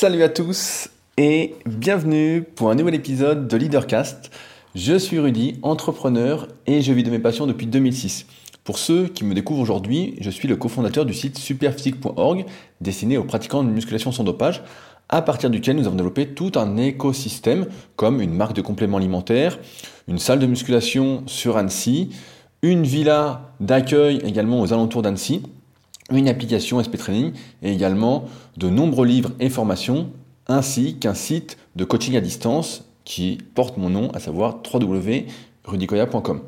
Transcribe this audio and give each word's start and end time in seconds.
Salut 0.00 0.22
à 0.22 0.30
tous 0.30 0.88
et 1.18 1.56
bienvenue 1.66 2.42
pour 2.42 2.70
un 2.70 2.74
nouvel 2.74 2.94
épisode 2.94 3.46
de 3.48 3.56
Leadercast. 3.58 4.30
Je 4.74 4.96
suis 4.96 5.18
Rudy, 5.18 5.58
entrepreneur 5.60 6.48
et 6.66 6.80
je 6.80 6.90
vis 6.94 7.02
de 7.02 7.10
mes 7.10 7.18
passions 7.18 7.46
depuis 7.46 7.66
2006. 7.66 8.24
Pour 8.64 8.78
ceux 8.78 9.08
qui 9.08 9.26
me 9.26 9.34
découvrent 9.34 9.60
aujourd'hui, 9.60 10.16
je 10.22 10.30
suis 10.30 10.48
le 10.48 10.56
cofondateur 10.56 11.04
du 11.04 11.12
site 11.12 11.36
superphysique.org 11.36 12.46
destiné 12.80 13.18
aux 13.18 13.24
pratiquants 13.24 13.62
de 13.62 13.68
musculation 13.68 14.10
sans 14.10 14.24
dopage, 14.24 14.62
à 15.10 15.20
partir 15.20 15.50
duquel 15.50 15.76
nous 15.76 15.86
avons 15.86 15.96
développé 15.96 16.28
tout 16.28 16.52
un 16.54 16.78
écosystème 16.78 17.66
comme 17.96 18.22
une 18.22 18.32
marque 18.32 18.54
de 18.54 18.62
compléments 18.62 18.96
alimentaires, 18.96 19.58
une 20.08 20.18
salle 20.18 20.38
de 20.38 20.46
musculation 20.46 21.24
sur 21.26 21.58
Annecy, 21.58 22.08
une 22.62 22.84
villa 22.84 23.52
d'accueil 23.60 24.22
également 24.24 24.62
aux 24.62 24.72
alentours 24.72 25.02
d'Annecy, 25.02 25.42
une 26.10 26.28
application 26.28 26.82
SP 26.82 26.96
Training 26.96 27.32
et 27.62 27.72
également 27.72 28.24
de 28.56 28.68
nombreux 28.68 29.06
livres 29.06 29.30
et 29.40 29.50
formations, 29.50 30.10
ainsi 30.46 30.96
qu'un 30.96 31.14
site 31.14 31.58
de 31.76 31.84
coaching 31.84 32.16
à 32.16 32.20
distance 32.20 32.84
qui 33.04 33.38
porte 33.54 33.76
mon 33.76 33.90
nom, 33.90 34.10
à 34.12 34.20
savoir 34.20 34.60
www.rudicoya.com. 34.72 36.42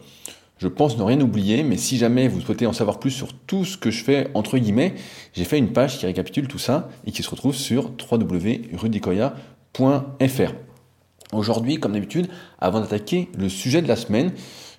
Je 0.59 0.69
pense 0.69 0.97
ne 0.97 1.03
rien 1.03 1.21
oublier, 1.21 1.65
mais 1.65 1.77
si 1.77 1.97
jamais 1.97 2.29
vous 2.29 2.41
souhaitez 2.41 2.67
en 2.67 2.73
savoir 2.73 3.01
plus 3.01 3.11
sur 3.11 3.33
tout 3.33 3.65
ce 3.65 3.77
que 3.77 3.91
je 3.91 4.05
fais, 4.05 4.29
entre 4.35 4.59
guillemets, 4.59 4.95
j'ai 5.33 5.45
fait 5.45 5.59
une 5.59 5.73
page 5.73 5.99
qui 5.99 6.07
récapitule 6.07 6.47
tout 6.47 6.61
ça 6.61 6.89
et 7.05 7.11
qui 7.11 7.25
se 7.25 7.31
retrouve 7.31 7.57
sur 7.57 7.91
www.rudicoya.fr. 8.11 10.53
Aujourd'hui, 11.33 11.81
comme 11.81 11.95
d'habitude, 11.95 12.29
avant 12.61 12.81
d'attaquer 12.81 13.29
le 13.37 13.49
sujet 13.49 13.83
de 13.83 13.89
la 13.89 13.97
semaine, 13.97 14.31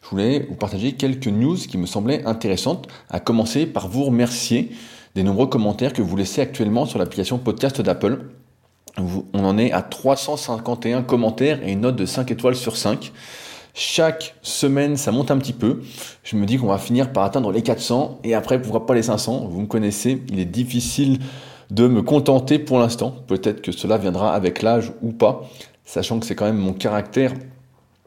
je 0.04 0.10
voulais 0.10 0.46
vous 0.50 0.56
partager 0.56 0.94
quelques 0.94 1.28
news 1.28 1.56
qui 1.56 1.78
me 1.78 1.86
semblaient 1.86 2.26
intéressantes, 2.26 2.88
à 3.10 3.20
commencer 3.20 3.66
par 3.66 3.88
vous 3.88 4.04
remercier 4.04 4.72
des 5.16 5.24
nombreux 5.24 5.48
commentaires 5.48 5.94
que 5.94 6.02
vous 6.02 6.16
laissez 6.18 6.42
actuellement 6.42 6.86
sur 6.86 7.00
l'application 7.00 7.38
podcast 7.38 7.80
d'Apple. 7.82 8.26
On 8.98 9.46
en 9.46 9.58
est 9.58 9.72
à 9.72 9.82
351 9.82 11.04
commentaires 11.04 11.66
et 11.66 11.72
une 11.72 11.82
note 11.82 11.96
de 11.96 12.06
5 12.06 12.30
étoiles 12.32 12.56
sur 12.56 12.76
5. 12.76 13.14
Chaque 13.74 14.36
semaine, 14.42 14.98
ça 14.98 15.12
monte 15.12 15.32
un 15.32 15.38
petit 15.38 15.54
peu. 15.54 15.82
Je 16.24 16.36
me 16.36 16.46
dis 16.46 16.58
qu'on 16.58 16.68
va 16.68 16.78
finir 16.78 17.12
par 17.12 17.24
atteindre 17.24 17.52
les 17.52 17.64
400 17.64 18.20
et 18.24 18.36
après, 18.36 18.62
pourquoi 18.62 18.86
pas 18.86 18.94
les 18.94 19.04
500 19.04 19.48
Vous 19.50 19.62
me 19.62 19.68
connaissez, 19.68 20.22
il 20.30 20.40
est 20.40 20.46
difficile 20.46 21.20
de 21.72 21.88
me 21.88 22.02
contenter 22.02 22.60
pour 22.60 22.78
l'instant. 22.78 23.16
Peut-être 23.28 23.62
que 23.62 23.72
cela 23.72 23.98
viendra 23.98 24.36
avec 24.36 24.62
l'âge 24.62 24.92
ou 25.02 25.12
pas, 25.12 25.50
sachant 25.86 26.20
que 26.20 26.26
c'est 26.26 26.36
quand 26.36 26.46
même 26.46 26.58
mon 26.58 26.74
caractère 26.74 27.34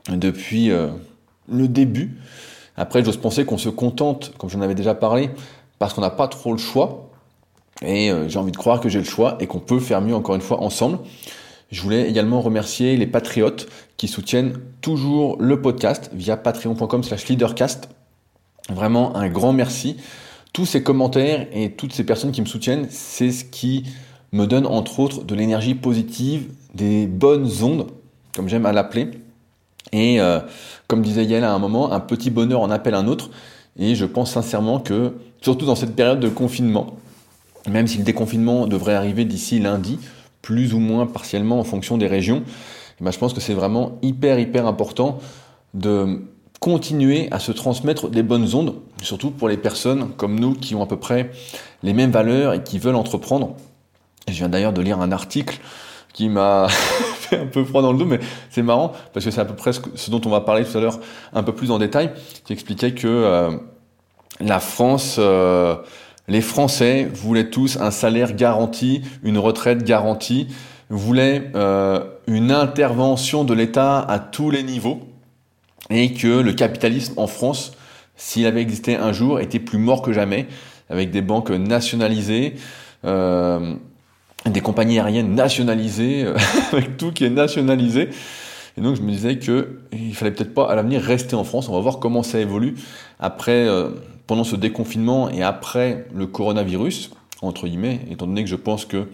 depuis 0.08 0.70
euh, 0.70 0.88
le 1.48 1.68
début. 1.68 2.18
Après, 2.76 3.04
j'ose 3.04 3.16
penser 3.16 3.44
qu'on 3.44 3.58
se 3.58 3.68
contente, 3.68 4.32
comme 4.38 4.50
j'en 4.50 4.60
avais 4.60 4.74
déjà 4.74 4.94
parlé, 4.94 5.30
parce 5.78 5.94
qu'on 5.94 6.02
n'a 6.02 6.10
pas 6.10 6.28
trop 6.28 6.52
le 6.52 6.58
choix. 6.58 7.10
Et 7.82 8.10
euh, 8.10 8.28
j'ai 8.28 8.38
envie 8.38 8.52
de 8.52 8.56
croire 8.56 8.80
que 8.80 8.88
j'ai 8.88 8.98
le 8.98 9.04
choix 9.04 9.36
et 9.40 9.46
qu'on 9.46 9.58
peut 9.60 9.80
faire 9.80 10.00
mieux 10.00 10.14
encore 10.14 10.34
une 10.34 10.40
fois 10.40 10.62
ensemble. 10.62 10.98
Je 11.70 11.82
voulais 11.82 12.08
également 12.08 12.40
remercier 12.40 12.96
les 12.96 13.06
patriotes 13.06 13.66
qui 13.96 14.08
soutiennent 14.08 14.58
toujours 14.80 15.36
le 15.40 15.60
podcast 15.60 16.10
via 16.12 16.36
patreon.com 16.36 17.02
slash 17.02 17.28
leadercast. 17.28 17.88
Vraiment 18.70 19.16
un 19.16 19.28
grand 19.28 19.52
merci. 19.52 19.96
Tous 20.52 20.64
ces 20.64 20.82
commentaires 20.82 21.46
et 21.52 21.72
toutes 21.72 21.92
ces 21.92 22.04
personnes 22.04 22.32
qui 22.32 22.40
me 22.40 22.46
soutiennent, 22.46 22.86
c'est 22.88 23.30
ce 23.30 23.44
qui 23.44 23.84
me 24.32 24.46
donne 24.46 24.66
entre 24.66 25.00
autres 25.00 25.24
de 25.24 25.34
l'énergie 25.34 25.74
positive, 25.74 26.50
des 26.74 27.06
bonnes 27.06 27.50
ondes, 27.62 27.88
comme 28.34 28.48
j'aime 28.48 28.66
à 28.66 28.72
l'appeler. 28.72 29.10
Et 29.92 30.20
euh, 30.20 30.40
comme 30.88 31.02
disait 31.02 31.24
Yael 31.24 31.44
à 31.44 31.52
un 31.52 31.58
moment, 31.58 31.92
un 31.92 32.00
petit 32.00 32.30
bonheur 32.30 32.60
en 32.60 32.70
appelle 32.70 32.94
un 32.94 33.06
autre. 33.06 33.30
Et 33.78 33.94
je 33.94 34.04
pense 34.04 34.32
sincèrement 34.32 34.80
que, 34.80 35.14
surtout 35.40 35.66
dans 35.66 35.74
cette 35.74 35.94
période 35.94 36.20
de 36.20 36.28
confinement, 36.28 36.96
même 37.68 37.86
si 37.86 37.98
le 37.98 38.04
déconfinement 38.04 38.66
devrait 38.66 38.94
arriver 38.94 39.24
d'ici 39.24 39.58
lundi, 39.58 39.98
plus 40.42 40.74
ou 40.74 40.78
moins 40.78 41.06
partiellement 41.06 41.58
en 41.58 41.64
fonction 41.64 41.98
des 41.98 42.06
régions, 42.06 42.42
eh 43.00 43.04
ben, 43.04 43.10
je 43.10 43.18
pense 43.18 43.34
que 43.34 43.40
c'est 43.40 43.54
vraiment 43.54 43.98
hyper, 44.02 44.38
hyper 44.38 44.66
important 44.66 45.18
de 45.74 46.22
continuer 46.60 47.28
à 47.30 47.38
se 47.38 47.52
transmettre 47.52 48.08
des 48.08 48.22
bonnes 48.22 48.54
ondes, 48.54 48.76
surtout 49.02 49.30
pour 49.30 49.48
les 49.48 49.58
personnes 49.58 50.10
comme 50.16 50.40
nous 50.40 50.54
qui 50.54 50.74
ont 50.74 50.82
à 50.82 50.86
peu 50.86 50.96
près 50.96 51.30
les 51.82 51.92
mêmes 51.92 52.10
valeurs 52.10 52.54
et 52.54 52.62
qui 52.62 52.78
veulent 52.78 52.96
entreprendre. 52.96 53.54
Je 54.28 54.34
viens 54.34 54.48
d'ailleurs 54.48 54.72
de 54.72 54.80
lire 54.80 55.00
un 55.00 55.12
article 55.12 55.60
qui 56.12 56.28
m'a 56.28 56.68
fait 57.28 57.38
un 57.38 57.46
peu 57.46 57.64
froid 57.64 57.82
dans 57.82 57.92
le 57.92 57.98
dos, 57.98 58.06
mais 58.06 58.20
c'est 58.50 58.62
marrant 58.62 58.92
parce 59.12 59.24
que 59.24 59.30
c'est 59.30 59.40
à 59.40 59.44
peu 59.44 59.54
près 59.54 59.72
ce 59.72 60.10
dont 60.10 60.20
on 60.24 60.30
va 60.30 60.40
parler 60.40 60.64
tout 60.64 60.76
à 60.76 60.80
l'heure 60.80 61.00
un 61.32 61.42
peu 61.42 61.52
plus 61.52 61.70
en 61.70 61.78
détail, 61.78 62.12
qui 62.44 62.52
expliquait 62.52 62.92
que 62.92 63.06
euh, 63.06 63.50
la 64.40 64.60
France 64.60 65.16
euh, 65.18 65.76
les 66.28 66.40
Français 66.40 67.08
voulaient 67.12 67.50
tous 67.50 67.78
un 67.80 67.90
salaire 67.90 68.34
garanti, 68.34 69.02
une 69.22 69.38
retraite 69.38 69.84
garantie, 69.84 70.48
voulaient 70.90 71.50
euh, 71.54 72.04
une 72.26 72.50
intervention 72.50 73.44
de 73.44 73.54
l'État 73.54 74.00
à 74.00 74.18
tous 74.18 74.50
les 74.50 74.62
niveaux, 74.62 75.00
et 75.88 76.12
que 76.12 76.40
le 76.40 76.52
capitalisme 76.52 77.14
en 77.16 77.28
France, 77.28 77.72
s'il 78.16 78.46
avait 78.46 78.62
existé 78.62 78.96
un 78.96 79.12
jour, 79.12 79.40
était 79.40 79.60
plus 79.60 79.78
mort 79.78 80.02
que 80.02 80.12
jamais, 80.12 80.48
avec 80.90 81.10
des 81.10 81.22
banques 81.22 81.50
nationalisées, 81.50 82.54
euh, 83.04 83.74
des 84.50 84.60
compagnies 84.60 84.98
aériennes 84.98 85.34
nationalisées, 85.34 86.26
avec 86.72 86.96
tout 86.96 87.12
qui 87.12 87.24
est 87.24 87.30
nationalisé. 87.30 88.10
Et 88.78 88.80
donc 88.80 88.96
je 88.96 89.02
me 89.02 89.10
disais 89.10 89.38
que 89.38 89.80
il 89.92 90.14
fallait 90.14 90.32
peut-être 90.32 90.54
pas 90.54 90.70
à 90.70 90.74
l'avenir 90.74 91.00
rester 91.00 91.34
en 91.34 91.44
France. 91.44 91.68
On 91.68 91.72
va 91.72 91.80
voir 91.80 91.98
comment 91.98 92.22
ça 92.22 92.38
évolue 92.38 92.74
après. 93.18 93.66
Euh, 93.66 93.90
pendant 94.26 94.44
ce 94.44 94.56
déconfinement 94.56 95.30
et 95.30 95.42
après 95.42 96.06
le 96.12 96.26
coronavirus, 96.26 97.10
entre 97.42 97.66
guillemets, 97.66 98.00
étant 98.10 98.26
donné 98.26 98.42
que 98.42 98.50
je 98.50 98.56
pense 98.56 98.84
que 98.84 99.08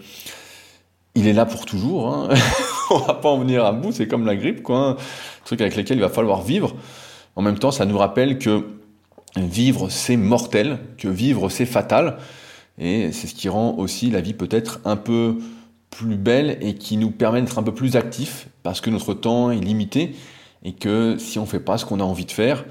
il 1.15 1.27
est 1.27 1.33
là 1.33 1.45
pour 1.45 1.65
toujours, 1.65 2.11
hein. 2.11 2.29
on 2.89 2.97
va 2.97 3.13
pas 3.13 3.29
en 3.29 3.37
venir 3.37 3.63
à 3.63 3.71
bout, 3.71 3.91
c'est 3.91 4.07
comme 4.07 4.25
la 4.25 4.35
grippe, 4.35 4.63
quoi, 4.63 4.77
un 4.79 4.97
truc 5.45 5.61
avec 5.61 5.75
lequel 5.75 5.97
il 5.97 6.01
va 6.01 6.09
falloir 6.09 6.41
vivre. 6.41 6.75
En 7.35 7.43
même 7.43 7.59
temps, 7.59 7.71
ça 7.71 7.85
nous 7.85 7.97
rappelle 7.97 8.39
que 8.39 8.65
vivre 9.35 9.89
c'est 9.89 10.17
mortel, 10.17 10.79
que 10.97 11.07
vivre 11.07 11.49
c'est 11.49 11.65
fatal, 11.65 12.17
et 12.77 13.11
c'est 13.11 13.27
ce 13.27 13.35
qui 13.35 13.49
rend 13.49 13.75
aussi 13.77 14.09
la 14.09 14.21
vie 14.21 14.33
peut-être 14.33 14.79
un 14.85 14.95
peu 14.95 15.37
plus 15.89 16.15
belle 16.15 16.57
et 16.61 16.75
qui 16.75 16.97
nous 16.97 17.11
permet 17.11 17.41
d'être 17.41 17.59
un 17.59 17.63
peu 17.63 17.73
plus 17.73 17.95
actifs, 17.95 18.47
parce 18.63 18.81
que 18.81 18.89
notre 18.89 19.13
temps 19.13 19.51
est 19.51 19.59
limité, 19.59 20.15
et 20.63 20.73
que 20.73 21.17
si 21.17 21.39
on 21.39 21.45
fait 21.45 21.59
pas 21.59 21.77
ce 21.77 21.85
qu'on 21.85 21.99
a 21.99 22.03
envie 22.03 22.25
de 22.25 22.31
faire, 22.31 22.65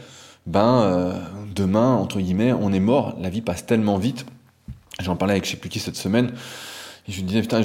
ben 0.47 0.83
euh, 0.83 1.13
demain, 1.55 1.95
entre 1.95 2.19
guillemets, 2.19 2.53
on 2.53 2.73
est 2.73 2.81
mort, 2.81 3.15
la 3.21 3.31
vie 3.31 3.43
passe 3.43 3.65
tellement 3.65 3.97
vite. 3.97 4.27
J'en 5.01 5.15
parlais 5.15 5.35
avec 5.35 5.45
je 5.45 5.51
sais 5.51 5.57
plus 5.57 5.71
qui 5.71 5.79
cette 5.79 5.97
semaine, 5.97 6.33
et 7.09 7.13
je 7.13 7.23
me 7.23 7.27
disais, 7.27 7.41
putain, 7.41 7.63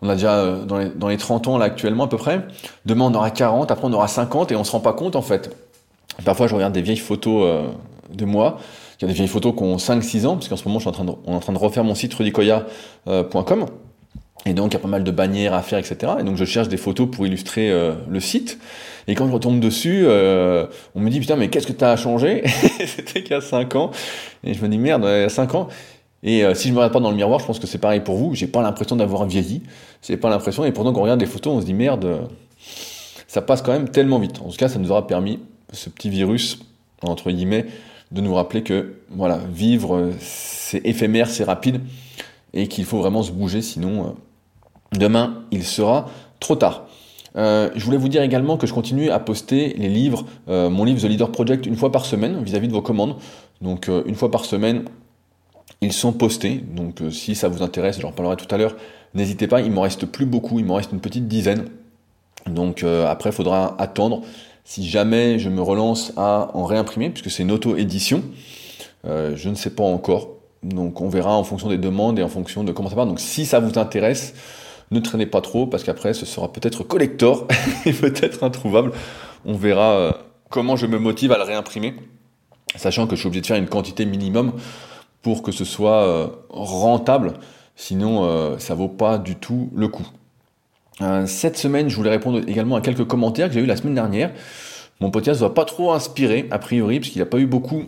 on 0.00 0.08
a 0.08 0.14
déjà 0.14 0.34
euh, 0.36 0.64
dans 0.64 0.78
les, 0.78 0.88
dans 0.88 1.08
les 1.08 1.18
30 1.18 1.48
ans 1.48 1.58
là 1.58 1.66
actuellement 1.66 2.04
à 2.04 2.08
peu 2.08 2.16
près, 2.16 2.46
demain 2.86 3.04
on 3.04 3.14
aura 3.14 3.30
40, 3.30 3.70
après 3.70 3.86
on 3.86 3.92
aura 3.92 4.08
50, 4.08 4.52
et 4.52 4.56
on 4.56 4.64
se 4.64 4.72
rend 4.72 4.80
pas 4.80 4.94
compte 4.94 5.16
en 5.16 5.22
fait. 5.22 5.54
parfois 6.24 6.46
je 6.46 6.54
regarde 6.54 6.72
des 6.72 6.82
vieilles 6.82 6.96
photos 6.96 7.44
euh, 7.44 7.68
de 8.12 8.24
moi, 8.24 8.58
il 9.02 9.06
y 9.06 9.06
a 9.06 9.08
des 9.08 9.14
vieilles 9.14 9.28
photos 9.28 9.54
qui 9.54 9.62
ont 9.62 9.76
5-6 9.76 10.26
ans, 10.26 10.34
parce 10.34 10.48
qu'en 10.48 10.56
ce 10.56 10.64
moment 10.66 10.78
je 10.78 10.84
suis 10.84 10.88
en 10.88 10.92
train 10.92 11.04
de, 11.04 11.12
on 11.26 11.32
est 11.32 11.36
en 11.36 11.40
train 11.40 11.52
de 11.52 11.58
refaire 11.58 11.84
mon 11.84 11.94
site 11.94 12.14
rudicoya.com, 12.14 13.66
et 14.46 14.54
donc 14.54 14.72
il 14.72 14.74
y 14.74 14.76
a 14.76 14.80
pas 14.80 14.88
mal 14.88 15.04
de 15.04 15.10
bannières 15.10 15.54
à 15.54 15.62
faire, 15.62 15.78
etc. 15.78 16.12
Et 16.20 16.22
donc 16.22 16.36
je 16.36 16.44
cherche 16.44 16.68
des 16.68 16.76
photos 16.76 17.08
pour 17.10 17.26
illustrer 17.26 17.70
le 18.08 18.20
site. 18.20 18.58
Et 19.08 19.14
quand 19.14 19.26
je 19.26 19.32
retombe 19.32 19.60
dessus, 19.60 20.02
euh, 20.04 20.66
on 20.94 21.00
me 21.00 21.10
dit 21.10 21.20
putain 21.20 21.36
mais 21.36 21.48
qu'est-ce 21.48 21.66
que 21.66 21.72
tu 21.72 21.84
as 21.84 21.96
changé? 21.96 22.42
C'était 22.86 23.22
qu'il 23.22 23.32
y 23.32 23.34
a 23.34 23.40
5 23.40 23.74
ans. 23.76 23.90
Et 24.44 24.54
je 24.54 24.62
me 24.62 24.68
dis 24.68 24.78
merde, 24.78 25.02
il 25.04 25.22
y 25.22 25.24
a 25.24 25.28
5 25.28 25.54
ans. 25.54 25.68
Et 26.22 26.44
euh, 26.44 26.54
si 26.54 26.68
je 26.68 26.72
me 26.72 26.78
regarde 26.78 26.92
pas 26.92 27.00
dans 27.00 27.10
le 27.10 27.16
miroir, 27.16 27.40
je 27.40 27.46
pense 27.46 27.58
que 27.58 27.66
c'est 27.66 27.78
pareil 27.78 28.00
pour 28.00 28.16
vous. 28.16 28.34
J'ai 28.34 28.46
pas 28.46 28.62
l'impression 28.62 28.94
d'avoir 28.94 29.26
vieilli. 29.26 29.62
C'est 30.00 30.16
pas 30.16 30.30
l'impression. 30.30 30.64
Et 30.64 30.72
pourtant, 30.72 30.92
quand 30.92 31.00
on 31.00 31.02
regarde 31.02 31.20
les 31.20 31.26
photos, 31.26 31.54
on 31.56 31.60
se 31.60 31.66
dit 31.66 31.74
merde, 31.74 32.28
ça 33.26 33.42
passe 33.42 33.62
quand 33.62 33.72
même 33.72 33.88
tellement 33.88 34.20
vite. 34.20 34.40
En 34.40 34.48
tout 34.48 34.56
cas, 34.56 34.68
ça 34.68 34.78
nous 34.78 34.92
aura 34.92 35.06
permis, 35.06 35.40
ce 35.72 35.88
petit 35.88 36.10
virus, 36.10 36.60
entre 37.02 37.30
guillemets, 37.30 37.66
de 38.12 38.20
nous 38.20 38.34
rappeler 38.34 38.62
que 38.62 38.94
voilà, 39.10 39.38
vivre, 39.52 40.10
c'est 40.20 40.86
éphémère, 40.86 41.30
c'est 41.30 41.44
rapide, 41.44 41.80
et 42.52 42.68
qu'il 42.68 42.84
faut 42.84 42.98
vraiment 42.98 43.22
se 43.22 43.32
bouger, 43.32 43.62
sinon 43.62 44.06
euh, 44.06 44.98
demain, 44.98 45.44
il 45.50 45.64
sera 45.64 46.08
trop 46.38 46.56
tard. 46.56 46.86
Euh, 47.36 47.70
je 47.74 47.84
voulais 47.84 47.96
vous 47.96 48.08
dire 48.08 48.22
également 48.22 48.58
que 48.58 48.66
je 48.66 48.74
continue 48.74 49.10
à 49.10 49.18
poster 49.18 49.74
les 49.78 49.88
livres, 49.88 50.26
euh, 50.48 50.68
mon 50.68 50.84
livre 50.84 51.00
The 51.00 51.04
Leader 51.04 51.32
Project 51.32 51.64
une 51.64 51.76
fois 51.76 51.90
par 51.90 52.04
semaine 52.04 52.42
vis-à-vis 52.44 52.68
de 52.68 52.72
vos 52.74 52.82
commandes. 52.82 53.16
Donc 53.62 53.88
une 53.88 54.16
fois 54.16 54.30
par 54.30 54.44
semaine, 54.44 54.84
ils 55.80 55.92
sont 55.92 56.12
postés. 56.12 56.56
Donc 56.56 57.00
si 57.10 57.34
ça 57.34 57.48
vous 57.48 57.62
intéresse, 57.62 58.00
j'en 58.00 58.12
parlerai 58.12 58.36
tout 58.36 58.52
à 58.52 58.58
l'heure, 58.58 58.76
n'hésitez 59.14 59.46
pas, 59.46 59.60
il 59.60 59.70
m'en 59.70 59.82
reste 59.82 60.04
plus 60.04 60.26
beaucoup, 60.26 60.58
il 60.58 60.64
m'en 60.64 60.74
reste 60.74 60.92
une 60.92 61.00
petite 61.00 61.28
dizaine. 61.28 61.66
Donc 62.46 62.82
après, 62.82 63.30
il 63.30 63.32
faudra 63.32 63.76
attendre 63.80 64.22
si 64.64 64.88
jamais 64.88 65.38
je 65.38 65.48
me 65.48 65.60
relance 65.60 66.12
à 66.16 66.50
en 66.54 66.64
réimprimer, 66.64 67.10
puisque 67.10 67.30
c'est 67.30 67.42
une 67.42 67.52
auto-édition. 67.52 68.22
je 69.04 69.48
ne 69.48 69.54
sais 69.54 69.70
pas 69.70 69.84
encore. 69.84 70.28
Donc 70.62 71.00
on 71.00 71.08
verra 71.08 71.34
en 71.36 71.44
fonction 71.44 71.68
des 71.68 71.78
demandes 71.78 72.18
et 72.18 72.22
en 72.22 72.28
fonction 72.28 72.62
de 72.64 72.72
comment 72.72 72.88
ça 72.88 72.94
va. 72.94 73.04
Donc 73.04 73.20
si 73.20 73.46
ça 73.46 73.58
vous 73.58 73.78
intéresse, 73.78 74.34
ne 74.92 75.00
traînez 75.00 75.26
pas 75.26 75.40
trop 75.40 75.66
parce 75.66 75.82
qu'après 75.82 76.14
ce 76.14 76.26
sera 76.26 76.52
peut-être 76.52 76.84
collector 76.84 77.48
et 77.86 77.92
peut-être 77.92 78.44
introuvable. 78.44 78.92
On 79.44 79.54
verra 79.54 79.92
euh, 79.92 80.12
comment 80.50 80.76
je 80.76 80.86
me 80.86 80.98
motive 80.98 81.32
à 81.32 81.38
le 81.38 81.44
réimprimer, 81.44 81.94
sachant 82.76 83.06
que 83.06 83.16
je 83.16 83.20
suis 83.20 83.26
obligé 83.26 83.40
de 83.40 83.46
faire 83.46 83.56
une 83.56 83.68
quantité 83.68 84.04
minimum 84.04 84.52
pour 85.22 85.42
que 85.42 85.52
ce 85.52 85.64
soit 85.64 86.02
euh, 86.02 86.28
rentable, 86.50 87.34
sinon 87.74 88.24
euh, 88.24 88.58
ça 88.58 88.74
vaut 88.74 88.88
pas 88.88 89.18
du 89.18 89.36
tout 89.36 89.70
le 89.74 89.88
coup. 89.88 90.06
Euh, 91.02 91.26
cette 91.26 91.58
semaine, 91.58 91.88
je 91.88 91.96
voulais 91.96 92.10
répondre 92.10 92.40
également 92.46 92.76
à 92.76 92.80
quelques 92.80 93.04
commentaires 93.04 93.48
que 93.48 93.54
j'ai 93.54 93.60
eu 93.60 93.66
la 93.66 93.76
semaine 93.76 93.94
dernière. 93.94 94.30
Mon 95.00 95.10
podcast 95.10 95.40
ne 95.40 95.46
va 95.46 95.52
pas 95.52 95.64
trop 95.64 95.92
inspirer, 95.92 96.46
a 96.50 96.58
priori, 96.58 97.00
parce 97.00 97.10
qu'il 97.10 97.20
n'a 97.20 97.26
pas 97.26 97.38
eu 97.38 97.46
beaucoup 97.46 97.84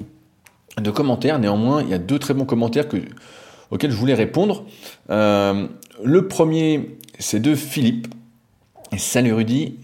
de 0.80 0.90
commentaires. 0.90 1.38
Néanmoins, 1.38 1.82
il 1.82 1.88
y 1.88 1.94
a 1.94 1.98
deux 1.98 2.18
très 2.18 2.34
bons 2.34 2.44
commentaires 2.44 2.86
auxquels 3.70 3.90
je 3.90 3.96
voulais 3.96 4.14
répondre. 4.14 4.64
Euh, 5.10 5.66
le 6.02 6.26
premier, 6.26 6.98
c'est 7.18 7.40
de 7.40 7.54
Philippe. 7.54 8.08
salut 8.96 9.32
Rudy. 9.32 9.78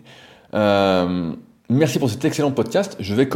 Euh, 0.54 1.32
merci 1.68 2.00
pour 2.00 2.10
cet 2.10 2.24
excellent 2.24 2.50
podcast. 2.50 2.96
Je 2.98 3.14
vais 3.14 3.28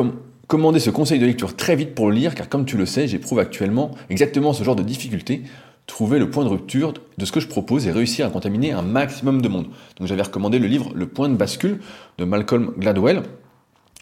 commander 0.48 0.80
ce 0.80 0.90
conseil 0.90 1.20
de 1.20 1.26
lecture 1.26 1.54
très 1.54 1.76
vite 1.76 1.94
pour 1.94 2.10
le 2.10 2.16
lire, 2.16 2.34
car 2.34 2.48
comme 2.48 2.64
tu 2.64 2.76
le 2.76 2.86
sais, 2.86 3.06
j'éprouve 3.06 3.38
actuellement 3.38 3.92
exactement 4.10 4.52
ce 4.52 4.64
genre 4.64 4.76
de 4.76 4.82
difficulté 4.82 5.42
trouver 5.86 6.18
le 6.18 6.30
point 6.30 6.44
de 6.44 6.48
rupture 6.48 6.94
de 7.18 7.24
ce 7.24 7.32
que 7.32 7.40
je 7.40 7.48
propose 7.48 7.86
et 7.86 7.92
réussir 7.92 8.26
à 8.26 8.30
contaminer 8.30 8.72
un 8.72 8.82
maximum 8.82 9.42
de 9.42 9.48
monde. 9.48 9.66
Donc 9.98 10.08
j'avais 10.08 10.22
recommandé 10.22 10.58
le 10.58 10.66
livre 10.66 10.90
Le 10.94 11.06
point 11.06 11.28
de 11.28 11.36
bascule 11.36 11.80
de 12.18 12.24
Malcolm 12.24 12.72
Gladwell. 12.78 13.22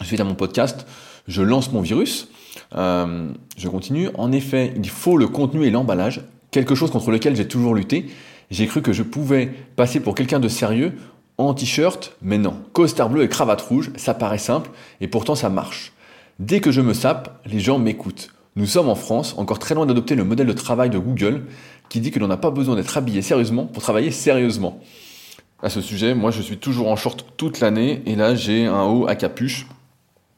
Suite 0.03 0.21
à 0.21 0.25
mon 0.25 0.35
podcast, 0.35 0.87
je 1.29 1.43
lance 1.43 1.73
mon 1.73 1.81
virus. 1.81 2.29
Euh, 2.75 3.29
je 3.57 3.69
continue. 3.69 4.09
En 4.15 4.33
effet, 4.33 4.75
il 4.77 4.89
faut 4.89 5.17
le 5.17 5.29
contenu 5.29 5.65
et 5.65 5.71
l'emballage, 5.71 6.23
quelque 6.51 6.75
chose 6.75 6.91
contre 6.91 7.11
lequel 7.11 7.37
j'ai 7.37 7.49
toujours 7.49 7.75
lutté. 7.75 8.07
J'ai 8.51 8.67
cru 8.67 8.83
que 8.83 8.93
je 8.93 9.03
pouvais 9.03 9.53
passer 9.77 10.01
pour 10.01 10.15
quelqu'un 10.15 10.41
de 10.41 10.49
sérieux 10.49 10.93
en 11.39 11.55
t-shirt, 11.55 12.17
mais 12.23 12.39
non. 12.39 12.55
Costard 12.73 13.09
bleu 13.09 13.23
et 13.23 13.29
cravate 13.29 13.63
rouge, 13.63 13.91
ça 13.97 14.15
paraît 14.15 14.39
simple, 14.39 14.71
et 15.01 15.09
pourtant 15.09 15.35
ça 15.35 15.49
marche. 15.49 15.93
Dès 16.39 16.61
que 16.61 16.71
je 16.71 16.81
me 16.81 16.95
sape, 16.95 17.41
les 17.47 17.61
gens 17.61 17.79
m'écoutent. 17.79 18.31
Nous 18.55 18.67
sommes 18.67 18.91
en 18.91 18.95
France, 18.95 19.35
encore 19.39 19.59
très 19.59 19.75
loin 19.75 19.87
d'adopter 19.87 20.15
le 20.15 20.25
modèle 20.25 20.47
de 20.47 20.53
travail 20.53 20.91
de 20.91 20.99
Google, 20.99 21.45
qui 21.93 22.01
dit 22.01 22.11
que 22.11 22.19
l'on 22.19 22.29
n'a 22.29 22.39
pas 22.39 22.51
besoin 22.51 22.75
d'être 22.75 22.97
habillé 22.97 23.21
sérieusement 23.21 23.67
pour 23.67 23.83
travailler 23.83 24.11
sérieusement. 24.11 24.81
À 25.63 25.69
ce 25.69 25.83
sujet, 25.83 26.15
moi 26.15 26.31
je 26.31 26.41
suis 26.41 26.57
toujours 26.57 26.89
en 26.89 26.97
short 26.97 27.27
toute 27.37 27.61
l'année, 27.61 28.03
et 28.07 28.17
là 28.17 28.35
j'ai 28.35 28.65
un 28.65 28.85
haut 28.85 29.07
à 29.09 29.15
capuche. 29.15 29.67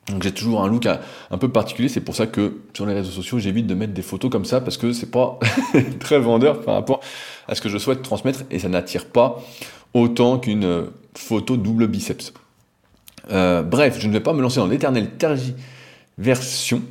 Donc 0.09 0.25
j'ai 0.25 0.33
toujours 0.33 0.65
un 0.65 0.69
look 0.69 0.87
un 0.87 1.39
peu 1.39 1.49
particulier, 1.49 1.89
c'est 1.89 2.01
pour 2.01 2.17
ça 2.17 2.27
que 2.27 2.59
sur 2.75 2.87
les 2.87 2.95
réseaux 2.95 3.13
sociaux 3.13 3.39
j'évite 3.39 3.69
de 3.69 3.75
mettre 3.75 3.93
des 3.95 4.03
photos 4.03 4.33
comme 4.33 4.45
ça 4.45 4.61
parce 4.61 4.77
que 4.77 4.93
c'est 4.93 5.13
pas 5.13 5.39
très 6.01 6.19
vendeur 6.19 6.61
par 6.61 6.75
rapport 6.75 6.99
à 7.47 7.55
ce 7.55 7.61
que 7.61 7.69
je 7.69 7.79
souhaite 7.79 8.03
transmettre 8.03 8.41
et 8.51 8.59
ça 8.59 8.69
n'attire 8.69 9.07
pas 9.07 9.41
autant 9.95 10.41
qu'une 10.41 10.89
photo 11.15 11.57
double 11.57 11.87
biceps. 11.87 12.35
Euh, 13.31 13.63
bref, 13.63 13.99
je 14.01 14.09
ne 14.09 14.13
vais 14.13 14.19
pas 14.19 14.33
me 14.33 14.43
lancer 14.43 14.59
dans 14.59 14.67
l'éternelle 14.67 15.13
tergiversion 15.13 16.83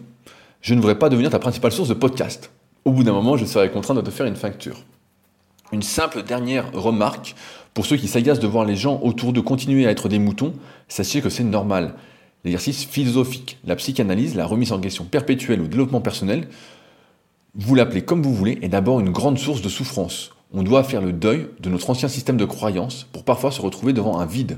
je 0.63 0.73
ne 0.73 0.79
voudrais 0.79 0.97
pas 0.97 1.09
devenir 1.09 1.29
ta 1.29 1.39
principale 1.39 1.73
source 1.73 1.89
de 1.89 1.93
podcast. 1.93 2.49
Au 2.85 2.91
bout 2.91 3.03
d'un 3.03 3.13
moment, 3.13 3.37
je 3.37 3.45
serais 3.45 3.71
contraint 3.71 3.95
de 3.95 4.01
te 4.01 4.09
faire 4.09 4.25
une 4.25 4.35
facture. 4.35 4.83
Une 5.71 5.81
simple 5.81 6.23
dernière 6.23 6.71
remarque, 6.73 7.33
pour 7.73 7.85
ceux 7.85 7.95
qui 7.95 8.09
s'agacent 8.09 8.39
de 8.39 8.47
voir 8.47 8.65
les 8.65 8.75
gens 8.75 8.99
autour 9.01 9.31
de 9.31 9.39
continuer 9.39 9.87
à 9.87 9.91
être 9.91 10.09
des 10.09 10.19
moutons, 10.19 10.53
sachez 10.89 11.21
que 11.21 11.29
c'est 11.29 11.45
normal. 11.45 11.95
L'exercice 12.43 12.83
philosophique, 12.83 13.57
la 13.63 13.77
psychanalyse, 13.77 14.35
la 14.35 14.45
remise 14.45 14.73
en 14.73 14.79
question 14.79 15.05
perpétuelle 15.05 15.61
ou 15.61 15.67
développement 15.67 16.01
personnel, 16.01 16.49
vous 17.55 17.73
l'appelez 17.73 18.01
comme 18.01 18.21
vous 18.21 18.33
voulez, 18.33 18.59
est 18.61 18.67
d'abord 18.67 18.99
une 18.99 19.11
grande 19.11 19.39
source 19.39 19.61
de 19.61 19.69
souffrance. 19.69 20.31
On 20.51 20.61
doit 20.61 20.83
faire 20.83 21.01
le 21.01 21.13
deuil 21.13 21.47
de 21.61 21.69
notre 21.69 21.89
ancien 21.89 22.09
système 22.09 22.37
de 22.37 22.45
croyance 22.45 23.07
pour 23.13 23.23
parfois 23.23 23.51
se 23.51 23.61
retrouver 23.61 23.93
devant 23.93 24.19
un 24.19 24.25
vide. 24.25 24.57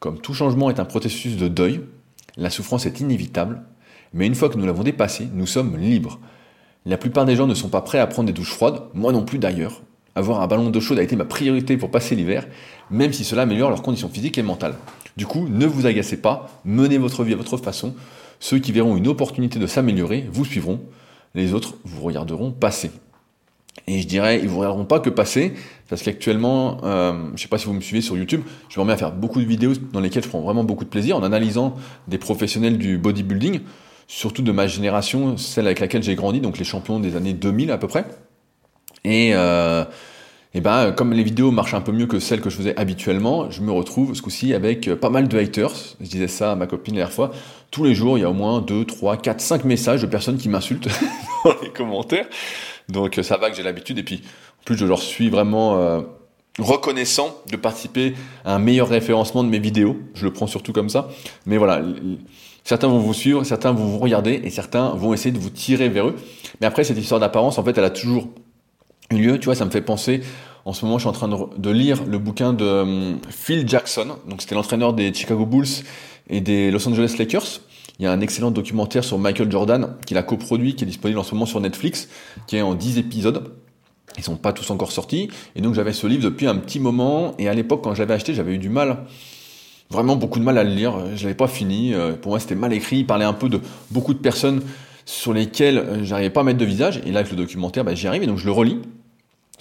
Comme 0.00 0.18
tout 0.18 0.34
changement 0.34 0.68
est 0.68 0.80
un 0.80 0.84
processus 0.84 1.36
de 1.36 1.46
deuil, 1.46 1.80
la 2.36 2.50
souffrance 2.50 2.86
est 2.86 3.00
inévitable, 3.00 3.62
mais 4.12 4.26
une 4.26 4.34
fois 4.34 4.48
que 4.48 4.58
nous 4.58 4.66
l'avons 4.66 4.82
dépassé, 4.82 5.28
nous 5.32 5.46
sommes 5.46 5.76
libres. 5.76 6.18
La 6.84 6.96
plupart 6.96 7.24
des 7.24 7.36
gens 7.36 7.46
ne 7.46 7.54
sont 7.54 7.68
pas 7.68 7.80
prêts 7.80 8.00
à 8.00 8.06
prendre 8.08 8.26
des 8.26 8.32
douches 8.32 8.52
froides, 8.52 8.82
moi 8.92 9.12
non 9.12 9.24
plus 9.24 9.38
d'ailleurs. 9.38 9.82
Avoir 10.16 10.40
un 10.40 10.46
ballon 10.48 10.68
d'eau 10.68 10.80
chaude 10.80 10.98
a 10.98 11.02
été 11.02 11.14
ma 11.14 11.24
priorité 11.24 11.76
pour 11.76 11.90
passer 11.90 12.16
l'hiver, 12.16 12.46
même 12.90 13.12
si 13.12 13.24
cela 13.24 13.42
améliore 13.42 13.70
leurs 13.70 13.82
conditions 13.82 14.08
physiques 14.08 14.36
et 14.36 14.42
mentales. 14.42 14.74
Du 15.16 15.24
coup, 15.24 15.46
ne 15.48 15.64
vous 15.64 15.86
agacez 15.86 16.16
pas, 16.16 16.50
menez 16.64 16.98
votre 16.98 17.22
vie 17.22 17.34
à 17.34 17.36
votre 17.36 17.56
façon. 17.56 17.94
Ceux 18.40 18.58
qui 18.58 18.72
verront 18.72 18.96
une 18.96 19.06
opportunité 19.06 19.60
de 19.60 19.66
s'améliorer 19.66 20.28
vous 20.32 20.44
suivront, 20.44 20.80
les 21.34 21.54
autres 21.54 21.76
vous 21.84 22.02
regarderont 22.02 22.50
passer. 22.50 22.90
Et 23.86 24.00
je 24.00 24.06
dirais, 24.06 24.38
ils 24.38 24.44
ne 24.44 24.48
vous 24.48 24.58
regarderont 24.58 24.84
pas 24.84 25.00
que 25.00 25.08
passer, 25.08 25.54
parce 25.88 26.02
qu'actuellement, 26.02 26.78
euh, 26.82 27.12
je 27.28 27.32
ne 27.32 27.36
sais 27.38 27.48
pas 27.48 27.58
si 27.58 27.66
vous 27.66 27.72
me 27.72 27.80
suivez 27.80 28.02
sur 28.02 28.16
YouTube, 28.16 28.42
je 28.68 28.78
me 28.78 28.82
remets 28.82 28.92
à 28.92 28.96
faire 28.96 29.12
beaucoup 29.12 29.40
de 29.40 29.46
vidéos 29.46 29.72
dans 29.92 30.00
lesquelles 30.00 30.24
je 30.24 30.28
prends 30.28 30.40
vraiment 30.40 30.64
beaucoup 30.64 30.84
de 30.84 30.90
plaisir 30.90 31.16
en 31.16 31.22
analysant 31.22 31.76
des 32.08 32.18
professionnels 32.18 32.76
du 32.76 32.98
bodybuilding 32.98 33.60
surtout 34.12 34.42
de 34.42 34.52
ma 34.52 34.66
génération, 34.66 35.38
celle 35.38 35.64
avec 35.66 35.80
laquelle 35.80 36.02
j'ai 36.02 36.14
grandi, 36.14 36.40
donc 36.40 36.58
les 36.58 36.64
champions 36.64 37.00
des 37.00 37.16
années 37.16 37.32
2000 37.32 37.70
à 37.70 37.78
peu 37.78 37.88
près. 37.88 38.04
Et, 39.04 39.30
euh, 39.32 39.84
et 40.52 40.60
ben, 40.60 40.92
comme 40.92 41.14
les 41.14 41.22
vidéos 41.22 41.50
marchent 41.50 41.72
un 41.72 41.80
peu 41.80 41.92
mieux 41.92 42.06
que 42.06 42.18
celles 42.18 42.42
que 42.42 42.50
je 42.50 42.56
faisais 42.56 42.78
habituellement, 42.78 43.50
je 43.50 43.62
me 43.62 43.72
retrouve 43.72 44.14
ce 44.14 44.20
coup-ci 44.20 44.52
avec 44.52 44.94
pas 44.96 45.08
mal 45.08 45.28
de 45.28 45.38
haters. 45.38 45.72
Je 45.98 46.08
disais 46.08 46.28
ça 46.28 46.52
à 46.52 46.56
ma 46.56 46.66
copine 46.66 46.94
la 46.94 47.00
dernière 47.00 47.14
fois. 47.14 47.30
Tous 47.70 47.84
les 47.84 47.94
jours, 47.94 48.18
il 48.18 48.20
y 48.20 48.24
a 48.24 48.28
au 48.28 48.34
moins 48.34 48.60
2, 48.60 48.84
3, 48.84 49.16
4, 49.16 49.40
5 49.40 49.64
messages 49.64 50.02
de 50.02 50.06
personnes 50.06 50.36
qui 50.36 50.50
m'insultent 50.50 50.88
dans 51.46 51.54
les 51.62 51.70
commentaires. 51.70 52.26
Donc 52.90 53.18
ça 53.22 53.38
va 53.38 53.48
que 53.48 53.56
j'ai 53.56 53.62
l'habitude. 53.62 53.98
Et 53.98 54.02
puis, 54.02 54.22
en 54.60 54.64
plus, 54.66 54.76
je 54.76 54.84
leur 54.84 55.00
suis 55.00 55.30
vraiment 55.30 55.78
euh, 55.78 56.02
reconnaissant 56.58 57.34
de 57.50 57.56
participer 57.56 58.12
à 58.44 58.56
un 58.56 58.58
meilleur 58.58 58.88
référencement 58.88 59.42
de 59.42 59.48
mes 59.48 59.58
vidéos. 59.58 59.96
Je 60.12 60.26
le 60.26 60.34
prends 60.34 60.46
surtout 60.46 60.74
comme 60.74 60.90
ça. 60.90 61.08
Mais 61.46 61.56
voilà 61.56 61.80
Certains 62.64 62.88
vont 62.88 62.98
vous 62.98 63.14
suivre, 63.14 63.44
certains 63.44 63.72
vont 63.72 63.84
vous 63.84 63.98
regarder 63.98 64.40
et 64.44 64.50
certains 64.50 64.90
vont 64.90 65.12
essayer 65.12 65.32
de 65.32 65.38
vous 65.38 65.50
tirer 65.50 65.88
vers 65.88 66.08
eux. 66.08 66.16
Mais 66.60 66.66
après, 66.66 66.84
cette 66.84 66.98
histoire 66.98 67.20
d'apparence, 67.20 67.58
en 67.58 67.64
fait, 67.64 67.76
elle 67.76 67.84
a 67.84 67.90
toujours 67.90 68.28
eu 69.10 69.16
lieu. 69.16 69.38
Tu 69.38 69.46
vois, 69.46 69.54
ça 69.54 69.64
me 69.64 69.70
fait 69.70 69.80
penser. 69.80 70.20
En 70.64 70.72
ce 70.72 70.84
moment, 70.84 70.98
je 70.98 71.02
suis 71.02 71.08
en 71.08 71.12
train 71.12 71.28
de, 71.28 71.70
lire 71.70 72.04
le 72.04 72.18
bouquin 72.18 72.52
de 72.52 72.64
hum, 72.64 73.18
Phil 73.30 73.68
Jackson. 73.68 74.16
Donc, 74.28 74.42
c'était 74.42 74.54
l'entraîneur 74.54 74.92
des 74.92 75.12
Chicago 75.12 75.44
Bulls 75.44 75.84
et 76.30 76.40
des 76.40 76.70
Los 76.70 76.86
Angeles 76.88 77.16
Lakers. 77.18 77.60
Il 77.98 78.04
y 78.04 78.06
a 78.06 78.12
un 78.12 78.20
excellent 78.20 78.52
documentaire 78.52 79.02
sur 79.02 79.18
Michael 79.18 79.50
Jordan 79.50 79.96
qu'il 80.06 80.16
a 80.16 80.22
coproduit, 80.22 80.76
qui 80.76 80.84
est 80.84 80.86
disponible 80.86 81.18
en 81.18 81.24
ce 81.24 81.34
moment 81.34 81.46
sur 81.46 81.60
Netflix, 81.60 82.08
qui 82.46 82.56
est 82.56 82.62
en 82.62 82.74
10 82.74 82.98
épisodes. 82.98 83.52
Ils 84.18 84.22
sont 84.22 84.36
pas 84.36 84.52
tous 84.52 84.70
encore 84.70 84.92
sortis. 84.92 85.30
Et 85.56 85.60
donc, 85.60 85.74
j'avais 85.74 85.92
ce 85.92 86.06
livre 86.06 86.22
depuis 86.22 86.46
un 86.46 86.56
petit 86.56 86.78
moment. 86.78 87.34
Et 87.38 87.48
à 87.48 87.54
l'époque, 87.54 87.82
quand 87.82 87.94
je 87.94 88.00
l'avais 88.00 88.14
acheté, 88.14 88.34
j'avais 88.34 88.54
eu 88.54 88.58
du 88.58 88.68
mal 88.68 89.04
vraiment 89.92 90.16
beaucoup 90.16 90.38
de 90.38 90.44
mal 90.44 90.58
à 90.58 90.64
le 90.64 90.70
lire. 90.70 90.94
Je 91.14 91.22
l'avais 91.22 91.36
pas 91.36 91.46
fini. 91.46 91.94
Euh, 91.94 92.14
pour 92.14 92.30
moi, 92.30 92.40
c'était 92.40 92.54
mal 92.54 92.72
écrit. 92.72 92.98
Il 92.98 93.06
parlait 93.06 93.24
un 93.24 93.34
peu 93.34 93.48
de 93.48 93.60
beaucoup 93.90 94.14
de 94.14 94.18
personnes 94.18 94.62
sur 95.04 95.32
lesquelles 95.32 95.78
euh, 95.78 96.04
j'arrivais 96.04 96.30
pas 96.30 96.40
à 96.40 96.44
mettre 96.44 96.58
de 96.58 96.64
visage. 96.64 97.00
Et 97.06 97.12
là, 97.12 97.20
avec 97.20 97.30
le 97.30 97.36
documentaire, 97.36 97.84
bah, 97.84 97.94
j'y 97.94 98.08
arrive 98.08 98.22
et 98.22 98.26
donc 98.26 98.38
je 98.38 98.46
le 98.46 98.52
relis. 98.52 98.78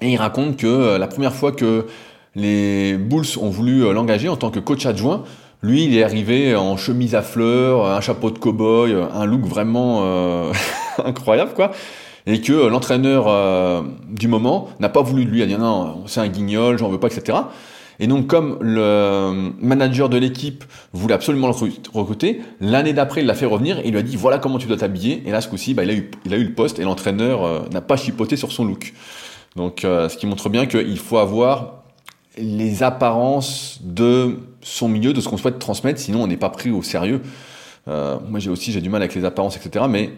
Et 0.02 0.14
il 0.14 0.18
raconte 0.18 0.58
que 0.58 0.68
euh, 0.68 0.98
la 0.98 1.08
première 1.08 1.34
fois 1.34 1.52
que 1.52 1.86
les 2.34 2.98
Bulls 2.98 3.26
ont 3.40 3.50
voulu 3.50 3.94
l'engager 3.94 4.30
en 4.30 4.38
tant 4.38 4.50
que 4.50 4.60
coach 4.60 4.86
adjoint, 4.86 5.24
lui, 5.62 5.84
il 5.84 5.96
est 5.96 6.04
arrivé 6.04 6.56
en 6.56 6.78
chemise 6.78 7.14
à 7.14 7.22
fleurs, 7.22 7.86
un 7.86 8.02
chapeau 8.02 8.32
de 8.32 8.40
cow-boy, 8.40 8.96
un 9.14 9.26
look 9.26 9.42
vraiment 9.42 10.50
incroyable, 11.06 11.52
quoi. 11.54 11.72
Et 12.26 12.40
que 12.40 12.54
l'entraîneur 12.68 13.84
du 14.10 14.28
moment 14.28 14.70
n'a 14.80 14.90
pas 14.90 15.02
voulu 15.02 15.26
de 15.26 15.30
lui. 15.30 15.40
Il 15.40 15.44
a 15.44 15.46
dit 15.46 15.58
non, 15.58 16.04
c'est 16.08 16.22
un 16.22 16.30
guignol, 16.30 16.80
j'en 16.80 16.90
veux 16.90 17.00
pas, 17.00 17.10
etc. 17.10 17.38
Et 18.02 18.08
donc, 18.08 18.26
comme 18.26 18.58
le 18.62 19.54
manager 19.62 20.10
de 20.10 20.18
l'équipe 20.18 20.64
voulait 20.92 21.14
absolument 21.14 21.48
le 21.48 21.54
recruter, 21.94 22.42
l'année 22.60 22.94
d'après, 22.94 23.22
il 23.22 23.28
l'a 23.28 23.36
fait 23.36 23.46
revenir 23.46 23.78
et 23.78 23.84
il 23.86 23.92
lui 23.92 24.00
a 24.00 24.02
dit 24.02 24.16
voilà 24.16 24.40
comment 24.40 24.58
tu 24.58 24.66
dois 24.68 24.78
t'habiller. 24.78 25.22
Et 25.28 25.32
là, 25.32 25.40
ce 25.40 25.48
coup-ci, 25.48 25.76
bah, 25.76 25.84
il, 25.84 25.92
a 25.92 25.94
eu, 25.94 26.44
le 26.44 26.54
poste 26.54 26.80
et 26.80 26.84
l'entraîneur 26.84 27.44
euh, 27.44 27.60
n'a 27.72 27.82
pas 27.82 27.98
chipoté 27.98 28.38
sur 28.38 28.52
son 28.52 28.66
look. 28.66 28.94
Donc, 29.56 29.86
euh, 29.86 30.10
ce 30.10 30.18
qui 30.18 30.26
montre 30.26 30.50
bien 30.50 30.66
qu'il 30.66 30.98
faut 30.98 31.20
avoir 31.20 31.84
les 32.40 32.82
apparences 32.82 33.80
de 33.84 34.40
son 34.64 34.90
milieu, 34.90 35.14
de 35.14 35.22
ce 35.22 35.30
qu'on 35.30 35.38
souhaite 35.38 35.60
transmettre, 35.60 36.00
sinon 36.00 36.24
on 36.24 36.28
n'est 36.28 36.38
pas 36.38 36.50
pris 36.50 36.72
au 36.72 36.82
sérieux. 36.82 37.22
Euh, 37.88 38.18
moi, 38.28 38.40
j'ai 38.40 38.50
aussi 38.50 38.72
j'ai 38.72 38.82
du 38.82 38.90
mal 38.90 39.04
avec 39.04 39.14
les 39.14 39.26
apparences, 39.26 39.58
etc. 39.58 39.86
Mais 39.88 40.10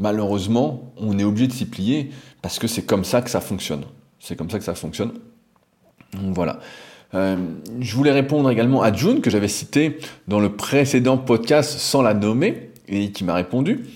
malheureusement, 0.00 0.92
on 0.96 1.16
est 1.20 1.24
obligé 1.24 1.46
de 1.46 1.52
s'y 1.52 1.66
plier 1.66 2.10
parce 2.42 2.58
que 2.58 2.66
c'est 2.66 2.82
comme 2.82 3.04
ça 3.04 3.22
que 3.22 3.30
ça 3.30 3.40
fonctionne. 3.40 3.84
C'est 4.18 4.34
comme 4.34 4.50
ça 4.50 4.58
que 4.58 4.64
ça 4.64 4.74
fonctionne. 4.74 5.12
Voilà. 6.12 6.58
Euh, 7.14 7.36
je 7.80 7.94
voulais 7.94 8.12
répondre 8.12 8.50
également 8.50 8.82
à 8.82 8.92
June, 8.92 9.20
que 9.20 9.30
j'avais 9.30 9.48
cité 9.48 9.98
dans 10.28 10.40
le 10.40 10.50
précédent 10.50 11.18
podcast 11.18 11.78
sans 11.78 12.02
la 12.02 12.14
nommer, 12.14 12.70
et 12.88 13.12
qui 13.12 13.24
m'a 13.24 13.34
répondu. 13.34 13.86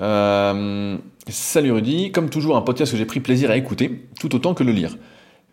Euh, 0.00 0.96
salut 1.28 1.72
Rudy, 1.72 2.12
comme 2.12 2.28
toujours 2.28 2.56
un 2.56 2.62
podcast 2.62 2.92
que 2.92 2.98
j'ai 2.98 3.06
pris 3.06 3.20
plaisir 3.20 3.50
à 3.50 3.56
écouter, 3.56 4.02
tout 4.20 4.34
autant 4.34 4.54
que 4.54 4.64
le 4.64 4.72
lire. 4.72 4.96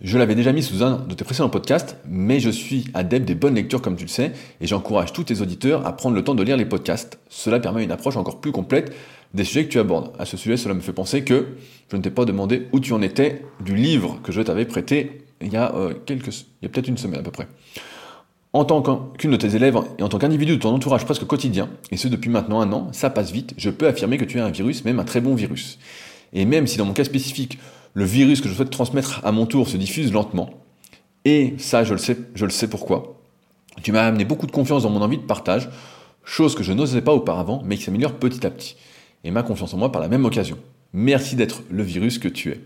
Je 0.02 0.18
l'avais 0.18 0.36
déjà 0.36 0.52
mis 0.52 0.64
sous 0.64 0.84
un 0.84 0.98
de 1.08 1.14
tes 1.14 1.24
précédents 1.24 1.50
podcasts, 1.50 1.98
mais 2.06 2.42
je 2.42 2.50
suis 2.50 2.86
adepte 2.94 3.26
des 3.26 3.36
bonnes 3.36 3.56
lectures 3.56 3.82
comme 3.82 3.96
tu 3.96 4.04
le 4.04 4.10
sais, 4.10 4.34
et 4.60 4.68
j'encourage 4.68 5.14
tous 5.14 5.24
tes 5.24 5.40
auditeurs 5.40 5.88
à 5.88 5.96
prendre 5.96 6.16
le 6.16 6.24
temps 6.24 6.36
de 6.36 6.44
lire 6.44 6.58
les 6.58 6.66
podcasts. 6.66 7.20
Cela 7.30 7.60
permet 7.60 7.84
une 7.86 7.92
approche 7.92 8.18
encore 8.18 8.42
plus 8.42 8.52
complète 8.52 8.94
des 9.34 9.46
sujets 9.46 9.66
que 9.66 9.72
tu 9.72 9.80
abordes. 9.80 10.12
À 10.20 10.26
ce 10.26 10.36
sujet, 10.36 10.58
cela 10.58 10.74
me 10.74 10.82
fait 10.82 10.94
penser 10.94 11.24
que 11.24 11.48
je 11.90 11.96
ne 11.96 12.02
t'ai 12.02 12.12
pas 12.12 12.26
demandé 12.26 12.68
où 12.74 12.80
tu 12.80 12.92
en 12.92 13.02
étais 13.02 13.44
du 13.64 13.76
livre 13.76 14.20
que 14.24 14.32
je 14.32 14.42
t'avais 14.42 14.66
prêté 14.66 15.23
il 15.44 15.52
y 15.54 15.58
a, 15.58 15.74
euh, 15.76 15.94
il 16.10 16.16
y 16.62 16.66
a 16.66 16.70
peut-être 16.70 16.88
une 16.88 16.98
semaine 16.98 17.20
à 17.20 17.24
peu 17.24 17.32
près. 17.32 17.48
En 18.54 18.66
tant 18.66 18.82
qu'une 19.18 19.32
de 19.32 19.38
tes 19.38 19.56
élèves 19.56 19.78
et 19.98 20.04
en 20.04 20.10
tant 20.10 20.20
qu'individu 20.20 20.58
de 20.58 20.62
ton 20.62 20.74
entourage 20.74 21.06
presque 21.06 21.26
quotidien, 21.26 21.70
et 21.92 21.98
ce 21.98 22.08
depuis 22.08 22.30
maintenant 22.30 22.62
un 22.62 22.72
an, 22.72 22.90
ça 22.92 23.10
passe 23.10 23.32
vite, 23.32 23.56
je 23.58 23.72
peux 23.72 23.88
affirmer 23.88 24.18
que 24.20 24.26
tu 24.26 24.38
es 24.38 24.42
un 24.42 24.52
virus, 24.52 24.86
même 24.86 25.00
un 25.00 25.04
très 25.04 25.22
bon 25.22 25.34
virus. 25.34 25.80
Et 26.34 26.46
même 26.46 26.68
si 26.68 26.78
dans 26.78 26.86
mon 26.86 26.94
cas 26.94 27.04
spécifique, 27.04 27.58
le 27.94 28.06
virus 28.06 28.42
que 28.42 28.50
je 28.50 28.54
souhaite 28.54 28.70
transmettre 28.70 29.22
à 29.24 29.32
mon 29.32 29.46
tour 29.46 29.68
se 29.68 29.78
diffuse 29.78 30.12
lentement, 30.12 30.50
Et 31.26 31.56
ça, 31.58 31.84
je 31.84 31.94
le 31.94 32.00
sais, 32.00 32.18
je 32.36 32.46
le 32.46 32.52
sais 32.52 32.68
pourquoi. 32.68 33.20
Tu 33.82 33.92
m'as 33.92 34.06
amené 34.06 34.26
beaucoup 34.26 34.46
de 34.46 34.52
confiance 34.52 34.84
dans 34.84 34.90
mon 34.90 35.02
envie 35.02 35.18
de 35.18 35.24
partage, 35.24 35.70
chose 36.24 36.54
que 36.54 36.64
je 36.64 36.74
n'osais 36.74 37.02
pas 37.02 37.14
auparavant, 37.14 37.62
mais 37.66 37.78
qui 37.78 37.84
s'améliore 37.84 38.14
petit 38.14 38.46
à 38.46 38.52
petit. 38.52 38.76
Et 39.24 39.32
ma 39.32 39.42
confiance 39.42 39.74
en 39.74 39.78
moi 39.78 39.92
par 39.92 40.02
la 40.02 40.10
même 40.10 40.26
occasion. 40.26 40.58
Merci 40.92 41.36
d'être 41.36 41.64
le 41.72 41.82
virus 41.82 42.20
que 42.20 42.28
tu 42.28 42.52
es. 42.52 42.62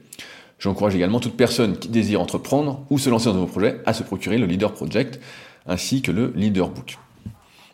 J'encourage 0.59 0.95
également 0.95 1.19
toute 1.19 1.37
personne 1.37 1.77
qui 1.77 1.87
désire 1.89 2.21
entreprendre 2.21 2.85
ou 2.89 2.97
se 2.97 3.09
lancer 3.09 3.25
dans 3.25 3.31
un 3.31 3.35
nouveau 3.35 3.47
projet 3.47 3.81
à 3.85 3.93
se 3.93 4.03
procurer 4.03 4.37
le 4.37 4.45
Leader 4.45 4.73
Project 4.73 5.19
ainsi 5.67 6.01
que 6.01 6.11
le 6.11 6.33
Leader 6.35 6.69
Book. 6.69 6.97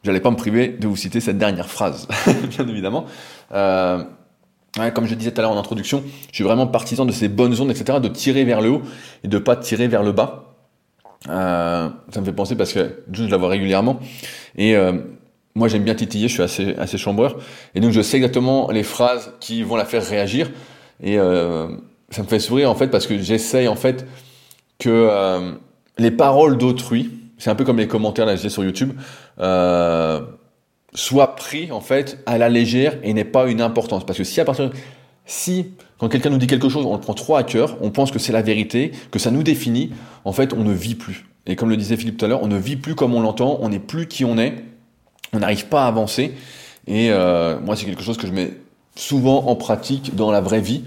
J'allais 0.03 0.19
pas 0.19 0.31
me 0.31 0.35
priver 0.35 0.67
de 0.67 0.87
vous 0.87 0.97
citer 0.97 1.21
cette 1.21 1.37
dernière 1.37 1.69
phrase, 1.69 2.07
bien 2.49 2.67
évidemment. 2.67 3.05
Euh, 3.53 4.03
comme 4.93 5.05
je 5.05 5.15
disais 5.15 5.31
tout 5.31 5.39
à 5.39 5.43
l'heure 5.43 5.51
en 5.51 5.59
introduction, 5.59 6.03
je 6.29 6.35
suis 6.35 6.43
vraiment 6.43 6.67
partisan 6.67 7.05
de 7.05 7.11
ces 7.11 7.29
bonnes 7.29 7.59
ondes, 7.61 7.71
etc., 7.71 7.99
de 8.01 8.09
tirer 8.09 8.43
vers 8.43 8.59
le 8.59 8.69
haut 8.69 8.81
et 9.23 9.27
de 9.27 9.37
pas 9.37 9.55
tirer 9.55 9.87
vers 9.87 10.03
le 10.03 10.11
bas. 10.11 10.55
Euh, 11.29 11.89
ça 12.09 12.19
me 12.19 12.25
fait 12.25 12.33
penser 12.33 12.55
parce 12.55 12.73
que 12.73 13.03
je 13.11 13.23
la 13.25 13.37
vois 13.37 13.49
régulièrement. 13.49 13.99
Et 14.57 14.75
euh, 14.75 14.93
moi, 15.55 15.67
j'aime 15.67 15.83
bien 15.83 15.95
titiller, 15.95 16.27
je 16.27 16.33
suis 16.33 16.43
assez, 16.43 16.75
assez 16.75 16.97
chambreur. 16.97 17.37
Et 17.75 17.79
donc, 17.79 17.91
je 17.91 18.01
sais 18.01 18.17
exactement 18.17 18.71
les 18.71 18.83
phrases 18.83 19.33
qui 19.39 19.63
vont 19.63 19.75
la 19.75 19.85
faire 19.85 20.05
réagir. 20.05 20.51
Et 21.01 21.17
euh, 21.17 21.67
ça 22.13 22.23
me 22.23 22.27
fait 22.27 22.39
sourire, 22.39 22.69
en 22.69 22.75
fait, 22.75 22.87
parce 22.87 23.07
que 23.07 23.17
j'essaye, 23.19 23.67
en 23.67 23.75
fait, 23.75 24.05
que 24.79 24.89
euh, 24.89 25.53
les 25.97 26.11
paroles 26.11 26.57
d'autrui, 26.57 27.11
c'est 27.37 27.49
un 27.49 27.55
peu 27.55 27.65
comme 27.65 27.77
les 27.77 27.87
commentaires, 27.87 28.25
là, 28.25 28.35
je 28.35 28.47
sur 28.47 28.63
YouTube, 28.63 28.93
euh, 29.39 30.21
soient 30.93 31.35
pris, 31.35 31.71
en 31.71 31.81
fait, 31.81 32.19
à 32.25 32.37
la 32.37 32.49
légère 32.49 32.97
et 33.03 33.13
n'aient 33.13 33.23
pas 33.23 33.47
une 33.47 33.61
importance. 33.61 34.05
Parce 34.05 34.17
que 34.17 34.23
si 34.23 34.39
à 34.39 34.45
partir 34.45 34.71
si, 35.25 35.71
quand 35.97 36.09
quelqu'un 36.09 36.29
nous 36.29 36.37
dit 36.37 36.47
quelque 36.47 36.69
chose, 36.69 36.85
on 36.85 36.93
le 36.93 36.99
prend 36.99 37.13
trop 37.13 37.35
à 37.35 37.43
cœur, 37.43 37.77
on 37.81 37.91
pense 37.91 38.11
que 38.11 38.19
c'est 38.19 38.33
la 38.33 38.41
vérité, 38.41 38.91
que 39.11 39.19
ça 39.19 39.31
nous 39.31 39.43
définit, 39.43 39.91
en 40.25 40.33
fait, 40.33 40.53
on 40.53 40.63
ne 40.63 40.73
vit 40.73 40.95
plus. 40.95 41.25
Et 41.45 41.55
comme 41.55 41.69
le 41.69 41.77
disait 41.77 41.97
Philippe 41.97 42.17
tout 42.17 42.25
à 42.25 42.27
l'heure, 42.27 42.43
on 42.43 42.47
ne 42.47 42.57
vit 42.57 42.75
plus 42.75 42.95
comme 42.95 43.13
on 43.13 43.21
l'entend, 43.21 43.57
on 43.61 43.69
n'est 43.69 43.79
plus 43.79 44.07
qui 44.07 44.25
on 44.25 44.37
est, 44.37 44.55
on 45.33 45.39
n'arrive 45.39 45.67
pas 45.67 45.85
à 45.85 45.87
avancer. 45.87 46.33
Et 46.87 47.09
euh, 47.11 47.59
moi, 47.59 47.75
c'est 47.75 47.85
quelque 47.85 48.03
chose 48.03 48.17
que 48.17 48.27
je 48.27 48.33
mets 48.33 48.51
souvent 48.95 49.45
en 49.47 49.55
pratique 49.55 50.15
dans 50.15 50.31
la 50.31 50.41
vraie 50.41 50.61
vie 50.61 50.83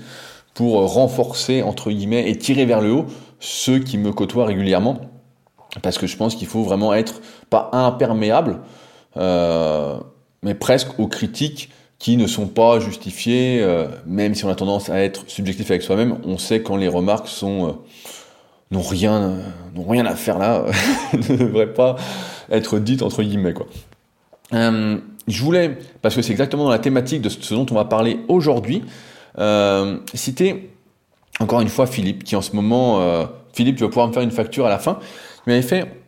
pour 0.56 0.90
renforcer, 0.94 1.62
entre 1.62 1.90
guillemets, 1.90 2.30
et 2.30 2.36
tirer 2.36 2.64
vers 2.64 2.80
le 2.80 2.90
haut 2.90 3.06
ceux 3.40 3.78
qui 3.78 3.98
me 3.98 4.10
côtoient 4.10 4.46
régulièrement. 4.46 4.98
Parce 5.82 5.98
que 5.98 6.06
je 6.06 6.16
pense 6.16 6.34
qu'il 6.34 6.46
faut 6.46 6.62
vraiment 6.62 6.94
être, 6.94 7.20
pas 7.50 7.68
imperméable, 7.74 8.60
euh, 9.18 9.98
mais 10.42 10.54
presque 10.54 10.98
aux 10.98 11.08
critiques 11.08 11.68
qui 11.98 12.16
ne 12.16 12.26
sont 12.26 12.46
pas 12.46 12.80
justifiées, 12.80 13.60
euh, 13.60 13.86
même 14.06 14.34
si 14.34 14.46
on 14.46 14.48
a 14.48 14.54
tendance 14.54 14.88
à 14.88 14.98
être 15.02 15.24
subjectif 15.28 15.70
avec 15.70 15.82
soi-même, 15.82 16.16
on 16.24 16.38
sait 16.38 16.62
quand 16.62 16.76
les 16.76 16.88
remarques 16.88 17.28
sont... 17.28 17.68
Euh, 17.68 17.72
n'ont 18.72 18.82
rien, 18.82 19.34
n'ont 19.76 19.88
rien 19.88 20.06
à 20.06 20.16
faire 20.16 20.38
là, 20.38 20.64
ne 21.12 21.36
devraient 21.36 21.72
pas 21.72 21.94
être 22.50 22.80
dites 22.80 23.02
entre 23.02 23.22
guillemets 23.22 23.52
quoi. 23.52 23.66
Euh, 24.54 24.98
je 25.28 25.42
voulais, 25.42 25.76
parce 26.02 26.14
que 26.14 26.22
c'est 26.22 26.32
exactement 26.32 26.64
dans 26.64 26.70
la 26.70 26.78
thématique 26.78 27.20
de 27.20 27.28
ce 27.28 27.54
dont 27.54 27.66
on 27.70 27.74
va 27.74 27.84
parler 27.84 28.20
aujourd'hui, 28.28 28.82
euh, 29.38 29.98
citer 30.14 30.70
encore 31.40 31.60
une 31.60 31.68
fois 31.68 31.86
Philippe, 31.86 32.24
qui 32.24 32.34
en 32.36 32.42
ce 32.42 32.56
moment, 32.56 33.00
euh, 33.00 33.26
Philippe, 33.52 33.76
tu 33.76 33.82
vas 33.82 33.88
pouvoir 33.88 34.08
me 34.08 34.12
faire 34.12 34.22
une 34.22 34.30
facture 34.30 34.66
à 34.66 34.70
la 34.70 34.78
fin, 34.78 34.98
il 35.46 35.50
m'avait 35.50 35.62
fait 35.62 36.02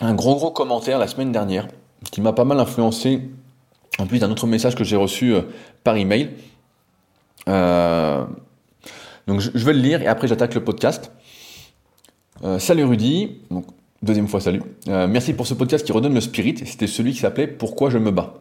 un 0.00 0.14
gros 0.14 0.34
gros 0.34 0.50
commentaire 0.50 0.98
la 0.98 1.06
semaine 1.06 1.32
dernière, 1.32 1.68
qui 2.10 2.20
m'a 2.20 2.32
pas 2.32 2.44
mal 2.44 2.58
influencé, 2.58 3.22
en 3.98 4.06
plus 4.06 4.18
d'un 4.18 4.30
autre 4.30 4.46
message 4.46 4.74
que 4.74 4.84
j'ai 4.84 4.96
reçu 4.96 5.34
euh, 5.34 5.42
par 5.84 5.96
email. 5.96 6.30
Donc 9.26 9.40
je, 9.40 9.50
vais 9.50 9.72
le 9.72 9.80
lire 9.80 10.02
et 10.02 10.06
après 10.06 10.28
j'attaque 10.28 10.54
le 10.54 10.62
podcast. 10.62 11.10
Salut 12.58 12.84
Rudy, 12.84 13.40
Deuxième 14.02 14.28
fois, 14.28 14.40
salut. 14.40 14.62
Merci 14.86 15.32
pour 15.32 15.46
ce 15.46 15.54
podcast 15.54 15.84
qui 15.84 15.90
redonne 15.90 16.14
le 16.14 16.20
spirit. 16.20 16.54
C'était 16.64 16.86
celui 16.86 17.12
qui 17.12 17.18
s'appelait 17.18 17.46
Pourquoi 17.46 17.90
je 17.90 17.98
me 17.98 18.10
bats. 18.10 18.34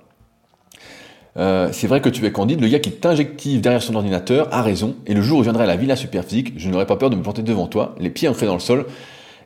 Euh, 1.37 1.69
c'est 1.71 1.87
vrai 1.87 2.01
que 2.01 2.09
tu 2.09 2.25
es 2.25 2.31
candide, 2.31 2.61
le 2.61 2.67
gars 2.67 2.79
qui 2.79 2.91
t'injective 2.91 3.59
derrière 3.61 3.83
son 3.83 3.95
ordinateur 3.95 4.47
a 4.53 4.61
raison, 4.61 4.95
et 5.05 5.13
le 5.13 5.21
jour 5.21 5.39
où 5.39 5.41
je 5.41 5.45
viendrai 5.45 5.65
à 5.65 5.67
la 5.67 5.75
villa 5.75 5.95
superphysique, 5.95 6.53
je 6.57 6.69
n'aurai 6.69 6.85
pas 6.85 6.95
peur 6.95 7.09
de 7.09 7.15
me 7.15 7.21
planter 7.21 7.41
devant 7.41 7.67
toi, 7.67 7.95
les 7.99 8.09
pieds 8.09 8.27
ancrés 8.27 8.45
dans 8.45 8.53
le 8.53 8.59
sol, 8.59 8.85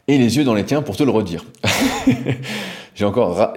et 0.07 0.17
les 0.17 0.37
yeux 0.37 0.43
dans 0.43 0.53
les 0.53 0.65
tiens 0.65 0.81
pour 0.81 0.95
te 0.95 1.03
le 1.03 1.11
redire. 1.11 1.45
j'ai 2.95 3.05
encore, 3.05 3.53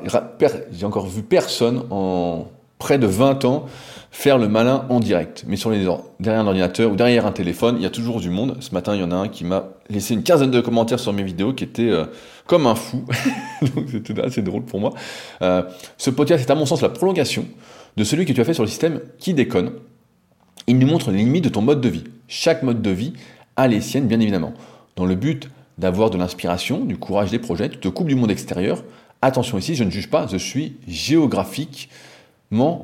encore 0.82 1.06
vu 1.06 1.22
personne 1.22 1.82
en 1.90 2.46
près 2.78 2.98
de 2.98 3.06
20 3.06 3.44
ans 3.44 3.66
faire 4.12 4.36
le 4.36 4.46
malin 4.46 4.84
en 4.90 5.00
direct. 5.00 5.44
Mais 5.46 5.56
sur 5.56 5.70
les 5.70 5.86
derrière 6.20 6.42
un 6.42 6.46
ordinateur 6.46 6.92
ou 6.92 6.96
derrière 6.96 7.26
un 7.26 7.32
téléphone, 7.32 7.76
il 7.78 7.82
y 7.82 7.86
a 7.86 7.90
toujours 7.90 8.20
du 8.20 8.28
monde. 8.28 8.56
Ce 8.60 8.72
matin, 8.72 8.94
il 8.94 9.00
y 9.00 9.04
en 9.04 9.10
a 9.10 9.16
un 9.16 9.28
qui 9.28 9.44
m'a 9.44 9.70
laissé 9.88 10.14
une 10.14 10.22
quinzaine 10.22 10.50
de 10.50 10.60
commentaires 10.60 11.00
sur 11.00 11.14
mes 11.14 11.22
vidéos 11.22 11.54
qui 11.54 11.64
étaient 11.64 11.90
euh, 11.90 12.04
comme 12.46 12.66
un 12.66 12.74
fou. 12.74 13.04
Donc 13.74 13.86
c'était 13.90 14.20
assez 14.20 14.42
drôle 14.42 14.64
pour 14.64 14.80
moi. 14.80 14.92
Euh, 15.40 15.62
ce 15.96 16.10
podcast 16.10 16.46
est 16.46 16.52
à 16.52 16.54
mon 16.54 16.66
sens 16.66 16.82
la 16.82 16.90
prolongation 16.90 17.46
de 17.96 18.04
celui 18.04 18.25
que 18.25 18.32
tu 18.32 18.40
as 18.40 18.44
fait 18.44 18.54
sur 18.54 18.62
le 18.62 18.68
système 18.68 19.00
qui 19.18 19.34
déconne. 19.34 19.72
Il 20.66 20.78
nous 20.78 20.87
montre 20.87 21.11
les 21.11 21.18
limites 21.18 21.44
de 21.44 21.49
ton 21.49 21.62
mode 21.62 21.80
de 21.80 21.88
vie. 21.88 22.04
Chaque 22.28 22.62
mode 22.62 22.82
de 22.82 22.90
vie 22.90 23.12
a 23.56 23.68
les 23.68 23.80
siennes, 23.80 24.06
bien 24.06 24.20
évidemment. 24.20 24.54
Dans 24.96 25.06
le 25.06 25.14
but 25.14 25.50
d'avoir 25.78 26.11
de 26.11 26.18
l'inspiration, 26.18 26.84
du 26.84 26.96
courage, 26.96 27.30
des 27.30 27.38
projets, 27.38 27.68
tu 27.68 27.78
te 27.78 27.88
coupes 27.88 28.08
du 28.08 28.14
monde 28.14 28.30
extérieur. 28.30 28.84
Attention 29.20 29.58
ici, 29.58 29.75
je 29.75 29.84
ne 29.84 29.90
juge 29.90 30.08
pas, 30.08 30.26
je 30.26 30.37
suis 30.37 30.76
géographique 30.87 31.88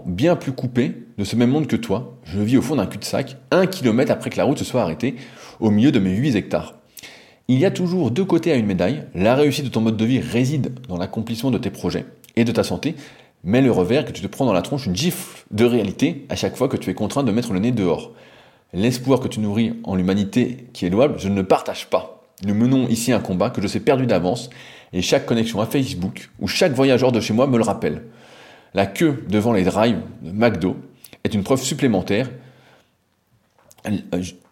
bien 0.07 0.35
plus 0.35 0.53
coupé 0.53 0.95
de 1.19 1.25
ce 1.25 1.37
même 1.37 1.50
monde 1.50 1.67
que 1.67 1.77
toi. 1.77 2.17
Je 2.25 2.41
vis 2.41 2.57
au 2.57 2.62
fond 2.62 2.77
d'un 2.77 2.87
cul-de-sac, 2.87 3.37
un 3.50 3.67
kilomètre 3.67 4.11
après 4.11 4.31
que 4.31 4.38
la 4.38 4.45
route 4.45 4.59
se 4.59 4.65
soit 4.65 4.81
arrêtée, 4.81 5.17
au 5.61 5.71
milieu 5.71 5.93
de 5.93 5.99
mes 5.99 6.15
8 6.15 6.37
hectares. 6.37 6.75
Il 7.49 7.59
y 7.59 7.67
a 7.67 7.71
toujours 7.71 8.11
deux 8.11 8.25
côtés 8.25 8.50
à 8.53 8.57
une 8.57 8.67
médaille. 8.67 9.05
La 9.15 9.35
réussite 9.35 9.65
de 9.67 9.71
ton 9.71 9.81
mode 9.81 9.97
de 9.97 10.05
vie 10.05 10.21
réside 10.21 10.73
dans 10.88 10.97
l'accomplissement 10.97 11.50
de 11.50 11.59
tes 11.59 11.71
projets 11.71 12.07
et 12.37 12.45
de 12.45 12.53
ta 12.53 12.62
santé, 12.62 12.95
mais 13.45 13.61
le 13.61 13.71
revers 13.71 14.04
que 14.04 14.12
tu 14.12 14.23
te 14.23 14.26
prends 14.26 14.47
dans 14.47 14.52
la 14.52 14.62
tronche 14.62 14.87
une 14.87 14.97
gifle 14.97 15.45
de 15.50 15.64
réalité 15.64 16.26
à 16.28 16.37
chaque 16.37 16.57
fois 16.57 16.68
que 16.68 16.76
tu 16.76 16.90
es 16.90 16.95
contraint 16.95 17.23
de 17.23 17.33
mettre 17.33 17.52
le 17.52 17.61
nez 17.61 17.73
dehors. 17.73 18.12
L'espoir 18.73 19.21
que 19.21 19.28
tu 19.28 19.40
nourris 19.40 19.75
en 19.85 19.95
l'humanité 19.95 20.68
qui 20.73 20.87
est 20.87 20.90
louable, 20.90 21.14
je 21.18 21.28
ne 21.28 21.37
le 21.37 21.45
partage 21.45 21.88
pas. 21.88 22.23
Nous 22.45 22.54
menons 22.54 22.87
ici 22.88 23.12
un 23.12 23.21
combat 23.21 23.50
que 23.50 23.62
je 23.62 23.66
sais 23.66 23.80
perdu 23.80 24.07
d'avance, 24.07 24.50
et 24.92 25.02
chaque 25.02 25.26
connexion 25.26 25.61
à 25.61 25.66
Facebook 25.66 26.30
ou 26.38 26.49
chaque 26.49 26.73
voyageur 26.73 27.12
de 27.12 27.21
chez 27.21 27.33
moi 27.33 27.47
me 27.47 27.57
le 27.57 27.64
rappelle. 27.64 28.04
La 28.75 28.87
queue 28.87 29.25
devant 29.28 29.52
les 29.52 29.64
drives 29.64 30.00
de 30.23 30.30
McDo 30.30 30.76
est 31.25 31.35
une 31.35 31.42
preuve 31.42 31.62
supplémentaire. 31.62 32.30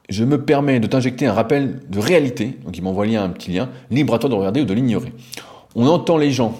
Je 0.08 0.24
me 0.24 0.42
permets 0.42 0.80
de 0.80 0.86
t'injecter 0.86 1.26
un 1.26 1.32
rappel 1.32 1.80
de 1.88 1.98
réalité, 1.98 2.58
donc 2.64 2.76
il 2.76 2.82
m'a 2.82 2.90
envoyé 2.90 3.16
un 3.16 3.28
petit 3.28 3.52
lien, 3.52 3.68
libre 3.90 4.14
à 4.14 4.18
toi 4.18 4.30
de 4.30 4.34
regarder 4.34 4.62
ou 4.62 4.64
de 4.64 4.74
l'ignorer. 4.74 5.12
On 5.74 5.86
entend 5.86 6.16
les 6.16 6.32
gens 6.32 6.56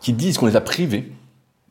qui 0.00 0.12
disent 0.12 0.38
qu'on 0.38 0.46
les 0.46 0.56
a 0.56 0.60
privés 0.60 1.12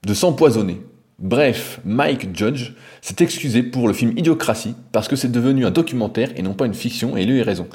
de 0.05 0.13
s'empoisonner. 0.13 0.81
Bref, 1.19 1.81
Mike 1.83 2.35
Judge 2.35 2.71
s'est 3.01 3.15
excusé 3.19 3.61
pour 3.61 3.87
le 3.87 3.93
film 3.93 4.17
Idiocratie 4.17 4.75
parce 4.93 5.07
que 5.07 5.17
c'est 5.17 5.31
devenu 5.31 5.65
un 5.65 5.71
documentaire 5.71 6.31
et 6.37 6.41
non 6.41 6.53
pas 6.53 6.65
une 6.65 6.73
fiction, 6.73 7.17
et 7.17 7.25
lui 7.25 7.41
a 7.41 7.43
raison. 7.43 7.67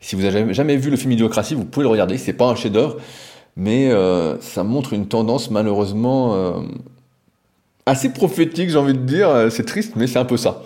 Si 0.00 0.16
vous 0.16 0.22
n'avez 0.22 0.54
jamais 0.54 0.76
vu 0.76 0.90
le 0.90 0.96
film 0.96 1.12
Idiocratie, 1.12 1.54
vous 1.54 1.64
pouvez 1.64 1.84
le 1.84 1.90
regarder, 1.90 2.16
c'est 2.16 2.32
pas 2.32 2.46
un 2.46 2.54
chef-d'œuvre, 2.54 2.96
mais 3.56 3.90
euh, 3.90 4.40
ça 4.40 4.64
montre 4.64 4.94
une 4.94 5.08
tendance 5.08 5.50
malheureusement 5.50 6.34
euh, 6.34 6.60
assez 7.84 8.12
prophétique, 8.12 8.70
j'ai 8.70 8.78
envie 8.78 8.94
de 8.94 8.98
dire. 8.98 9.28
Euh, 9.28 9.50
c'est 9.50 9.64
triste, 9.64 9.92
mais 9.96 10.06
c'est 10.06 10.18
un 10.18 10.24
peu 10.24 10.38
ça. 10.38 10.62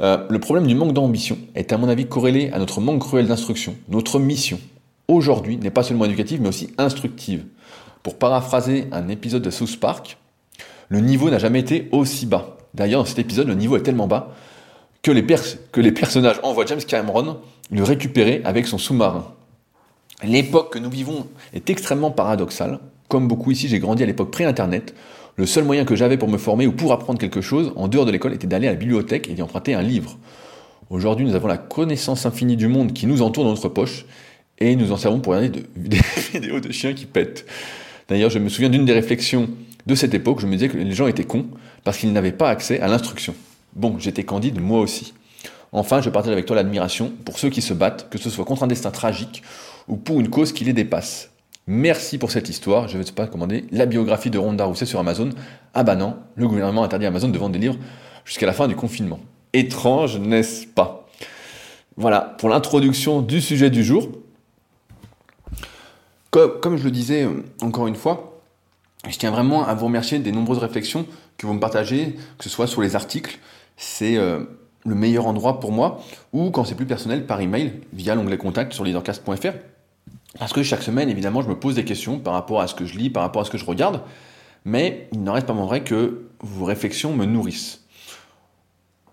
le 0.00 0.38
problème 0.38 0.66
du 0.66 0.74
manque 0.74 0.94
d'ambition 0.94 1.38
est 1.54 1.72
à 1.72 1.78
mon 1.78 1.88
avis 1.88 2.06
corrélé 2.06 2.50
à 2.52 2.58
notre 2.58 2.80
manque 2.80 3.00
cruel 3.02 3.28
d'instruction. 3.28 3.76
Notre 3.88 4.18
mission, 4.18 4.58
aujourd'hui, 5.06 5.58
n'est 5.58 5.70
pas 5.70 5.84
seulement 5.84 6.06
éducative, 6.06 6.40
mais 6.40 6.48
aussi 6.48 6.70
instructive. 6.76 7.44
Pour 8.02 8.18
paraphraser 8.18 8.86
un 8.92 9.08
épisode 9.08 9.42
de 9.42 9.50
South 9.50 9.78
Park, 9.78 10.18
le 10.88 11.00
niveau 11.00 11.30
n'a 11.30 11.38
jamais 11.38 11.60
été 11.60 11.88
aussi 11.92 12.26
bas. 12.26 12.56
D'ailleurs, 12.74 13.02
dans 13.02 13.08
cet 13.08 13.18
épisode, 13.18 13.48
le 13.48 13.54
niveau 13.54 13.76
est 13.76 13.82
tellement 13.82 14.06
bas 14.06 14.34
que 15.02 15.10
les, 15.10 15.22
personnages 15.92 16.38
envoient 16.42 16.66
James 16.66 16.80
Cameron 16.80 17.38
le 17.70 17.82
récupérer 17.82 18.40
avec 18.44 18.66
son 18.66 18.78
sous-marin. 18.78 19.26
L'époque 20.22 20.72
que 20.72 20.78
nous 20.78 20.90
vivons 20.90 21.26
est 21.52 21.70
extrêmement 21.70 22.12
paradoxale. 22.12 22.78
Comme 23.08 23.26
beaucoup 23.26 23.50
ici, 23.50 23.66
j'ai 23.68 23.80
grandi 23.80 24.04
à 24.04 24.06
l'époque 24.06 24.30
pré-internet. 24.30 24.94
Le 25.36 25.46
seul 25.46 25.64
moyen 25.64 25.84
que 25.84 25.96
j'avais 25.96 26.16
pour 26.16 26.28
me 26.28 26.38
former 26.38 26.66
ou 26.66 26.72
pour 26.72 26.92
apprendre 26.92 27.18
quelque 27.18 27.40
chose 27.40 27.72
en 27.74 27.88
dehors 27.88 28.06
de 28.06 28.12
l'école 28.12 28.32
était 28.32 28.46
d'aller 28.46 28.68
à 28.68 28.72
la 28.72 28.76
bibliothèque 28.76 29.28
et 29.28 29.34
d'y 29.34 29.42
emprunter 29.42 29.74
un 29.74 29.82
livre. 29.82 30.18
Aujourd'hui, 30.90 31.26
nous 31.26 31.34
avons 31.34 31.48
la 31.48 31.56
connaissance 31.56 32.26
infinie 32.26 32.56
du 32.56 32.68
monde 32.68 32.92
qui 32.92 33.06
nous 33.06 33.22
entoure 33.22 33.44
dans 33.44 33.50
notre 33.50 33.68
poche 33.68 34.04
et 34.58 34.76
nous 34.76 34.92
en 34.92 34.96
servons 34.96 35.20
pour 35.20 35.32
regarder 35.32 35.64
des 35.76 36.00
vidéos 36.32 36.60
de 36.60 36.70
chiens 36.70 36.92
qui 36.92 37.06
pètent. 37.06 37.44
D'ailleurs, 38.08 38.30
je 38.30 38.38
me 38.38 38.48
souviens 38.48 38.68
d'une 38.68 38.84
des 38.84 38.92
réflexions 38.92 39.48
de 39.86 39.94
cette 39.94 40.14
époque, 40.14 40.40
je 40.40 40.46
me 40.46 40.52
disais 40.52 40.68
que 40.68 40.76
les 40.76 40.92
gens 40.92 41.06
étaient 41.06 41.24
cons 41.24 41.46
parce 41.84 41.98
qu'ils 41.98 42.12
n'avaient 42.12 42.32
pas 42.32 42.50
accès 42.50 42.80
à 42.80 42.88
l'instruction. 42.88 43.34
Bon, 43.74 43.96
j'étais 43.98 44.24
candide 44.24 44.60
moi 44.60 44.80
aussi. 44.80 45.14
Enfin, 45.72 46.02
je 46.02 46.10
partage 46.10 46.32
avec 46.32 46.46
toi 46.46 46.54
l'admiration 46.54 47.12
pour 47.24 47.38
ceux 47.38 47.48
qui 47.48 47.62
se 47.62 47.72
battent, 47.72 48.08
que 48.10 48.18
ce 48.18 48.30
soit 48.30 48.44
contre 48.44 48.62
un 48.62 48.66
destin 48.66 48.90
tragique 48.90 49.42
ou 49.88 49.96
pour 49.96 50.20
une 50.20 50.28
cause 50.28 50.52
qui 50.52 50.64
les 50.64 50.74
dépasse. 50.74 51.30
Merci 51.66 52.18
pour 52.18 52.30
cette 52.30 52.48
histoire. 52.48 52.88
Je 52.88 52.98
vais 52.98 53.04
te 53.04 53.12
pas 53.12 53.26
commander 53.26 53.64
la 53.70 53.86
biographie 53.86 54.30
de 54.30 54.38
Ronda 54.38 54.64
Rousset 54.64 54.86
sur 54.86 54.98
Amazon. 54.98 55.30
Ah 55.74 55.82
bah 55.82 55.96
non, 55.96 56.16
le 56.34 56.46
gouvernement 56.46 56.84
interdit 56.84 57.06
à 57.06 57.08
Amazon 57.08 57.28
de 57.28 57.38
vendre 57.38 57.52
des 57.52 57.58
livres 57.58 57.78
jusqu'à 58.24 58.46
la 58.46 58.52
fin 58.52 58.68
du 58.68 58.76
confinement. 58.76 59.20
Étrange, 59.52 60.18
n'est-ce 60.18 60.66
pas? 60.66 61.08
Voilà, 61.96 62.20
pour 62.38 62.48
l'introduction 62.48 63.22
du 63.22 63.40
sujet 63.40 63.70
du 63.70 63.84
jour. 63.84 64.08
Comme, 66.32 66.78
je 66.78 66.84
le 66.84 66.90
disais 66.90 67.28
encore 67.60 67.86
une 67.86 67.94
fois, 67.94 68.40
je 69.06 69.16
tiens 69.18 69.30
vraiment 69.30 69.66
à 69.66 69.74
vous 69.74 69.84
remercier 69.84 70.18
des 70.18 70.32
nombreuses 70.32 70.58
réflexions 70.58 71.06
que 71.36 71.46
vous 71.46 71.52
me 71.52 71.60
partagez, 71.60 72.16
que 72.38 72.44
ce 72.44 72.48
soit 72.48 72.66
sur 72.66 72.80
les 72.80 72.96
articles. 72.96 73.38
C'est 73.76 74.16
le 74.84 74.94
meilleur 74.94 75.26
endroit 75.26 75.60
pour 75.60 75.72
moi, 75.72 76.00
ou 76.32 76.50
quand 76.50 76.64
c'est 76.64 76.74
plus 76.74 76.86
personnel, 76.86 77.26
par 77.26 77.40
email, 77.40 77.80
via 77.92 78.14
l'onglet 78.14 78.38
contact 78.38 78.72
sur 78.72 78.84
leadercast.fr. 78.84 79.52
Parce 80.38 80.52
que 80.52 80.62
chaque 80.62 80.82
semaine, 80.82 81.10
évidemment, 81.10 81.42
je 81.42 81.48
me 81.48 81.58
pose 81.58 81.74
des 81.74 81.84
questions 81.84 82.18
par 82.18 82.32
rapport 82.32 82.62
à 82.62 82.66
ce 82.66 82.74
que 82.74 82.86
je 82.86 82.96
lis, 82.96 83.10
par 83.10 83.22
rapport 83.22 83.42
à 83.42 83.44
ce 83.44 83.50
que 83.50 83.58
je 83.58 83.66
regarde, 83.66 84.00
mais 84.64 85.08
il 85.12 85.22
n'en 85.22 85.34
reste 85.34 85.46
pas 85.46 85.52
moins 85.52 85.66
vrai 85.66 85.84
que 85.84 86.28
vos 86.40 86.64
réflexions 86.64 87.14
me 87.14 87.26
nourrissent. 87.26 87.84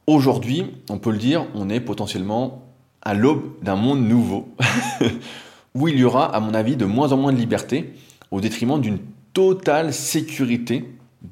Aujourd'hui, 0.08 0.66
on 0.90 0.98
peut 0.98 1.12
le 1.12 1.18
dire, 1.18 1.46
on 1.54 1.70
est 1.70 1.82
potentiellement 1.82 2.64
à 3.02 3.14
l'aube 3.14 3.62
d'un 3.62 3.76
monde 3.76 4.02
nouveau, 4.02 4.56
où 5.76 5.88
il 5.88 5.98
y 5.98 6.04
aura, 6.04 6.34
à 6.36 6.40
mon 6.40 6.54
avis, 6.54 6.76
de 6.76 6.86
moins 6.86 7.12
en 7.12 7.18
moins 7.18 7.34
de 7.34 7.38
liberté, 7.38 7.94
au 8.32 8.42
détriment 8.42 8.80
d'une 8.80 9.00
totale 9.34 9.94
sécurité, 9.94 10.90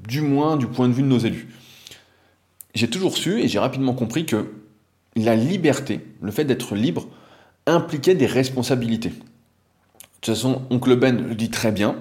du 0.07 0.21
moins 0.21 0.57
du 0.57 0.67
point 0.67 0.87
de 0.87 0.93
vue 0.93 1.03
de 1.03 1.07
nos 1.07 1.19
élus 1.19 1.47
j'ai 2.77 2.89
toujours 2.89 3.17
su 3.17 3.41
et 3.41 3.47
j'ai 3.47 3.59
rapidement 3.59 3.93
compris 3.93 4.25
que 4.25 4.53
la 5.15 5.35
liberté, 5.35 6.05
le 6.21 6.31
fait 6.31 6.45
d'être 6.45 6.75
libre, 6.75 7.07
impliquait 7.65 8.15
des 8.15 8.27
responsabilités. 8.27 9.09
De 9.09 9.15
toute 10.21 10.35
façon, 10.35 10.61
Oncle 10.69 10.95
Ben 10.95 11.27
le 11.27 11.35
dit 11.35 11.49
très 11.49 11.71
bien, 11.71 11.95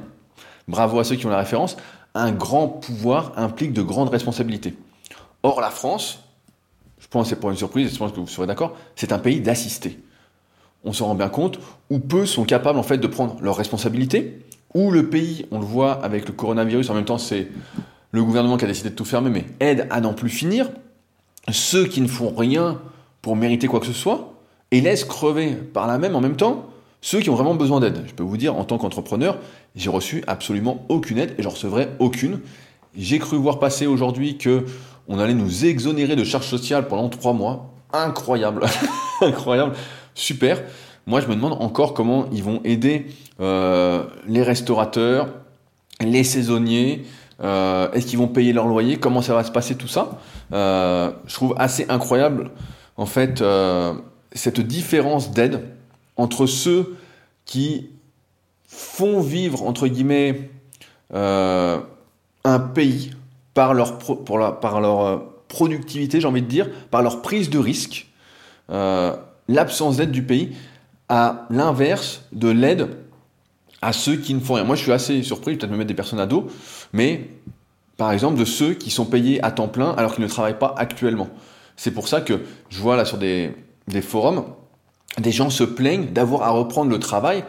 bravo 0.69 1.01
à 1.01 1.05
ceux 1.05 1.17
qui 1.17 1.27
ont 1.27 1.31
la 1.31 1.39
référence, 1.39 1.77
un 2.15 2.31
grand 2.31 2.69
pouvoir 2.69 3.33
implique 3.37 3.73
de 3.73 3.83
grandes 3.83 4.11
responsabilités. 4.11 4.75
Or, 5.43 5.61
la 5.61 5.71
France, 5.71 6.21
je 6.99 7.09
pense 7.09 7.25
que 7.25 7.31
c'est 7.31 7.41
pour 7.41 7.51
une 7.51 7.57
surprise, 7.57 7.93
je 7.93 7.99
pense 7.99 8.13
que 8.13 8.21
vous 8.21 8.27
serez 8.27 8.47
d'accord, 8.47 8.77
c'est 8.97 9.13
un 9.13 9.19
pays 9.19 9.41
d'assistés. 9.41 9.99
On 10.87 10.93
se 10.93 11.03
rend 11.03 11.15
bien 11.15 11.29
compte 11.29 11.59
où 11.91 11.99
peu 11.99 12.25
sont 12.25 12.45
capables 12.45 12.79
en 12.79 12.83
fait 12.83 12.97
de 12.97 13.07
prendre 13.07 13.37
leurs 13.43 13.57
responsabilités, 13.57 14.39
où 14.73 14.91
le 14.91 15.11
pays, 15.11 15.47
on 15.51 15.59
le 15.59 15.67
voit 15.67 15.93
avec 15.93 16.27
le 16.27 16.33
coronavirus, 16.33 16.89
en 16.89 16.95
même 16.95 17.05
temps 17.05 17.19
c'est 17.19 17.49
le 18.13 18.25
gouvernement 18.25 18.57
qui 18.57 18.65
a 18.65 18.69
décidé 18.69 18.91
de 18.91 18.95
tout 18.95 19.05
fermer, 19.05 19.29
mais 19.29 19.45
aide 19.61 19.87
à 19.91 20.01
n'en 20.01 20.15
plus 20.15 20.31
finir, 20.31 20.71
ceux 21.51 21.87
qui 21.87 22.01
ne 22.01 22.09
font 22.09 22.33
rien 22.35 22.81
pour 23.21 23.37
mériter 23.37 23.67
quoi 23.67 23.81
que 23.81 23.87
ce 23.87 23.93
soit, 23.93 24.33
et 24.71 24.81
laisse 24.81 25.05
crever 25.05 25.53
par 25.55 25.87
là 25.87 25.99
même 25.99 26.17
en 26.17 26.21
même 26.21 26.37
temps 26.37 26.71
ceux 27.01 27.21
qui 27.21 27.31
ont 27.31 27.35
vraiment 27.35 27.55
besoin 27.55 27.79
d'aide. 27.79 28.03
Je 28.09 28.15
peux 28.15 28.25
vous 28.25 28.37
dire, 28.37 28.57
en 28.57 28.65
tant 28.65 28.79
qu'entrepreneur, 28.79 29.39
j'ai 29.77 29.91
reçu 29.91 30.25
absolument 30.27 30.85
aucune 30.89 31.19
aide 31.19 31.35
et 31.39 31.43
j'en 31.43 31.51
recevrai 31.51 31.89
aucune. 32.01 32.41
J'ai 32.97 33.21
cru 33.21 33.37
voir 33.37 33.61
passer 33.61 33.87
aujourd'hui 33.87 34.39
que 34.39 34.65
on 35.07 35.21
allait 35.21 35.35
nous 35.35 35.67
exonérer 35.67 36.17
de 36.17 36.25
charges 36.25 36.49
sociales 36.49 36.89
pendant 36.89 37.09
trois 37.09 37.33
mois. 37.33 37.73
Incroyable, 37.93 38.67
incroyable, 39.21 39.75
super. 40.17 40.63
Moi, 41.07 41.21
je 41.21 41.29
me 41.29 41.37
demande 41.37 41.53
encore 41.61 41.95
comment 41.95 42.27
ils 42.33 42.43
vont 42.43 42.61
aider 42.65 43.07
euh, 43.41 44.05
les 44.27 44.43
restaurateurs, 44.43 45.29
les 46.01 46.25
saisonniers, 46.25 47.05
euh, 47.43 47.93
est-ce 47.93 48.07
qu'ils 48.07 48.19
vont 48.19 48.27
payer 48.27 48.53
leur 48.53 48.67
loyer? 48.67 48.97
Comment 48.97 49.23
ça 49.23 49.35
va 49.35 49.45
se 49.45 49.53
passer 49.53 49.77
tout 49.77 49.87
ça? 49.87 50.19
Euh, 50.53 51.13
Je 51.27 51.35
trouve 51.35 51.55
assez 51.59 51.87
incroyable, 51.89 52.51
en 52.97 53.07
fait, 53.07 53.45
cette 54.33 54.61
différence 54.61 55.31
d'aide 55.31 55.63
entre 56.17 56.47
ceux 56.47 56.97
qui 57.45 57.91
font 58.67 59.21
vivre, 59.21 59.63
entre 59.63 59.87
guillemets, 59.87 60.51
un 61.13 62.59
pays 62.75 63.13
par 63.55 63.75
leur, 63.75 63.99
par 64.61 64.81
leur 64.81 65.23
productivité, 65.47 66.21
j'ai 66.21 66.27
envie 66.27 66.43
de 66.43 66.49
dire, 66.49 66.69
par 66.91 67.03
leur 67.03 67.23
prise 67.23 67.49
de 67.51 67.59
risque, 67.59 68.07
l'absence 69.49 69.97
d'aide 69.97 70.11
du 70.11 70.23
pays, 70.23 70.55
à 71.09 71.47
l'inverse 71.51 72.23
de 72.33 72.49
l'aide 72.49 72.89
à 73.83 73.93
ceux 73.93 74.17
qui 74.17 74.35
ne 74.35 74.41
font 74.41 74.55
rien. 74.55 74.65
Moi, 74.65 74.77
je 74.77 74.83
suis 74.83 74.93
assez 74.93 75.23
surpris, 75.23 75.57
peut-être 75.57 75.71
me 75.71 75.77
mettre 75.77 75.89
des 75.89 75.95
personnes 75.95 76.21
à 76.21 76.27
dos, 76.27 76.49
mais 76.93 77.31
par 77.97 78.13
exemple 78.13 78.39
de 78.39 78.45
ceux 78.45 78.75
qui 78.75 78.91
sont 78.91 79.05
payés 79.05 79.43
à 79.45 79.51
temps 79.51 79.69
plein 79.69 79.93
alors 79.93 80.15
qu'ils 80.15 80.25
ne 80.25 80.29
travaillent 80.29 80.59
pas 80.59 80.75
actuellement. 80.77 81.29
C'est 81.77 81.91
pour 81.91 82.09
ça 82.09 82.21
que 82.21 82.41
je 82.69 82.81
vois 82.81 82.97
là 82.97 83.05
sur 83.05 83.19
des, 83.19 83.55
forums, 84.03 84.45
des 85.19 85.33
gens 85.33 85.51
se 85.51 85.65
plaignent 85.65 86.07
d'avoir 86.07 86.43
à 86.43 86.51
reprendre 86.51 86.91
le 86.91 86.99
travail. 86.99 87.45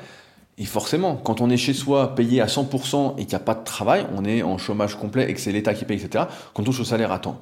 Et 0.58 0.66
forcément, 0.66 1.16
quand 1.16 1.40
on 1.42 1.50
est 1.50 1.58
chez 1.58 1.74
soi 1.74 2.16
payé 2.16 2.42
à 2.42 2.48
100% 2.48 3.14
et 3.14 3.22
qu'il 3.22 3.30
n'y 3.30 3.36
a 3.36 3.40
pas 3.40 3.56
de 3.56 3.64
travail, 3.64 4.06
on 4.16 4.26
est 4.26 4.42
en 4.42 4.58
chômage 4.58 4.96
complet 4.96 5.30
et 5.30 5.34
que 5.34 5.40
c'est 5.40 5.52
l'État 5.52 5.74
qui 5.74 5.86
paye, 5.86 5.98
etc., 5.98 6.26
quand 6.54 6.64
on 6.64 6.66
touche 6.66 6.80
au 6.80 6.86
salaire 6.86 7.12
à 7.12 7.20
temps, 7.20 7.40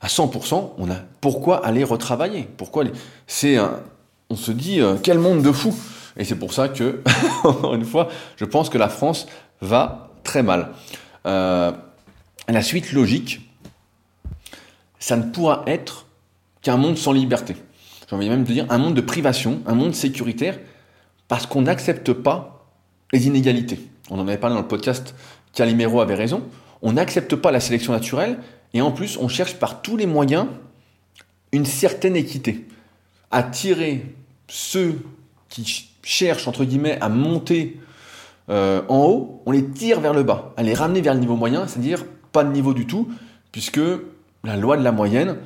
à 0.00 0.08
100%, 0.08 0.72
on 0.78 0.90
a 0.90 0.96
pourquoi 1.20 1.64
aller 1.64 1.84
retravailler 1.84 2.48
Pourquoi 2.56 2.84
C'est 3.26 3.58
on 4.28 4.36
se 4.36 4.52
dit 4.52 4.80
euh, 4.80 4.96
quel 5.02 5.18
monde 5.18 5.42
de 5.42 5.52
fou 5.52 5.74
et 6.16 6.24
c'est 6.24 6.36
pour 6.36 6.52
ça 6.52 6.68
que, 6.68 7.02
encore 7.44 7.74
une 7.74 7.84
fois, 7.84 8.08
je 8.36 8.44
pense 8.44 8.70
que 8.70 8.78
la 8.78 8.88
France 8.88 9.26
va 9.60 10.10
très 10.24 10.42
mal. 10.42 10.70
Euh, 11.26 11.72
la 12.48 12.62
suite 12.62 12.92
logique, 12.92 13.50
ça 14.98 15.16
ne 15.16 15.24
pourra 15.24 15.62
être 15.66 16.06
qu'un 16.62 16.76
monde 16.76 16.96
sans 16.96 17.12
liberté. 17.12 17.56
J'ai 18.08 18.16
envie 18.16 18.28
même 18.28 18.44
de 18.44 18.52
dire 18.52 18.66
un 18.70 18.78
monde 18.78 18.94
de 18.94 19.00
privation, 19.00 19.60
un 19.66 19.74
monde 19.74 19.94
sécuritaire, 19.94 20.58
parce 21.28 21.46
qu'on 21.46 21.62
n'accepte 21.62 22.12
pas 22.12 22.66
les 23.12 23.26
inégalités. 23.26 23.90
On 24.10 24.18
en 24.18 24.26
avait 24.26 24.38
parlé 24.38 24.54
dans 24.54 24.62
le 24.62 24.68
podcast, 24.68 25.14
Calimero 25.52 26.00
avait 26.00 26.14
raison. 26.14 26.42
On 26.82 26.92
n'accepte 26.92 27.34
pas 27.36 27.50
la 27.50 27.60
sélection 27.60 27.92
naturelle, 27.92 28.38
et 28.74 28.80
en 28.80 28.90
plus, 28.90 29.16
on 29.18 29.28
cherche 29.28 29.54
par 29.54 29.82
tous 29.82 29.96
les 29.96 30.06
moyens 30.06 30.46
une 31.52 31.64
certaine 31.64 32.16
équité. 32.16 32.66
À 33.30 33.42
tirer 33.42 34.14
ceux 34.48 34.98
qui 35.48 35.88
cherchent, 36.02 36.46
entre 36.46 36.64
guillemets, 36.64 36.98
à 37.00 37.08
monter 37.08 37.80
euh, 38.48 38.82
en 38.88 39.04
haut, 39.04 39.42
on 39.46 39.50
les 39.50 39.66
tire 39.66 40.00
vers 40.00 40.12
le 40.12 40.22
bas, 40.22 40.52
à 40.56 40.62
les 40.62 40.74
ramener 40.74 41.00
vers 41.00 41.14
le 41.14 41.20
niveau 41.20 41.36
moyen, 41.36 41.66
c'est-à-dire 41.66 42.04
pas 42.32 42.44
de 42.44 42.52
niveau 42.52 42.74
du 42.74 42.86
tout, 42.86 43.08
puisque 43.50 43.80
la 44.44 44.56
loi 44.56 44.76
de 44.76 44.82
la 44.82 44.92
moyenne, 44.92 45.36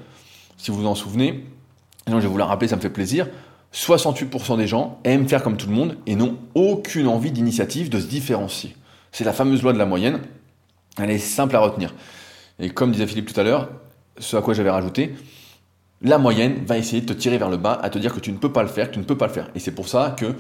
si 0.59 0.71
vous 0.71 0.79
vous 0.79 0.87
en 0.87 0.95
souvenez, 0.95 1.47
je 2.07 2.15
vais 2.15 2.27
vous 2.27 2.37
la 2.37 2.47
rappeler, 2.47 2.69
ça 2.69 2.77
me 2.77 2.81
fait 2.81 2.91
plaisir, 2.91 3.29
68% 3.73 4.57
des 4.57 4.67
gens 4.67 4.99
aiment 5.05 5.29
faire 5.29 5.43
comme 5.43 5.57
tout 5.57 5.69
le 5.69 5.73
monde 5.73 5.97
et 6.07 6.17
n'ont 6.17 6.37
aucune 6.55 7.07
envie 7.07 7.31
d'initiative 7.31 7.89
de 7.89 8.01
se 8.01 8.07
différencier. 8.07 8.75
C'est 9.13 9.25
la 9.25 9.33
fameuse 9.33 9.63
loi 9.63 9.73
de 9.73 9.79
la 9.79 9.87
moyenne, 9.87 10.21
elle 10.99 11.11
est 11.11 11.19
simple 11.19 11.57
à 11.57 11.61
retenir. 11.61 11.95
Et 12.61 12.71
comme 12.71 12.93
disait 12.93 13.07
Philippe 13.07 13.33
tout 13.33 13.41
à 13.41 13.43
l'heure, 13.43 13.71
ce 14.19 14.37
à 14.37 14.43
quoi 14.43 14.55
j'avais 14.55 14.71
rajouté, 14.71 15.15
la 16.03 16.19
moyenne 16.19 16.65
va 16.67 16.79
essayer 16.79 17.01
de 17.01 17.07
te 17.07 17.13
tirer 17.13 17.39
vers 17.39 17.51
le 17.51 17.57
bas, 17.57 17.79
à 17.83 17.91
te 17.91 17.99
dire 17.99 18.15
que 18.15 18.21
tu 18.21 18.33
ne 18.33 18.37
peux 18.37 18.53
pas 18.53 18.63
le 18.63 18.69
faire, 18.69 18.91
tu 18.91 18.99
ne 18.99 19.05
peux 19.05 19.17
pas 19.17 19.27
le 19.27 19.33
faire. 19.33 19.49
Et 19.55 19.59
c'est 19.59 19.75
pour 19.75 19.89
ça 19.89 20.15
que 20.19 20.35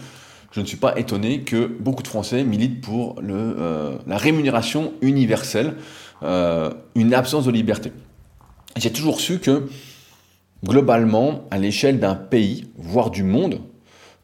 je 0.53 0.61
ne 0.61 0.67
suis 0.67 0.77
pas 0.77 0.99
étonné 0.99 1.43
que 1.43 1.67
beaucoup 1.67 2.03
de 2.03 2.09
Français 2.09 2.45
militent 2.45 2.81
pour 2.81 3.21
le, 3.21 3.35
euh, 3.35 3.97
la 4.07 4.17
rémunération 4.17 4.93
universelle, 5.01 5.77
euh, 6.23 6.71
une 6.95 7.15
absence 7.15 7.45
de 7.47 7.51
liberté. 7.51 7.93
J'ai 8.77 8.93
toujours 8.93 9.21
su 9.21 9.39
que, 9.39 9.69
globalement, 10.65 11.45
à 11.51 11.59
l'échelle 11.59 12.01
d'un 12.01 12.15
pays, 12.15 12.67
voire 12.77 13.11
du 13.11 13.23
monde, 13.23 13.61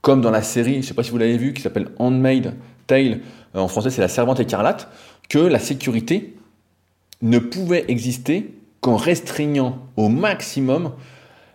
comme 0.03 0.21
dans 0.21 0.31
la 0.31 0.43
série, 0.43 0.75
je 0.75 0.79
ne 0.79 0.83
sais 0.83 0.95
pas 0.95 1.03
si 1.03 1.11
vous 1.11 1.19
l'avez 1.19 1.39
vu, 1.39 1.53
qui 1.53 1.63
s'appelle 1.63 1.89
Handmaid 1.99 2.55
Tale, 2.87 3.21
euh, 3.55 3.61
en 3.61 3.69
français 3.69 3.91
c'est 3.91 4.03
la 4.03 4.09
servante 4.09 4.41
écarlate, 4.41 4.89
que 5.29 5.39
la 5.39 5.59
sécurité 5.59 6.36
ne 7.23 7.39
pouvait 7.39 7.85
exister 7.89 8.55
qu'en 8.81 8.97
restreignant 8.97 9.79
au 9.97 10.09
maximum 10.09 10.93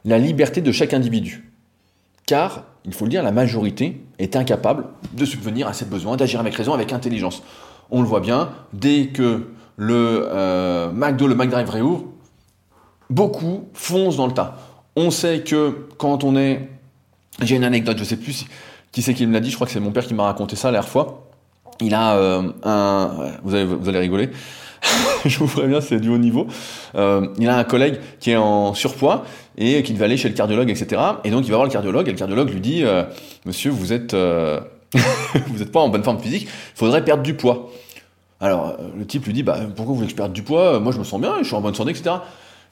la 0.05 0.17
liberté 0.17 0.61
de 0.61 0.71
chaque 0.71 0.93
individu. 0.93 1.51
Car, 2.25 2.63
il 2.85 2.93
faut 2.93 3.05
le 3.05 3.11
dire, 3.11 3.23
la 3.23 3.31
majorité 3.31 4.01
est 4.19 4.35
incapable 4.35 4.85
de 5.13 5.25
subvenir 5.25 5.67
à 5.67 5.73
ses 5.73 5.85
besoins, 5.85 6.17
d'agir 6.17 6.39
avec 6.39 6.55
raison, 6.55 6.73
avec 6.73 6.93
intelligence. 6.93 7.43
On 7.89 8.01
le 8.01 8.07
voit 8.07 8.21
bien, 8.21 8.49
dès 8.73 9.07
que 9.07 9.49
le 9.77 10.27
euh, 10.31 10.91
McDo, 10.91 11.27
le 11.27 11.35
McDrive 11.35 11.69
réouvre, 11.69 12.05
beaucoup 13.09 13.67
foncent 13.73 14.17
dans 14.17 14.27
le 14.27 14.33
tas. 14.33 14.57
On 14.95 15.11
sait 15.11 15.41
que 15.41 15.87
quand 15.97 16.23
on 16.23 16.35
est... 16.35 16.69
J'ai 17.41 17.55
une 17.55 17.63
anecdote, 17.63 17.97
je 17.97 18.03
ne 18.03 18.07
sais 18.07 18.17
plus 18.17 18.45
qui 18.91 19.01
c'est 19.01 19.13
qui 19.13 19.25
me 19.25 19.33
l'a 19.33 19.39
dit, 19.39 19.49
je 19.49 19.55
crois 19.55 19.67
que 19.67 19.73
c'est 19.73 19.79
mon 19.79 19.91
père 19.91 20.05
qui 20.05 20.13
m'a 20.13 20.23
raconté 20.23 20.55
ça 20.55 20.67
la 20.67 20.73
dernière 20.73 20.89
fois. 20.89 21.29
Il 21.79 21.93
a 21.93 22.15
euh, 22.15 22.51
un... 22.63 23.31
Vous 23.43 23.55
allez, 23.55 23.65
vous 23.65 23.89
allez 23.89 23.99
rigoler. 23.99 24.29
je 25.25 25.37
vous 25.39 25.47
préviens, 25.47 25.81
c'est 25.81 25.99
du 25.99 26.09
haut 26.09 26.17
niveau. 26.17 26.47
Euh, 26.95 27.27
il 27.37 27.47
a 27.47 27.57
un 27.57 27.63
collègue 27.63 27.99
qui 28.19 28.31
est 28.31 28.37
en 28.37 28.73
surpoids 28.73 29.23
et 29.57 29.83
qui 29.83 29.93
devait 29.93 30.05
aller 30.05 30.17
chez 30.17 30.29
le 30.29 30.35
cardiologue, 30.35 30.69
etc. 30.69 31.01
Et 31.23 31.29
donc 31.29 31.45
il 31.45 31.51
va 31.51 31.57
voir 31.57 31.65
le 31.65 31.71
cardiologue 31.71 32.07
et 32.07 32.11
le 32.11 32.17
cardiologue 32.17 32.49
lui 32.49 32.61
dit 32.61 32.83
euh, 32.83 33.03
Monsieur, 33.45 33.71
vous 33.71 33.93
êtes, 33.93 34.13
euh, 34.13 34.59
vous 34.93 35.59
n'êtes 35.59 35.71
pas 35.71 35.79
en 35.79 35.89
bonne 35.89 36.03
forme 36.03 36.19
physique, 36.19 36.43
il 36.43 36.77
faudrait 36.77 37.03
perdre 37.03 37.23
du 37.23 37.35
poids. 37.35 37.69
Alors 38.39 38.75
le 38.97 39.05
type 39.05 39.25
lui 39.25 39.33
dit 39.33 39.43
bah, 39.43 39.59
Pourquoi 39.75 39.93
vous 39.93 39.95
voulez 39.95 40.07
que 40.07 40.11
je 40.11 40.17
perde 40.17 40.33
du 40.33 40.43
poids? 40.43 40.79
Moi 40.79 40.91
je 40.91 40.99
me 40.99 41.03
sens 41.03 41.21
bien, 41.21 41.35
je 41.39 41.43
suis 41.43 41.55
en 41.55 41.61
bonne 41.61 41.75
santé, 41.75 41.91
etc. 41.91 42.15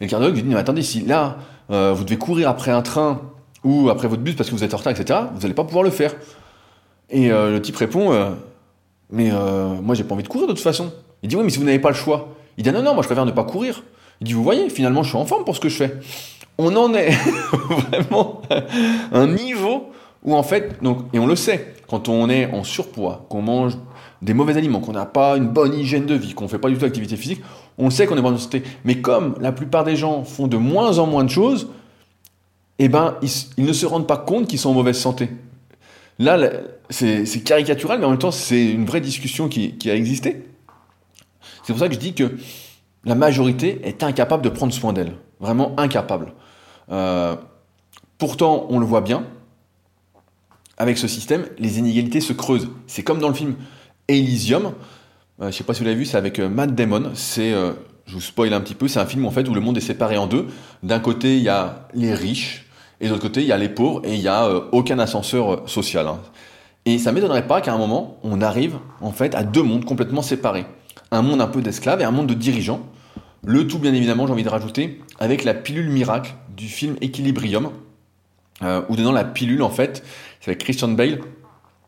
Et 0.01 0.05
le 0.05 0.09
cardiologue 0.09 0.35
lui 0.35 0.43
dit 0.43 0.49
Mais 0.49 0.55
attendez, 0.55 0.81
si 0.81 1.01
là 1.01 1.37
vous 1.69 2.03
devez 2.03 2.17
courir 2.17 2.49
après 2.49 2.71
un 2.71 2.81
train 2.81 3.21
ou 3.63 3.89
après 3.89 4.07
votre 4.07 4.23
bus 4.23 4.35
parce 4.35 4.49
que 4.49 4.55
vous 4.55 4.63
êtes 4.63 4.73
en 4.73 4.77
retard, 4.77 4.93
etc., 4.93 5.19
vous 5.33 5.41
n'allez 5.41 5.53
pas 5.53 5.63
pouvoir 5.63 5.83
le 5.83 5.91
faire. 5.91 6.15
Et 7.11 7.29
le 7.29 7.59
type 7.59 7.75
répond 7.75 8.35
Mais 9.11 9.29
moi 9.29 9.93
j'ai 9.93 10.03
pas 10.03 10.15
envie 10.15 10.23
de 10.23 10.27
courir 10.27 10.47
de 10.47 10.53
toute 10.53 10.63
façon. 10.63 10.91
Il 11.23 11.29
dit 11.29 11.35
oui, 11.35 11.43
mais 11.43 11.49
si 11.49 11.59
vous 11.59 11.65
n'avez 11.65 11.79
pas 11.79 11.89
le 11.89 11.95
choix. 11.95 12.35
Il 12.57 12.63
dit 12.63 12.71
non, 12.71 12.81
non, 12.81 12.93
moi 12.93 13.03
je 13.03 13.07
préfère 13.07 13.25
ne 13.25 13.31
pas 13.31 13.43
courir. 13.43 13.83
Il 14.21 14.27
dit 14.27 14.33
vous 14.33 14.43
voyez, 14.43 14.69
finalement 14.69 15.03
je 15.03 15.09
suis 15.09 15.17
en 15.17 15.25
forme 15.25 15.45
pour 15.45 15.55
ce 15.55 15.61
que 15.61 15.69
je 15.69 15.77
fais. 15.77 15.97
On 16.57 16.75
en 16.75 16.93
est 16.93 17.11
vraiment 17.89 18.41
un 19.11 19.27
niveau 19.27 19.89
où 20.23 20.35
en 20.35 20.43
fait, 20.43 20.81
donc, 20.81 21.05
et 21.13 21.19
on 21.19 21.27
le 21.27 21.35
sait, 21.35 21.75
quand 21.87 22.09
on 22.09 22.29
est 22.29 22.51
en 22.51 22.63
surpoids, 22.63 23.25
qu'on 23.29 23.41
mange 23.41 23.77
des 24.21 24.33
mauvais 24.33 24.57
aliments, 24.57 24.79
qu'on 24.79 24.91
n'a 24.91 25.05
pas 25.05 25.37
une 25.37 25.47
bonne 25.47 25.73
hygiène 25.73 26.05
de 26.05 26.15
vie, 26.15 26.33
qu'on 26.33 26.45
ne 26.45 26.49
fait 26.49 26.59
pas 26.59 26.67
du 26.67 26.75
tout 26.75 26.81
d'activité 26.81 27.15
physique, 27.15 27.41
on 27.77 27.89
sait 27.89 28.05
qu'on 28.05 28.17
est 28.17 28.19
en 28.19 28.23
bonne 28.23 28.37
santé. 28.37 28.63
Mais 28.83 28.99
comme 28.99 29.35
la 29.39 29.51
plupart 29.51 29.85
des 29.85 29.95
gens 29.95 30.23
font 30.23 30.47
de 30.47 30.57
moins 30.57 30.99
en 30.99 31.07
moins 31.07 31.23
de 31.23 31.29
choses, 31.29 31.69
eh 32.79 32.89
ben, 32.89 33.17
ils, 33.57 33.65
ne 33.65 33.73
se 33.73 33.85
rendent 33.85 34.07
pas 34.07 34.17
compte 34.17 34.47
qu'ils 34.47 34.59
sont 34.59 34.69
en 34.69 34.73
mauvaise 34.73 34.97
santé. 34.97 35.29
Là, 36.17 36.37
c'est 36.89 37.43
caricatural, 37.43 37.99
mais 37.99 38.05
en 38.05 38.09
même 38.09 38.19
temps, 38.19 38.31
c'est 38.31 38.71
une 38.71 38.85
vraie 38.85 39.01
discussion 39.01 39.47
qui, 39.47 39.77
a 39.85 39.95
existé. 39.95 40.43
C'est 41.69 41.73
pour 41.73 41.81
ça 41.81 41.87
que 41.87 41.93
je 41.93 41.99
dis 41.99 42.15
que 42.15 42.31
la 43.05 43.13
majorité 43.13 43.81
est 43.83 44.01
incapable 44.01 44.43
de 44.43 44.49
prendre 44.49 44.73
soin 44.73 44.91
d'elle. 44.91 45.11
Vraiment 45.39 45.75
incapable. 45.77 46.33
Euh, 46.91 47.35
pourtant, 48.17 48.65
on 48.71 48.79
le 48.79 48.87
voit 48.87 49.01
bien, 49.01 49.23
avec 50.77 50.97
ce 50.97 51.07
système, 51.07 51.45
les 51.59 51.77
inégalités 51.77 52.21
se 52.21 52.33
creusent. 52.33 52.69
C'est 52.87 53.03
comme 53.03 53.19
dans 53.19 53.27
le 53.27 53.35
film 53.35 53.53
Elysium. 54.07 54.65
Euh, 54.65 54.71
je 55.41 55.45
ne 55.45 55.51
sais 55.51 55.63
pas 55.63 55.75
si 55.75 55.81
vous 55.81 55.85
l'avez 55.85 55.99
vu, 55.99 56.05
c'est 56.05 56.17
avec 56.17 56.39
euh, 56.39 56.49
Matt 56.49 56.73
Damon. 56.73 57.11
C'est, 57.13 57.51
je 57.51 58.13
vous 58.15 58.19
spoil 58.19 58.51
un 58.51 58.61
petit 58.61 58.73
peu, 58.73 58.87
c'est 58.87 58.99
un 58.99 59.05
film 59.05 59.27
en 59.27 59.31
fait 59.31 59.47
où 59.47 59.53
le 59.53 59.61
monde 59.61 59.77
est 59.77 59.81
séparé 59.81 60.17
en 60.17 60.25
deux. 60.25 60.47
D'un 60.81 60.99
côté, 60.99 61.37
il 61.37 61.43
y 61.43 61.49
a 61.49 61.87
les 61.93 62.15
riches, 62.15 62.65
et 62.99 63.05
de 63.05 63.11
l'autre 63.11 63.21
côté, 63.21 63.41
il 63.41 63.47
y 63.47 63.51
a 63.51 63.59
les 63.59 63.69
pauvres, 63.69 64.01
et 64.05 64.15
il 64.15 64.21
n'y 64.21 64.27
a 64.27 64.49
aucun 64.71 64.97
ascenseur 64.97 65.69
social. 65.69 66.07
Hein. 66.07 66.19
Et 66.85 66.97
ça 66.97 67.11
m'étonnerait 67.11 67.45
pas 67.45 67.61
qu'à 67.61 67.75
un 67.75 67.77
moment, 67.77 68.17
on 68.23 68.41
arrive 68.41 68.79
en 69.01 69.11
fait 69.11 69.35
à 69.35 69.43
deux 69.43 69.61
mondes 69.61 69.85
complètement 69.85 70.23
séparés. 70.23 70.65
Un 71.11 71.21
monde 71.21 71.41
un 71.41 71.47
peu 71.47 71.61
d'esclaves 71.61 72.01
et 72.01 72.03
un 72.03 72.11
monde 72.11 72.27
de 72.27 72.33
dirigeants. 72.33 72.81
Le 73.45 73.67
tout, 73.67 73.79
bien 73.79 73.93
évidemment, 73.93 74.27
j'ai 74.27 74.33
envie 74.33 74.43
de 74.43 74.49
rajouter, 74.49 75.01
avec 75.19 75.43
la 75.43 75.53
pilule 75.53 75.89
miracle 75.89 76.33
du 76.55 76.67
film 76.67 76.95
Equilibrium, 77.01 77.71
euh, 78.63 78.81
où 78.89 78.95
dedans 78.95 79.13
la 79.13 79.23
pilule, 79.23 79.63
en 79.63 79.69
fait, 79.69 80.03
c'est 80.41 80.51
avec 80.51 80.59
Christian 80.59 80.89
Bale, 80.89 81.19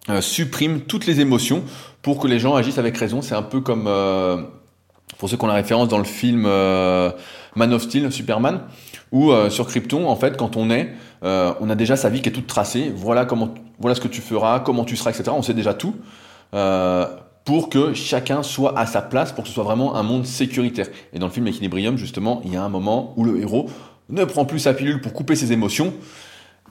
euh, 0.10 0.22
supprime 0.22 0.82
toutes 0.82 1.06
les 1.06 1.20
émotions 1.20 1.64
pour 2.02 2.20
que 2.20 2.28
les 2.28 2.40
gens 2.40 2.56
agissent 2.56 2.78
avec 2.78 2.98
raison. 2.98 3.22
C'est 3.22 3.36
un 3.36 3.42
peu 3.42 3.60
comme, 3.60 3.86
euh, 3.88 4.42
pour 5.18 5.30
ceux 5.30 5.36
qui 5.38 5.44
ont 5.44 5.48
la 5.48 5.54
référence 5.56 5.90
dans 5.90 5.98
le 5.98 6.06
film 6.06 6.44
Man 6.44 7.74
of 7.74 7.84
Steel, 7.84 8.12
Superman, 8.12 8.62
où 9.12 9.32
sur 9.50 9.68
Krypton, 9.68 10.08
en 10.08 10.16
fait, 10.16 10.38
quand 10.38 10.56
on 10.56 10.72
est, 10.72 10.94
on 11.22 11.70
a 11.70 11.76
déjà 11.76 11.98
sa 11.98 12.10
vie 12.10 12.22
qui 12.22 12.30
est 12.30 12.32
toute 12.32 12.48
tracée. 12.48 12.92
Voilà 12.96 13.26
comment, 13.26 13.54
voilà 13.78 13.94
ce 13.94 14.02
que 14.02 14.08
tu 14.08 14.22
feras, 14.22 14.62
comment 14.62 14.86
tu 14.86 14.96
seras, 14.96 15.12
etc. 15.12 15.32
On 15.36 15.44
sait 15.44 15.54
déjà 15.54 15.74
tout 15.74 15.96
pour 17.46 17.70
que 17.70 17.94
chacun 17.94 18.44
soit 18.44 18.78
à 18.78 18.86
sa 18.86 19.02
place, 19.02 19.32
pour 19.32 19.44
que 19.44 19.48
ce 19.50 19.54
soit 19.54 19.64
vraiment 19.64 19.96
un 19.96 20.04
monde 20.04 20.26
sécuritaire. 20.26 20.88
Et 21.14 21.20
dans 21.20 21.28
le 21.28 21.32
film 21.32 21.48
Equilibrium, 21.48 21.98
justement, 21.98 22.42
il 22.46 22.54
y 22.54 22.56
a 22.56 22.64
un 22.64 22.70
moment 22.70 23.14
où 23.18 23.24
le 23.24 23.40
héros 23.40 23.70
ne 24.10 24.24
prend 24.26 24.46
plus 24.46 24.60
sa 24.60 24.74
pilule 24.74 25.02
pour 25.02 25.14
couper 25.14 25.36
ses 25.36 25.52
émotions, 25.52 25.94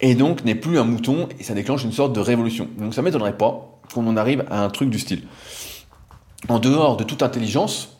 et 0.00 0.14
donc 0.14 0.44
n'est 0.44 0.54
plus 0.54 0.78
un 0.78 0.84
mouton, 0.84 1.28
et 1.38 1.42
ça 1.42 1.54
déclenche 1.54 1.84
une 1.84 1.92
sorte 1.92 2.12
de 2.12 2.20
révolution. 2.20 2.68
Donc 2.78 2.94
ça 2.94 3.02
m'étonnerait 3.02 3.36
pas 3.36 3.80
qu'on 3.92 4.06
en 4.06 4.16
arrive 4.16 4.44
à 4.50 4.62
un 4.62 4.70
truc 4.70 4.90
du 4.90 4.98
style. 4.98 5.22
En 6.48 6.58
dehors 6.58 6.96
de 6.96 7.04
toute 7.04 7.22
intelligence, 7.22 7.98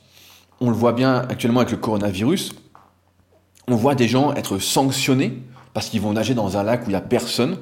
on 0.60 0.70
le 0.70 0.76
voit 0.76 0.92
bien 0.92 1.26
actuellement 1.28 1.60
avec 1.60 1.72
le 1.72 1.78
coronavirus, 1.78 2.52
on 3.68 3.76
voit 3.76 3.94
des 3.94 4.08
gens 4.08 4.32
être 4.34 4.58
sanctionnés 4.58 5.42
parce 5.74 5.88
qu'ils 5.88 6.00
vont 6.00 6.12
nager 6.12 6.34
dans 6.34 6.56
un 6.56 6.62
lac 6.62 6.82
où 6.82 6.84
il 6.86 6.90
n'y 6.90 6.96
a 6.96 7.00
personne, 7.00 7.58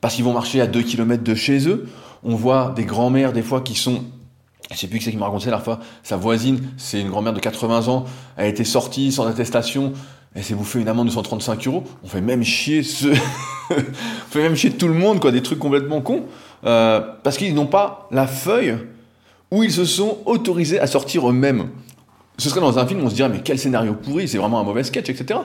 parce 0.00 0.14
qu'ils 0.14 0.24
vont 0.24 0.32
marcher 0.32 0.60
à 0.60 0.66
2 0.66 0.82
km 0.82 1.22
de 1.22 1.34
chez 1.34 1.68
eux. 1.68 1.88
On 2.22 2.34
voit 2.34 2.72
des 2.74 2.84
grands-mères 2.84 3.32
des 3.32 3.42
fois 3.42 3.60
qui 3.60 3.74
sont 3.74 4.04
je 4.70 4.76
sais 4.76 4.86
plus 4.86 4.98
qui 4.98 5.04
c'est 5.04 5.10
qui 5.10 5.16
m'a 5.16 5.26
raconté 5.26 5.50
la 5.50 5.58
fois, 5.58 5.80
sa 6.02 6.16
voisine, 6.16 6.60
c'est 6.76 7.00
une 7.00 7.10
grand-mère 7.10 7.32
de 7.32 7.40
80 7.40 7.88
ans, 7.88 8.04
elle 8.36 8.46
a 8.46 8.48
été 8.48 8.64
sortie 8.64 9.12
sans 9.12 9.26
attestation, 9.26 9.92
elle 10.34 10.42
s'est 10.42 10.54
bouffé 10.54 10.80
une 10.80 10.88
amende 10.88 11.06
de 11.06 11.12
135 11.12 11.66
euros. 11.68 11.84
On 12.02 12.08
fait 12.08 12.20
même 12.20 12.42
chier 12.42 12.82
on 13.70 14.30
fait 14.30 14.42
même 14.42 14.56
chier 14.56 14.72
tout 14.72 14.88
le 14.88 14.94
monde, 14.94 15.20
quoi, 15.20 15.30
des 15.30 15.42
trucs 15.42 15.60
complètement 15.60 16.00
cons, 16.00 16.24
euh, 16.64 17.00
parce 17.22 17.36
qu'ils 17.36 17.54
n'ont 17.54 17.66
pas 17.66 18.08
la 18.10 18.26
feuille 18.26 18.76
où 19.50 19.62
ils 19.62 19.72
se 19.72 19.84
sont 19.84 20.18
autorisés 20.26 20.80
à 20.80 20.88
sortir 20.88 21.28
eux-mêmes. 21.28 21.70
Ce 22.38 22.50
serait 22.50 22.60
dans 22.60 22.78
un 22.78 22.86
film, 22.86 23.00
on 23.04 23.10
se 23.10 23.14
dirait, 23.14 23.28
mais 23.28 23.42
quel 23.44 23.60
scénario 23.60 23.94
pourri, 23.94 24.26
c'est 24.26 24.38
vraiment 24.38 24.58
un 24.58 24.64
mauvais 24.64 24.82
sketch, 24.82 25.08
etc. 25.08 25.38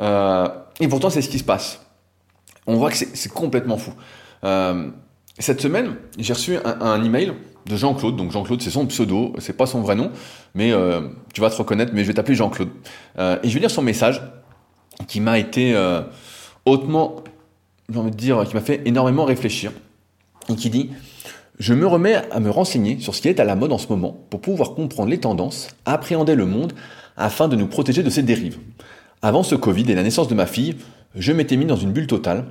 Euh, 0.00 0.48
et 0.80 0.88
pourtant, 0.88 1.10
c'est 1.10 1.20
ce 1.20 1.28
qui 1.28 1.38
se 1.38 1.44
passe. 1.44 1.80
On 2.66 2.76
voit 2.76 2.90
que 2.90 2.96
c'est 2.96 3.32
complètement 3.32 3.76
fou. 3.76 3.92
Euh, 4.44 4.88
cette 5.38 5.60
semaine, 5.60 5.96
j'ai 6.18 6.32
reçu 6.32 6.56
un, 6.56 6.80
un 6.80 7.04
email 7.04 7.34
de 7.66 7.76
Jean-Claude. 7.76 8.16
Donc 8.16 8.30
Jean-Claude, 8.32 8.62
c'est 8.62 8.70
son 8.70 8.86
pseudo, 8.86 9.32
c'est 9.38 9.56
pas 9.56 9.66
son 9.66 9.80
vrai 9.80 9.94
nom, 9.94 10.10
mais 10.54 10.72
euh, 10.72 11.08
tu 11.34 11.40
vas 11.40 11.50
te 11.50 11.56
reconnaître, 11.56 11.92
mais 11.94 12.02
je 12.02 12.08
vais 12.08 12.14
t'appeler 12.14 12.34
Jean-Claude. 12.34 12.70
Euh, 13.18 13.38
et 13.42 13.48
je 13.48 13.54
vais 13.54 13.60
lire 13.60 13.70
son 13.70 13.82
message 13.82 14.22
qui 15.08 15.20
m'a 15.20 15.38
été 15.38 15.74
euh, 15.74 16.02
hautement, 16.66 17.16
j'ai 17.90 17.98
envie 17.98 18.10
de 18.10 18.16
dire, 18.16 18.44
qui 18.46 18.54
m'a 18.54 18.60
fait 18.60 18.82
énormément 18.84 19.24
réfléchir, 19.24 19.72
et 20.48 20.56
qui 20.56 20.70
dit 20.70 20.90
Je 21.58 21.74
me 21.74 21.86
remets 21.86 22.16
à 22.30 22.40
me 22.40 22.50
renseigner 22.50 22.98
sur 22.98 23.14
ce 23.14 23.22
qui 23.22 23.28
est 23.28 23.40
à 23.40 23.44
la 23.44 23.56
mode 23.56 23.72
en 23.72 23.78
ce 23.78 23.88
moment 23.88 24.16
pour 24.30 24.40
pouvoir 24.40 24.74
comprendre 24.74 25.10
les 25.10 25.20
tendances, 25.20 25.68
appréhender 25.84 26.34
le 26.34 26.46
monde 26.46 26.72
afin 27.16 27.48
de 27.48 27.56
nous 27.56 27.66
protéger 27.66 28.02
de 28.02 28.10
ces 28.10 28.22
dérives. 28.22 28.58
Avant 29.20 29.42
ce 29.42 29.54
Covid 29.54 29.90
et 29.90 29.94
la 29.94 30.02
naissance 30.02 30.28
de 30.28 30.34
ma 30.34 30.46
fille, 30.46 30.76
je 31.14 31.32
m'étais 31.32 31.56
mis 31.56 31.66
dans 31.66 31.76
une 31.76 31.92
bulle 31.92 32.06
totale. 32.06 32.46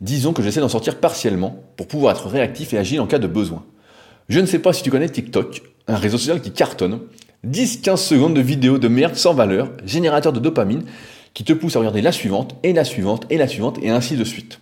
Disons 0.00 0.32
que 0.32 0.42
j'essaie 0.42 0.60
d'en 0.60 0.68
sortir 0.68 1.00
partiellement 1.00 1.56
pour 1.76 1.88
pouvoir 1.88 2.14
être 2.14 2.28
réactif 2.28 2.74
et 2.74 2.78
agile 2.78 3.00
en 3.00 3.06
cas 3.06 3.18
de 3.18 3.26
besoin. 3.26 3.64
Je 4.28 4.40
ne 4.40 4.46
sais 4.46 4.58
pas 4.58 4.72
si 4.72 4.82
tu 4.82 4.90
connais 4.90 5.08
TikTok, 5.08 5.62
un 5.86 5.96
réseau 5.96 6.16
social 6.16 6.40
qui 6.40 6.50
cartonne. 6.50 7.00
10-15 7.46 7.96
secondes 7.98 8.34
de 8.34 8.40
vidéos 8.40 8.78
de 8.78 8.88
merde 8.88 9.16
sans 9.16 9.34
valeur, 9.34 9.70
générateur 9.84 10.32
de 10.32 10.40
dopamine, 10.40 10.84
qui 11.34 11.44
te 11.44 11.52
pousse 11.52 11.76
à 11.76 11.80
regarder 11.80 12.00
la 12.00 12.12
suivante, 12.12 12.56
et 12.62 12.72
la 12.72 12.84
suivante, 12.84 13.26
et 13.28 13.36
la 13.36 13.46
suivante, 13.46 13.78
et 13.82 13.90
ainsi 13.90 14.16
de 14.16 14.24
suite. 14.24 14.60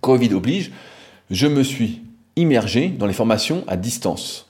Covid 0.00 0.32
oblige, 0.34 0.70
je 1.30 1.48
me 1.48 1.64
suis 1.64 2.02
immergé 2.36 2.88
dans 2.88 3.06
les 3.06 3.12
formations 3.12 3.64
à 3.66 3.76
distance. 3.76 4.46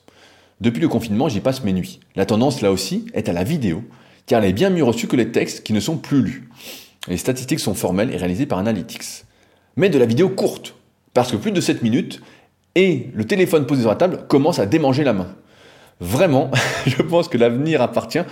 Depuis 0.61 0.83
le 0.83 0.89
confinement, 0.89 1.31
j'y 1.31 1.41
passe 1.41 1.65
mes 1.65 1.73
nuits. 1.73 2.01
La 2.17 2.27
tendance, 2.27 2.61
là 2.61 2.71
aussi, 2.71 3.07
est 3.15 3.31
à 3.31 3.33
la 3.33 3.45
vidéo, 3.45 3.83
car 4.27 4.43
elle 4.43 4.51
est 4.51 4.53
bien 4.53 4.69
mieux 4.69 4.85
reçue 4.85 5.07
que 5.07 5.17
les 5.17 5.33
textes 5.33 5.63
qui 5.63 5.73
ne 5.73 5.81
sont 5.81 5.97
plus 5.97 6.21
lus. 6.21 6.51
Les 7.07 7.17
statistiques 7.17 7.61
sont 7.61 7.75
formelles 7.75 8.13
et 8.13 8.19
réalisées 8.19 8.45
par 8.45 8.59
Analytics. 8.59 9.25
Mais 9.77 9.89
de 9.89 9.99
la 9.99 10.05
vidéo 10.05 10.29
courte, 10.29 10.75
parce 11.15 11.31
que 11.31 11.37
plus 11.37 11.53
de 11.53 11.61
7 11.63 11.83
minutes, 11.83 12.21
et 12.79 13.11
le 13.13 13.25
téléphone 13.25 13.67
posé 13.67 13.81
sur 13.81 13.91
la 13.91 13.97
table 13.97 14.21
commence 14.29 14.61
à 14.61 14.67
démanger 14.67 15.03
la 15.03 15.13
main. 15.13 15.35
Vraiment, 15.99 16.49
je 16.87 17.03
pense 17.03 17.27
que 17.27 17.37
l'avenir 17.37 17.83
appartient 17.83 18.23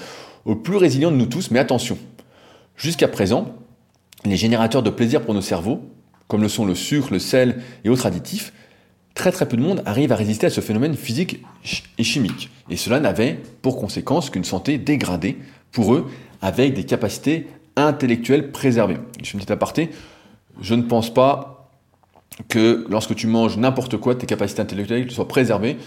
aux 0.44 0.54
plus 0.54 0.76
résilients 0.76 1.10
de 1.10 1.16
nous 1.16 1.26
tous, 1.26 1.50
mais 1.50 1.58
attention, 1.58 1.98
jusqu'à 2.76 3.08
présent, 3.08 3.56
les 4.24 4.36
générateurs 4.36 4.84
de 4.84 4.90
plaisir 4.90 5.22
pour 5.22 5.34
nos 5.34 5.40
cerveaux, 5.40 5.80
comme 6.28 6.42
le 6.42 6.48
sont 6.48 6.64
le 6.64 6.76
sucre, 6.76 7.08
le 7.10 7.18
sel 7.18 7.60
et 7.84 7.88
autres 7.88 8.06
additifs, 8.06 8.52
très 9.14 9.32
très 9.32 9.48
peu 9.48 9.56
de 9.56 9.62
monde 9.62 9.82
arrive 9.84 10.12
à 10.12 10.16
résister 10.16 10.46
à 10.46 10.50
ce 10.50 10.60
phénomène 10.60 10.94
physique 10.94 11.42
et 11.98 12.04
chimique. 12.04 12.48
Et 12.70 12.76
cela 12.76 13.00
n'avait 13.00 13.40
pour 13.62 13.76
conséquence 13.80 14.30
qu'une 14.30 14.44
santé 14.44 14.78
dégradée 14.78 15.38
pour 15.72 15.92
eux, 15.92 16.06
avec 16.40 16.72
des 16.74 16.84
capacités 16.84 17.48
intellectuelles 17.74 18.52
préservées. 18.52 18.98
Je 19.20 19.26
fais 19.26 19.32
une 19.32 19.38
petite 19.40 19.50
aparté, 19.50 19.90
je 20.60 20.76
ne 20.76 20.82
pense 20.82 21.12
pas 21.12 21.55
que 22.48 22.84
lorsque 22.88 23.14
tu 23.14 23.26
manges 23.26 23.56
n'importe 23.56 23.96
quoi, 23.96 24.14
tes 24.14 24.26
capacités 24.26 24.60
intellectuelles 24.60 25.10
soient 25.10 25.28
préservées. 25.28 25.78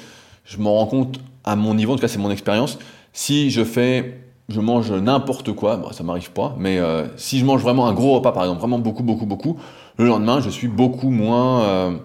Je 0.46 0.58
m'en 0.58 0.74
rends 0.76 0.88
compte 0.88 1.20
à 1.44 1.56
mon 1.56 1.74
niveau, 1.74 1.94
en 1.94 1.96
tout 1.96 2.02
cas 2.02 2.08
c'est 2.08 2.20
mon 2.20 2.32
expérience. 2.32 2.80
Si 3.14 3.52
je 3.52 3.64
fais, 3.64 4.22
je 4.50 4.60
mange 4.60 4.92
n'importe 4.92 5.54
quoi, 5.54 5.78
bah, 5.78 5.90
ça 5.92 6.04
m'arrive 6.04 6.32
pas, 6.32 6.56
mais 6.58 6.80
euh, 6.80 7.06
si 7.18 7.40
je 7.40 7.46
mange 7.46 7.62
vraiment 7.62 7.88
un 7.88 7.94
gros 7.94 8.16
repas 8.16 8.32
par 8.32 8.44
exemple, 8.44 8.60
vraiment 8.60 8.80
beaucoup, 8.80 9.04
beaucoup, 9.04 9.26
beaucoup, 9.26 9.58
le 9.98 10.06
lendemain 10.06 10.42
je 10.42 10.50
suis 10.50 10.68
beaucoup 10.68 11.12
moins 11.12 11.64
euh, 11.64 11.98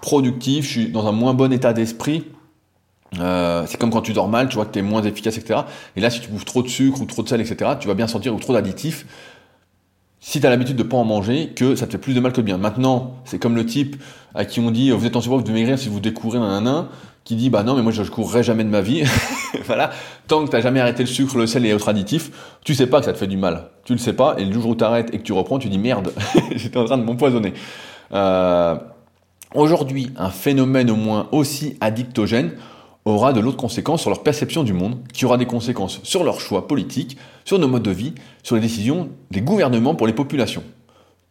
productif, 0.00 0.64
je 0.64 0.70
suis 0.70 0.88
dans 0.88 1.06
un 1.06 1.12
moins 1.12 1.34
bon 1.34 1.52
état 1.52 1.72
d'esprit. 1.72 2.24
Euh, 3.18 3.64
c'est 3.66 3.76
comme 3.76 3.90
quand 3.90 4.02
tu 4.02 4.12
dors 4.12 4.28
mal, 4.28 4.48
tu 4.48 4.54
vois 4.54 4.66
que 4.66 4.72
tu 4.72 4.78
es 4.78 4.82
moins 4.82 5.02
efficace, 5.02 5.36
etc. 5.36 5.62
Et 5.96 6.00
là, 6.00 6.10
si 6.10 6.20
tu 6.20 6.28
bouffes 6.28 6.44
trop 6.44 6.62
de 6.62 6.68
sucre 6.68 7.00
ou 7.00 7.06
trop 7.06 7.24
de 7.24 7.28
sel, 7.28 7.40
etc., 7.40 7.72
tu 7.80 7.88
vas 7.88 7.94
bien 7.94 8.06
sentir 8.06 8.32
ou 8.32 8.38
trop 8.38 8.52
d'additifs 8.52 9.04
si 10.20 10.40
tu 10.40 10.46
as 10.46 10.50
l'habitude 10.50 10.76
de 10.76 10.82
pas 10.82 10.96
en 10.96 11.04
manger, 11.04 11.52
que 11.56 11.74
ça 11.74 11.86
te 11.86 11.92
fait 11.92 11.98
plus 11.98 12.14
de 12.14 12.20
mal 12.20 12.32
que 12.32 12.38
de 12.38 12.42
bien. 12.42 12.58
Maintenant, 12.58 13.14
c'est 13.24 13.38
comme 13.38 13.56
le 13.56 13.64
type 13.66 13.96
à 14.34 14.44
qui 14.44 14.60
on 14.60 14.70
dit 14.70 14.90
vous 14.90 15.06
êtes 15.06 15.16
en 15.16 15.20
surpoids, 15.20 15.38
vous 15.38 15.44
devez 15.44 15.58
maigrir 15.58 15.78
si 15.78 15.88
vous 15.88 16.00
découvrez 16.00 16.38
un 16.38 16.60
nain, 16.60 16.88
qui 17.24 17.36
dit 17.36 17.50
bah 17.50 17.62
non 17.62 17.74
mais 17.74 17.82
moi 17.82 17.92
je, 17.92 18.02
ne 18.02 18.06
courrai 18.06 18.42
jamais 18.42 18.64
de 18.64 18.68
ma 18.68 18.82
vie. 18.82 19.02
voilà, 19.66 19.90
tant 20.28 20.44
que 20.44 20.50
tu 20.50 20.56
n'as 20.56 20.62
jamais 20.62 20.80
arrêté 20.80 21.02
le 21.02 21.08
sucre, 21.08 21.36
le 21.36 21.46
sel 21.46 21.64
et 21.66 21.72
autres 21.72 21.88
additifs, 21.88 22.30
tu 22.64 22.74
sais 22.74 22.86
pas 22.86 23.00
que 23.00 23.06
ça 23.06 23.12
te 23.12 23.18
fait 23.18 23.26
du 23.26 23.36
mal. 23.36 23.70
Tu 23.84 23.92
le 23.92 23.98
sais 23.98 24.12
pas 24.12 24.36
et 24.38 24.44
le 24.44 24.52
jour 24.52 24.66
où 24.66 24.74
tu 24.74 24.84
arrêtes 24.84 25.12
et 25.14 25.18
que 25.18 25.22
tu 25.22 25.32
reprends, 25.32 25.58
tu 25.58 25.68
dis 25.68 25.78
merde, 25.78 26.12
j'étais 26.54 26.76
en 26.76 26.84
train 26.84 26.98
de 26.98 27.04
m'empoisonner. 27.04 27.54
Euh, 28.12 28.76
Aujourd'hui, 29.54 30.12
un 30.16 30.30
phénomène 30.30 30.92
au 30.92 30.96
moins 30.96 31.28
aussi 31.32 31.76
addictogène 31.80 32.52
aura 33.10 33.32
de 33.32 33.40
l'autre 33.40 33.56
conséquences 33.56 34.00
sur 34.00 34.10
leur 34.10 34.22
perception 34.22 34.62
du 34.62 34.72
monde, 34.72 34.98
qui 35.12 35.24
aura 35.24 35.36
des 35.36 35.46
conséquences 35.46 36.00
sur 36.02 36.24
leurs 36.24 36.40
choix 36.40 36.66
politiques, 36.66 37.16
sur 37.44 37.58
nos 37.58 37.68
modes 37.68 37.82
de 37.82 37.90
vie, 37.90 38.14
sur 38.42 38.56
les 38.56 38.62
décisions 38.62 39.10
des 39.30 39.40
gouvernements 39.40 39.94
pour 39.94 40.06
les 40.06 40.12
populations. 40.12 40.64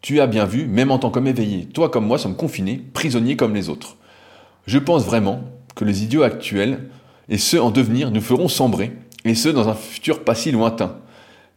Tu 0.02 0.22
as 0.22 0.28
bien 0.28 0.46
vu, 0.46 0.66
même 0.68 0.92
en 0.92 1.00
tant 1.00 1.10
qu'homme 1.10 1.28
éveillé, 1.28 1.66
toi 1.66 1.90
comme 1.90 2.06
moi 2.06 2.18
sommes 2.18 2.36
confinés, 2.36 2.82
prisonniers 2.94 3.36
comme 3.36 3.54
les 3.54 3.70
autres. 3.70 3.98
Je 4.66 4.78
pense 4.78 5.04
vraiment 5.04 5.42
que 5.76 5.84
les 5.84 6.04
idiots 6.04 6.24
actuels 6.24 6.90
et 7.28 7.38
ceux 7.38 7.62
en 7.62 7.72
devenir 7.72 8.12
nous 8.12 8.22
feront 8.22 8.48
sombrer, 8.48 8.92
et 9.26 9.36
ce 9.36 9.50
dans 9.50 9.68
un 9.68 9.74
futur 9.74 10.24
pas 10.24 10.36
si 10.36 10.52
lointain. 10.52 10.98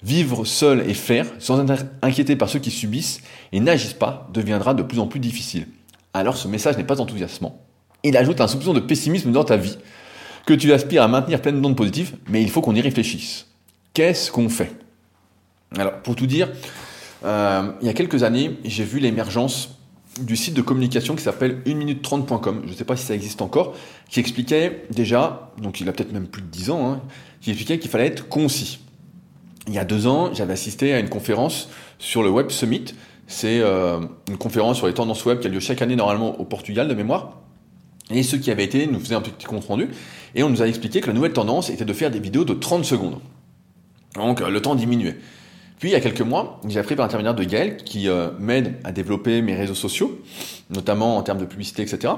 Vivre 0.02 0.44
seul 0.44 0.88
et 0.90 0.94
faire, 0.94 1.26
sans 1.38 1.62
être 1.62 1.84
inquiété 2.02 2.34
par 2.34 2.48
ceux 2.48 2.58
qui 2.58 2.72
subissent 2.72 3.20
et 3.52 3.60
n'agissent 3.60 3.92
pas, 3.92 4.28
deviendra 4.32 4.74
de 4.74 4.82
plus 4.82 4.98
en 4.98 5.06
plus 5.06 5.20
difficile. 5.20 5.68
alors 6.12 6.36
ce 6.36 6.48
message 6.48 6.76
n'est 6.76 6.84
pas 6.84 7.00
enthousiasmant. 7.00 7.60
Il 8.02 8.16
ajoute 8.16 8.40
un 8.40 8.48
soupçon 8.48 8.74
de 8.74 8.80
pessimisme 8.80 9.30
dans 9.30 9.44
ta 9.44 9.56
vie, 9.56 9.78
que 10.46 10.54
tu 10.54 10.72
aspires 10.72 11.02
à 11.02 11.08
maintenir 11.08 11.40
pleine 11.40 11.60
d'ondes 11.60 11.76
positives, 11.76 12.16
mais 12.28 12.42
il 12.42 12.50
faut 12.50 12.60
qu'on 12.60 12.74
y 12.74 12.80
réfléchisse. 12.80 13.46
Qu'est-ce 13.94 14.30
qu'on 14.30 14.48
fait? 14.48 14.72
Alors, 15.76 15.94
pour 16.02 16.16
tout 16.16 16.26
dire, 16.26 16.50
euh, 17.24 17.72
il 17.80 17.86
y 17.86 17.90
a 17.90 17.94
quelques 17.94 18.22
années, 18.22 18.58
j'ai 18.64 18.84
vu 18.84 18.98
l'émergence 18.98 19.78
du 20.20 20.36
site 20.36 20.54
de 20.54 20.62
communication 20.62 21.14
qui 21.14 21.22
s'appelle 21.22 21.62
1minute30.com, 21.64 22.62
je 22.66 22.70
ne 22.70 22.76
sais 22.76 22.84
pas 22.84 22.96
si 22.96 23.06
ça 23.06 23.14
existe 23.14 23.40
encore, 23.40 23.74
qui 24.10 24.20
expliquait 24.20 24.84
déjà, 24.90 25.52
donc 25.58 25.80
il 25.80 25.88
a 25.88 25.92
peut-être 25.92 26.12
même 26.12 26.26
plus 26.26 26.42
de 26.42 26.48
10 26.48 26.70
ans, 26.70 26.92
hein, 26.92 27.00
qui 27.40 27.50
expliquait 27.50 27.78
qu'il 27.78 27.90
fallait 27.90 28.06
être 28.06 28.28
concis. 28.28 28.80
Il 29.68 29.74
y 29.74 29.78
a 29.78 29.84
deux 29.84 30.06
ans, 30.06 30.34
j'avais 30.34 30.52
assisté 30.52 30.92
à 30.92 30.98
une 30.98 31.08
conférence 31.08 31.68
sur 31.98 32.22
le 32.22 32.30
Web 32.30 32.50
Summit. 32.50 32.84
C'est 33.28 33.60
euh, 33.60 34.00
une 34.28 34.36
conférence 34.36 34.76
sur 34.78 34.88
les 34.88 34.94
tendances 34.94 35.24
web 35.24 35.38
qui 35.38 35.46
a 35.46 35.50
lieu 35.50 35.60
chaque 35.60 35.80
année 35.80 35.96
normalement 35.96 36.38
au 36.40 36.44
Portugal 36.44 36.88
de 36.88 36.94
mémoire. 36.94 37.41
Et 38.10 38.22
ceux 38.22 38.38
qui 38.38 38.50
avaient 38.50 38.64
été 38.64 38.86
nous 38.86 39.00
faisaient 39.00 39.14
un 39.14 39.20
petit 39.20 39.46
compte 39.46 39.64
rendu. 39.64 39.88
Et 40.34 40.42
on 40.42 40.50
nous 40.50 40.62
a 40.62 40.66
expliqué 40.66 41.00
que 41.00 41.06
la 41.06 41.12
nouvelle 41.12 41.32
tendance 41.32 41.70
était 41.70 41.84
de 41.84 41.92
faire 41.92 42.10
des 42.10 42.20
vidéos 42.20 42.44
de 42.44 42.54
30 42.54 42.84
secondes. 42.84 43.18
Donc 44.14 44.40
le 44.40 44.60
temps 44.60 44.74
diminuait. 44.74 45.18
Puis 45.78 45.90
il 45.90 45.92
y 45.92 45.96
a 45.96 46.00
quelques 46.00 46.20
mois, 46.20 46.60
j'ai 46.68 46.78
appris 46.78 46.94
par 46.94 47.06
l'intermédiaire 47.06 47.34
de 47.34 47.42
Gaël 47.42 47.76
qui 47.76 48.08
euh, 48.08 48.30
m'aide 48.38 48.76
à 48.84 48.92
développer 48.92 49.42
mes 49.42 49.56
réseaux 49.56 49.74
sociaux, 49.74 50.20
notamment 50.70 51.16
en 51.16 51.22
termes 51.22 51.38
de 51.38 51.44
publicité, 51.44 51.82
etc. 51.82 52.12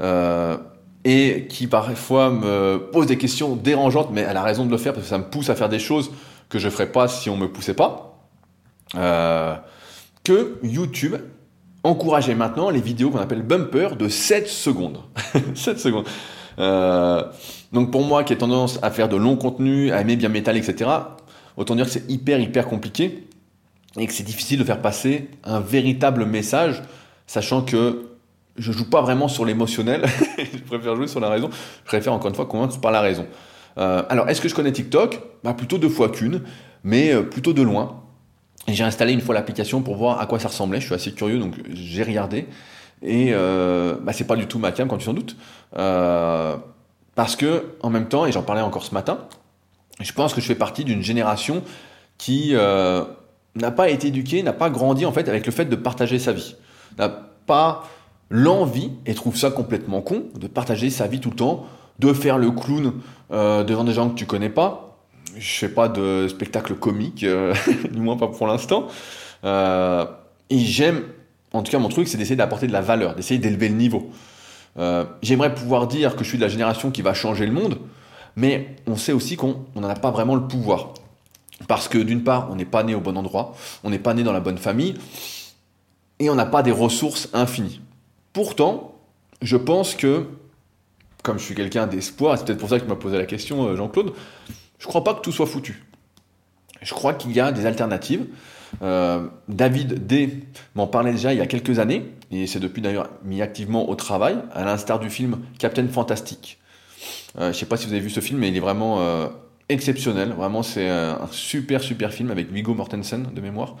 Euh, 0.00 0.56
et 1.04 1.46
qui 1.48 1.66
parfois 1.66 2.30
me 2.30 2.78
pose 2.92 3.06
des 3.06 3.18
questions 3.18 3.56
dérangeantes, 3.56 4.10
mais 4.12 4.20
elle 4.20 4.36
a 4.36 4.42
raison 4.44 4.66
de 4.66 4.70
le 4.70 4.78
faire 4.78 4.92
parce 4.92 5.04
que 5.04 5.10
ça 5.10 5.18
me 5.18 5.24
pousse 5.24 5.50
à 5.50 5.56
faire 5.56 5.68
des 5.68 5.80
choses 5.80 6.12
que 6.48 6.60
je 6.60 6.66
ne 6.66 6.70
ferais 6.70 6.92
pas 6.92 7.08
si 7.08 7.28
on 7.28 7.36
me 7.36 7.48
poussait 7.48 7.74
pas. 7.74 8.20
Euh, 8.94 9.56
que 10.22 10.58
YouTube 10.62 11.16
encourageait 11.84 12.34
maintenant 12.34 12.70
les 12.70 12.80
vidéos 12.80 13.10
qu'on 13.10 13.20
appelle 13.20 13.42
bumper 13.42 13.96
de 13.96 14.08
7 14.08 14.48
secondes. 14.48 14.98
7 15.54 15.78
secondes. 15.78 16.06
Euh, 16.58 17.22
donc 17.72 17.90
pour 17.90 18.04
moi 18.04 18.24
qui 18.24 18.32
ai 18.32 18.38
tendance 18.38 18.78
à 18.82 18.90
faire 18.90 19.08
de 19.08 19.16
longs 19.16 19.36
contenus, 19.36 19.92
à 19.92 20.00
aimer 20.00 20.16
bien 20.16 20.28
métal, 20.28 20.56
etc., 20.56 20.90
autant 21.56 21.74
dire 21.74 21.86
que 21.86 21.90
c'est 21.90 22.10
hyper 22.10 22.40
hyper 22.40 22.66
compliqué 22.66 23.28
et 23.96 24.06
que 24.06 24.12
c'est 24.12 24.24
difficile 24.24 24.58
de 24.58 24.64
faire 24.64 24.80
passer 24.80 25.28
un 25.44 25.60
véritable 25.60 26.24
message, 26.24 26.82
sachant 27.26 27.62
que 27.62 28.08
je 28.56 28.72
joue 28.72 28.90
pas 28.90 29.02
vraiment 29.02 29.28
sur 29.28 29.44
l'émotionnel, 29.44 30.04
je 30.38 30.58
préfère 30.58 30.96
jouer 30.96 31.06
sur 31.06 31.20
la 31.20 31.28
raison, 31.28 31.48
je 31.52 31.88
préfère 31.88 32.12
encore 32.12 32.28
une 32.28 32.34
fois 32.34 32.46
convaincre 32.46 32.80
par 32.80 32.90
la 32.90 33.00
raison. 33.00 33.26
Euh, 33.78 34.02
alors 34.08 34.28
est-ce 34.28 34.40
que 34.40 34.48
je 34.48 34.54
connais 34.54 34.72
TikTok? 34.72 35.20
Bah, 35.44 35.54
Plutôt 35.54 35.78
deux 35.78 35.88
fois 35.88 36.08
qu'une, 36.08 36.42
mais 36.82 37.12
euh, 37.12 37.22
plutôt 37.22 37.52
de 37.52 37.62
loin. 37.62 38.02
J'ai 38.68 38.84
installé 38.84 39.12
une 39.12 39.20
fois 39.20 39.34
l'application 39.34 39.82
pour 39.82 39.96
voir 39.96 40.20
à 40.20 40.26
quoi 40.26 40.38
ça 40.38 40.48
ressemblait, 40.48 40.80
je 40.80 40.86
suis 40.86 40.94
assez 40.94 41.12
curieux 41.12 41.38
donc 41.38 41.54
j'ai 41.72 42.02
regardé. 42.02 42.46
Et 43.02 43.28
euh, 43.32 43.94
bah, 44.02 44.12
c'est 44.12 44.26
pas 44.26 44.36
du 44.36 44.46
tout 44.46 44.58
ma 44.58 44.72
cam, 44.72 44.88
quand 44.88 44.98
tu 44.98 45.06
t'en 45.06 45.14
doutes. 45.14 45.36
Euh, 45.76 46.56
parce 47.14 47.36
que, 47.36 47.74
en 47.82 47.90
même 47.90 48.08
temps, 48.08 48.26
et 48.26 48.32
j'en 48.32 48.42
parlais 48.42 48.62
encore 48.62 48.84
ce 48.84 48.94
matin, 48.94 49.18
je 50.00 50.12
pense 50.12 50.34
que 50.34 50.40
je 50.40 50.46
fais 50.46 50.54
partie 50.54 50.84
d'une 50.84 51.02
génération 51.02 51.62
qui 52.16 52.50
euh, 52.52 53.04
n'a 53.54 53.70
pas 53.70 53.88
été 53.88 54.08
éduquée, 54.08 54.42
n'a 54.42 54.52
pas 54.52 54.70
grandi 54.70 55.06
en 55.06 55.12
fait 55.12 55.28
avec 55.28 55.46
le 55.46 55.52
fait 55.52 55.64
de 55.64 55.76
partager 55.76 56.18
sa 56.18 56.32
vie. 56.32 56.56
N'a 56.98 57.08
pas 57.08 57.84
l'envie, 58.30 58.92
et 59.06 59.14
trouve 59.14 59.36
ça 59.36 59.50
complètement 59.50 60.02
con, 60.02 60.24
de 60.34 60.46
partager 60.46 60.90
sa 60.90 61.06
vie 61.06 61.20
tout 61.20 61.30
le 61.30 61.36
temps, 61.36 61.66
de 61.98 62.12
faire 62.12 62.38
le 62.38 62.50
clown 62.50 62.92
euh, 63.32 63.64
devant 63.64 63.84
des 63.84 63.94
gens 63.94 64.10
que 64.10 64.14
tu 64.14 64.26
connais 64.26 64.50
pas. 64.50 64.87
Je 65.36 65.58
fais 65.58 65.68
pas 65.68 65.88
de 65.88 66.26
spectacle 66.28 66.74
comique, 66.74 67.24
euh, 67.24 67.54
du 67.90 68.00
moins 68.00 68.16
pas 68.16 68.28
pour 68.28 68.46
l'instant. 68.46 68.88
Euh, 69.44 70.06
et 70.50 70.58
j'aime, 70.58 71.02
en 71.52 71.62
tout 71.62 71.70
cas 71.70 71.78
mon 71.78 71.88
truc, 71.88 72.08
c'est 72.08 72.16
d'essayer 72.16 72.36
d'apporter 72.36 72.66
de 72.66 72.72
la 72.72 72.80
valeur, 72.80 73.14
d'essayer 73.14 73.38
d'élever 73.38 73.68
le 73.68 73.74
niveau. 73.74 74.10
Euh, 74.78 75.04
J'aimerais 75.22 75.54
pouvoir 75.54 75.86
dire 75.86 76.16
que 76.16 76.24
je 76.24 76.28
suis 76.28 76.38
de 76.38 76.42
la 76.42 76.48
génération 76.48 76.90
qui 76.90 77.02
va 77.02 77.14
changer 77.14 77.46
le 77.46 77.52
monde, 77.52 77.78
mais 78.36 78.76
on 78.86 78.96
sait 78.96 79.12
aussi 79.12 79.36
qu'on 79.36 79.64
n'en 79.74 79.88
a 79.88 79.94
pas 79.94 80.10
vraiment 80.10 80.34
le 80.34 80.46
pouvoir. 80.46 80.94
Parce 81.66 81.88
que 81.88 81.98
d'une 81.98 82.22
part, 82.22 82.48
on 82.50 82.56
n'est 82.56 82.64
pas 82.64 82.84
né 82.84 82.94
au 82.94 83.00
bon 83.00 83.16
endroit, 83.16 83.54
on 83.82 83.90
n'est 83.90 83.98
pas 83.98 84.14
né 84.14 84.22
dans 84.22 84.32
la 84.32 84.40
bonne 84.40 84.58
famille, 84.58 84.94
et 86.20 86.30
on 86.30 86.34
n'a 86.34 86.46
pas 86.46 86.62
des 86.62 86.70
ressources 86.70 87.28
infinies. 87.32 87.80
Pourtant, 88.32 88.94
je 89.42 89.56
pense 89.56 89.94
que, 89.94 90.26
comme 91.22 91.38
je 91.38 91.44
suis 91.44 91.54
quelqu'un 91.54 91.86
d'espoir, 91.86 92.38
c'est 92.38 92.44
peut-être 92.44 92.58
pour 92.58 92.68
ça 92.68 92.78
que 92.78 92.84
tu 92.84 92.88
m'as 92.88 92.96
posé 92.96 93.18
la 93.18 93.26
question, 93.26 93.74
Jean-Claude, 93.74 94.12
je 94.78 94.86
crois 94.86 95.04
pas 95.04 95.14
que 95.14 95.20
tout 95.20 95.32
soit 95.32 95.46
foutu. 95.46 95.84
Je 96.82 96.94
crois 96.94 97.14
qu'il 97.14 97.32
y 97.32 97.40
a 97.40 97.52
des 97.52 97.66
alternatives. 97.66 98.26
Euh, 98.82 99.26
David 99.48 100.06
D 100.06 100.44
m'en 100.74 100.86
parlait 100.86 101.12
déjà 101.12 101.32
il 101.32 101.38
y 101.38 101.40
a 101.40 101.46
quelques 101.46 101.78
années, 101.78 102.12
et 102.30 102.46
c'est 102.46 102.60
depuis 102.60 102.82
d'ailleurs 102.82 103.10
mis 103.24 103.42
activement 103.42 103.88
au 103.88 103.94
travail, 103.94 104.38
à 104.52 104.64
l'instar 104.64 104.98
du 105.00 105.10
film 105.10 105.40
Captain 105.58 105.88
Fantastic. 105.88 106.58
Euh, 107.38 107.52
je 107.52 107.58
sais 107.58 107.66
pas 107.66 107.76
si 107.76 107.86
vous 107.86 107.92
avez 107.92 108.00
vu 108.00 108.10
ce 108.10 108.20
film, 108.20 108.38
mais 108.40 108.48
il 108.48 108.56
est 108.56 108.60
vraiment 108.60 109.00
euh, 109.00 109.28
exceptionnel. 109.68 110.30
Vraiment, 110.30 110.62
c'est 110.62 110.88
un 110.88 111.28
super 111.30 111.82
super 111.82 112.12
film 112.12 112.30
avec 112.30 112.52
Viggo 112.52 112.74
Mortensen 112.74 113.28
de 113.34 113.40
mémoire. 113.40 113.76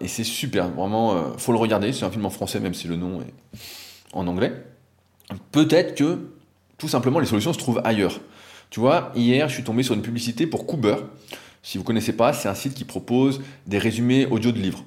Et 0.00 0.08
c'est 0.08 0.24
super, 0.24 0.68
vraiment, 0.70 1.32
faut 1.38 1.52
le 1.52 1.58
regarder. 1.58 1.92
C'est 1.92 2.04
un 2.04 2.10
film 2.10 2.26
en 2.26 2.30
français, 2.30 2.58
même 2.58 2.74
si 2.74 2.88
le 2.88 2.96
nom 2.96 3.20
est 3.20 3.32
en 4.12 4.26
anglais. 4.26 4.52
Peut-être 5.52 5.94
que 5.94 6.18
tout 6.76 6.88
simplement 6.88 7.20
les 7.20 7.26
solutions 7.26 7.52
se 7.52 7.58
trouvent 7.58 7.80
ailleurs. 7.84 8.18
Tu 8.74 8.80
vois, 8.80 9.12
hier, 9.14 9.48
je 9.48 9.54
suis 9.54 9.62
tombé 9.62 9.84
sur 9.84 9.94
une 9.94 10.02
publicité 10.02 10.48
pour 10.48 10.66
Cooper. 10.66 10.96
Si 11.62 11.78
vous 11.78 11.84
connaissez 11.84 12.12
pas, 12.12 12.32
c'est 12.32 12.48
un 12.48 12.56
site 12.56 12.74
qui 12.74 12.82
propose 12.82 13.40
des 13.68 13.78
résumés 13.78 14.26
audio 14.26 14.50
de 14.50 14.58
livres. 14.58 14.82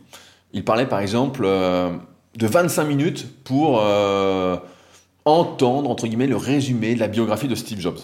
Il 0.52 0.65
parlait 0.65 0.88
par 0.88 1.00
exemple 1.00 1.43
euh, 1.45 1.95
de 2.36 2.47
25 2.47 2.84
minutes 2.84 3.28
pour 3.45 3.80
euh, 3.80 4.58
entendre 5.23 5.89
entre 5.89 6.06
guillemets 6.06 6.28
le 6.28 6.36
résumé 6.36 6.95
de 6.95 7.00
la 7.00 7.08
biographie 7.08 7.47
de 7.47 7.56
Steve 7.56 7.80
Jobs. 7.80 8.00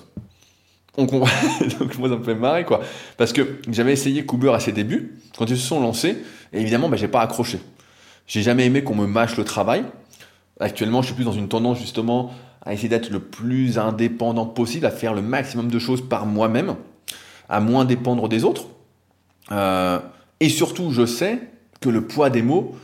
Donc 0.97 1.11
moi 1.11 1.27
ça 1.27 2.15
me 2.15 2.23
fait 2.23 2.35
marrer 2.35 2.63
quoi, 2.63 2.79
parce 3.17 3.33
que 3.33 3.59
j'avais 3.69 3.91
essayé 3.91 4.25
Cooper 4.25 4.53
à 4.53 4.61
ses 4.61 4.71
débuts 4.71 5.19
quand 5.37 5.49
ils 5.49 5.57
se 5.57 5.67
sont 5.67 5.81
lancés, 5.81 6.15
et 6.53 6.61
évidemment 6.61 6.87
bah, 6.87 6.95
j'ai 6.95 7.09
pas 7.09 7.19
accroché. 7.19 7.59
J'ai 8.25 8.41
jamais 8.41 8.65
aimé 8.65 8.85
qu'on 8.85 8.95
me 8.95 9.05
mâche 9.05 9.35
le 9.35 9.43
travail. 9.43 9.83
Actuellement, 10.61 11.01
je 11.01 11.07
suis 11.07 11.15
plus 11.15 11.25
dans 11.25 11.33
une 11.33 11.49
tendance 11.49 11.77
justement 11.77 12.31
à 12.65 12.73
essayer 12.73 12.89
d'être 12.89 13.10
le 13.10 13.19
plus 13.19 13.78
indépendant 13.78 14.45
possible, 14.45 14.86
à 14.86 14.91
faire 14.91 15.13
le 15.13 15.21
maximum 15.21 15.69
de 15.69 15.80
choses 15.80 16.02
par 16.08 16.26
moi-même 16.26 16.76
à 17.49 17.60
moins 17.60 17.86
dépendre 17.86 18.30
des 18.30 18.43
autres. 18.43 18.67
Euh, 19.52 19.99
et 20.39 20.49
surtout, 20.49 20.91
je 20.91 21.06
sais 21.06 21.39
que 21.82 21.89
le 21.89 22.02
poids 22.02 22.30
des 22.30 22.41
mots 22.41 22.76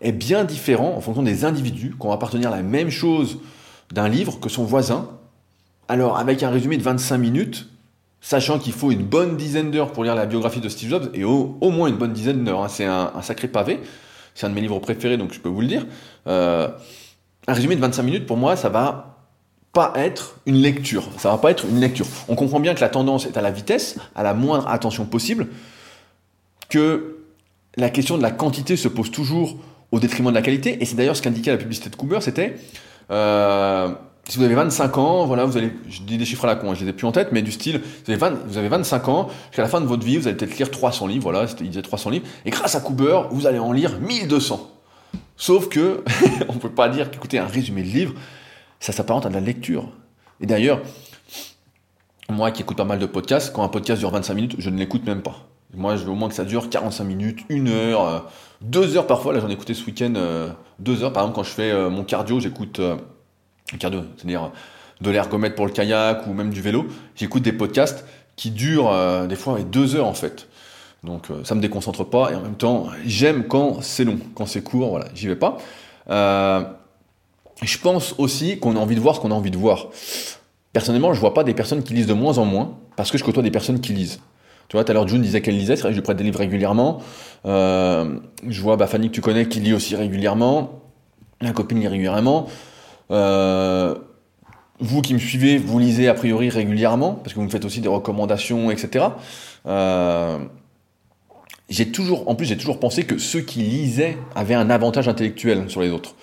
est 0.00 0.12
bien 0.12 0.44
différent 0.44 0.94
en 0.96 1.00
fonction 1.00 1.22
des 1.22 1.44
individus, 1.44 1.94
qu'on 1.98 2.08
va 2.08 2.14
appartenir 2.14 2.52
à 2.52 2.56
la 2.56 2.62
même 2.62 2.90
chose 2.90 3.38
d'un 3.92 4.08
livre 4.08 4.38
que 4.40 4.48
son 4.48 4.64
voisin. 4.64 5.08
Alors, 5.88 6.18
avec 6.18 6.42
un 6.42 6.50
résumé 6.50 6.76
de 6.76 6.82
25 6.82 7.18
minutes, 7.18 7.68
sachant 8.20 8.58
qu'il 8.58 8.72
faut 8.72 8.90
une 8.90 9.02
bonne 9.02 9.36
dizaine 9.36 9.70
d'heures 9.70 9.92
pour 9.92 10.04
lire 10.04 10.14
la 10.14 10.26
biographie 10.26 10.60
de 10.60 10.68
Steve 10.68 10.90
Jobs, 10.90 11.10
et 11.14 11.24
au, 11.24 11.56
moins 11.60 11.88
une 11.88 11.96
bonne 11.96 12.12
dizaine 12.12 12.44
d'heures, 12.44 12.62
hein, 12.62 12.68
c'est 12.68 12.84
un, 12.84 13.12
un, 13.14 13.22
sacré 13.22 13.48
pavé, 13.48 13.80
c'est 14.34 14.46
un 14.46 14.50
de 14.50 14.54
mes 14.54 14.60
livres 14.60 14.78
préférés, 14.78 15.16
donc 15.16 15.32
je 15.32 15.40
peux 15.40 15.48
vous 15.48 15.60
le 15.60 15.66
dire, 15.66 15.86
euh, 16.26 16.68
un 17.46 17.52
résumé 17.52 17.76
de 17.76 17.80
25 17.80 18.02
minutes, 18.02 18.26
pour 18.26 18.36
moi, 18.36 18.56
ça 18.56 18.68
va 18.68 19.13
pas 19.74 19.92
être 19.96 20.36
une 20.46 20.56
lecture. 20.56 21.04
Ça 21.18 21.30
va 21.30 21.38
pas 21.38 21.50
être 21.50 21.66
une 21.66 21.80
lecture. 21.80 22.06
On 22.28 22.34
comprend 22.34 22.60
bien 22.60 22.74
que 22.74 22.80
la 22.80 22.88
tendance 22.88 23.26
est 23.26 23.36
à 23.36 23.42
la 23.42 23.50
vitesse, 23.50 23.96
à 24.14 24.22
la 24.22 24.32
moindre 24.32 24.66
attention 24.68 25.04
possible, 25.04 25.48
que 26.70 27.18
la 27.76 27.90
question 27.90 28.16
de 28.16 28.22
la 28.22 28.30
quantité 28.30 28.76
se 28.76 28.88
pose 28.88 29.10
toujours 29.10 29.56
au 29.92 30.00
détriment 30.00 30.30
de 30.30 30.34
la 30.34 30.42
qualité. 30.42 30.78
Et 30.80 30.86
c'est 30.86 30.96
d'ailleurs 30.96 31.16
ce 31.16 31.22
qu'indiquait 31.22 31.50
la 31.50 31.58
publicité 31.58 31.90
de 31.90 31.96
Cooper, 31.96 32.20
c'était 32.20 32.56
euh, 33.10 33.88
si 34.28 34.38
vous 34.38 34.44
avez 34.44 34.54
25 34.54 34.96
ans, 34.96 35.26
voilà, 35.26 35.44
vous 35.44 35.56
allez, 35.56 35.72
je 35.88 36.00
dis 36.02 36.16
des 36.16 36.24
chiffres 36.24 36.44
à 36.44 36.46
la 36.46 36.56
con, 36.56 36.74
je 36.74 36.82
les 36.82 36.90
ai 36.90 36.92
plus 36.92 37.06
en 37.06 37.12
tête, 37.12 37.28
mais 37.32 37.42
du 37.42 37.52
style, 37.52 37.80
vous 38.04 38.10
avez, 38.10 38.18
20, 38.18 38.32
vous 38.46 38.56
avez 38.56 38.68
25 38.68 39.08
ans, 39.08 39.28
jusqu'à 39.50 39.62
la 39.62 39.68
fin 39.68 39.80
de 39.80 39.86
votre 39.86 40.04
vie, 40.04 40.16
vous 40.16 40.26
allez 40.26 40.36
peut-être 40.36 40.56
lire 40.56 40.70
300 40.70 41.06
livres, 41.08 41.24
voilà, 41.24 41.46
il 41.60 41.68
disait 41.68 41.82
300 41.82 42.10
livres, 42.10 42.26
et 42.46 42.50
grâce 42.50 42.74
à 42.74 42.80
Cooper, 42.80 43.22
vous 43.30 43.46
allez 43.46 43.58
en 43.58 43.72
lire 43.72 44.00
1200. 44.00 44.70
Sauf 45.36 45.68
que, 45.68 46.02
on 46.48 46.54
peut 46.54 46.70
pas 46.70 46.88
dire 46.88 47.10
qu'écouter 47.10 47.38
un 47.38 47.46
résumé 47.46 47.82
de 47.82 47.88
livre, 47.88 48.14
ça 48.84 48.92
s'apparente 48.92 49.24
à 49.24 49.30
de 49.30 49.34
la 49.34 49.40
lecture. 49.40 49.88
Et 50.40 50.46
d'ailleurs, 50.46 50.82
moi 52.28 52.50
qui 52.50 52.60
écoute 52.60 52.76
pas 52.76 52.84
mal 52.84 52.98
de 52.98 53.06
podcasts, 53.06 53.50
quand 53.50 53.62
un 53.62 53.68
podcast 53.68 53.98
dure 53.98 54.10
25 54.10 54.34
minutes, 54.34 54.54
je 54.58 54.68
ne 54.68 54.76
l'écoute 54.76 55.06
même 55.06 55.22
pas. 55.22 55.46
Moi, 55.72 55.96
je 55.96 56.04
veux 56.04 56.10
au 56.10 56.14
moins 56.14 56.28
que 56.28 56.34
ça 56.34 56.44
dure 56.44 56.68
45 56.68 57.04
minutes, 57.04 57.40
une 57.48 57.68
heure, 57.68 58.30
deux 58.60 58.98
heures 58.98 59.06
parfois. 59.06 59.32
Là, 59.32 59.40
j'en 59.40 59.48
ai 59.48 59.54
écouté 59.54 59.72
ce 59.72 59.86
week-end 59.86 60.12
euh, 60.16 60.50
deux 60.78 61.02
heures. 61.02 61.14
Par 61.14 61.22
exemple, 61.22 61.36
quand 61.36 61.44
je 61.44 61.50
fais 61.50 61.70
euh, 61.70 61.88
mon 61.88 62.04
cardio, 62.04 62.40
j'écoute 62.40 62.78
euh, 62.78 62.96
cardio, 63.78 64.02
c'est-à-dire 64.16 64.52
de 65.00 65.10
l'ergomètre 65.10 65.54
pour 65.54 65.64
le 65.64 65.72
kayak 65.72 66.26
ou 66.26 66.34
même 66.34 66.50
du 66.50 66.60
vélo. 66.60 66.86
J'écoute 67.16 67.42
des 67.42 67.54
podcasts 67.54 68.04
qui 68.36 68.50
durent 68.50 68.92
euh, 68.92 69.26
des 69.26 69.36
fois 69.36 69.58
deux 69.62 69.96
heures 69.96 70.06
en 70.06 70.14
fait. 70.14 70.46
Donc 71.04 71.30
euh, 71.30 71.42
ça 71.42 71.54
me 71.54 71.60
déconcentre 71.62 72.04
pas 72.04 72.32
et 72.32 72.34
en 72.34 72.42
même 72.42 72.56
temps, 72.56 72.88
j'aime 73.06 73.44
quand 73.48 73.80
c'est 73.80 74.04
long, 74.04 74.18
quand 74.34 74.44
c'est 74.44 74.62
court, 74.62 74.90
voilà, 74.90 75.06
j'y 75.14 75.26
vais 75.26 75.36
pas. 75.36 75.56
Euh, 77.64 77.66
je 77.66 77.78
pense 77.78 78.14
aussi 78.18 78.58
qu'on 78.58 78.76
a 78.76 78.78
envie 78.78 78.94
de 78.94 79.00
voir 79.00 79.16
ce 79.16 79.20
qu'on 79.20 79.30
a 79.30 79.34
envie 79.34 79.50
de 79.50 79.56
voir. 79.56 79.88
Personnellement, 80.72 81.14
je 81.14 81.20
vois 81.20 81.34
pas 81.34 81.44
des 81.44 81.54
personnes 81.54 81.82
qui 81.82 81.94
lisent 81.94 82.06
de 82.06 82.14
moins 82.14 82.38
en 82.38 82.44
moins 82.44 82.76
parce 82.96 83.10
que 83.10 83.18
je 83.18 83.24
côtoie 83.24 83.42
des 83.42 83.50
personnes 83.50 83.80
qui 83.80 83.92
lisent. 83.92 84.20
Tu 84.68 84.76
vois, 84.76 84.84
tout 84.84 84.90
à 84.90 84.94
l'heure, 84.94 85.06
June 85.06 85.22
disait 85.22 85.42
qu'elle 85.42 85.56
lisait, 85.56 85.76
c'est 85.76 85.82
vrai 85.82 85.90
que 85.90 85.94
je 85.94 86.00
lui 86.00 86.04
prête 86.04 86.16
des 86.16 86.24
livres 86.24 86.38
régulièrement. 86.38 87.00
Euh, 87.46 88.18
je 88.48 88.60
vois 88.60 88.76
bah, 88.76 88.86
Fanny 88.86 89.08
que 89.08 89.14
tu 89.14 89.20
connais 89.20 89.46
qui 89.46 89.60
lit 89.60 89.74
aussi 89.74 89.94
régulièrement. 89.94 90.80
Ma 91.42 91.52
copine 91.52 91.80
lit 91.80 91.88
régulièrement. 91.88 92.46
Euh, 93.10 93.94
vous 94.80 95.02
qui 95.02 95.14
me 95.14 95.18
suivez, 95.18 95.58
vous 95.58 95.78
lisez 95.78 96.08
a 96.08 96.14
priori 96.14 96.48
régulièrement, 96.48 97.12
parce 97.12 97.34
que 97.34 97.38
vous 97.38 97.44
me 97.44 97.50
faites 97.50 97.64
aussi 97.64 97.80
des 97.80 97.88
recommandations, 97.88 98.70
etc. 98.70 99.06
Euh, 99.66 100.38
j'ai 101.68 101.90
toujours, 101.92 102.28
en 102.28 102.34
plus, 102.34 102.46
j'ai 102.46 102.56
toujours 102.56 102.80
pensé 102.80 103.04
que 103.04 103.18
ceux 103.18 103.40
qui 103.40 103.60
lisaient 103.60 104.16
avaient 104.34 104.54
un 104.54 104.70
avantage 104.70 105.08
intellectuel 105.08 105.64
sur 105.68 105.82
les 105.82 105.90
autres. 105.90 106.14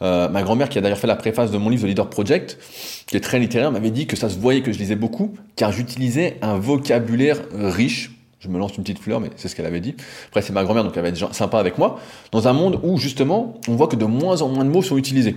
Euh, 0.00 0.28
ma 0.28 0.42
grand-mère, 0.42 0.68
qui 0.68 0.78
a 0.78 0.80
d'ailleurs 0.80 0.98
fait 0.98 1.06
la 1.06 1.16
préface 1.16 1.50
de 1.50 1.58
mon 1.58 1.70
livre 1.70 1.82
The 1.82 1.86
Leader 1.86 2.08
Project, 2.08 2.58
qui 3.06 3.16
est 3.16 3.20
très 3.20 3.38
littéraire, 3.38 3.72
m'avait 3.72 3.90
dit 3.90 4.06
que 4.06 4.16
ça 4.16 4.28
se 4.28 4.38
voyait 4.38 4.62
que 4.62 4.72
je 4.72 4.78
lisais 4.78 4.96
beaucoup, 4.96 5.34
car 5.56 5.72
j'utilisais 5.72 6.38
un 6.42 6.58
vocabulaire 6.58 7.38
riche. 7.52 8.12
Je 8.38 8.48
me 8.48 8.58
lance 8.58 8.76
une 8.76 8.84
petite 8.84 9.00
fleur, 9.00 9.20
mais 9.20 9.30
c'est 9.34 9.48
ce 9.48 9.56
qu'elle 9.56 9.66
avait 9.66 9.80
dit. 9.80 9.96
Après, 10.28 10.42
c'est 10.42 10.52
ma 10.52 10.62
grand-mère, 10.62 10.84
donc 10.84 10.96
elle 10.96 11.02
va 11.02 11.08
être 11.08 11.34
sympa 11.34 11.58
avec 11.58 11.76
moi. 11.76 11.98
Dans 12.30 12.46
un 12.46 12.52
monde 12.52 12.78
où, 12.84 12.96
justement, 12.96 13.54
on 13.66 13.74
voit 13.74 13.88
que 13.88 13.96
de 13.96 14.04
moins 14.04 14.42
en 14.42 14.48
moins 14.48 14.64
de 14.64 14.70
mots 14.70 14.82
sont 14.82 14.96
utilisés. 14.96 15.36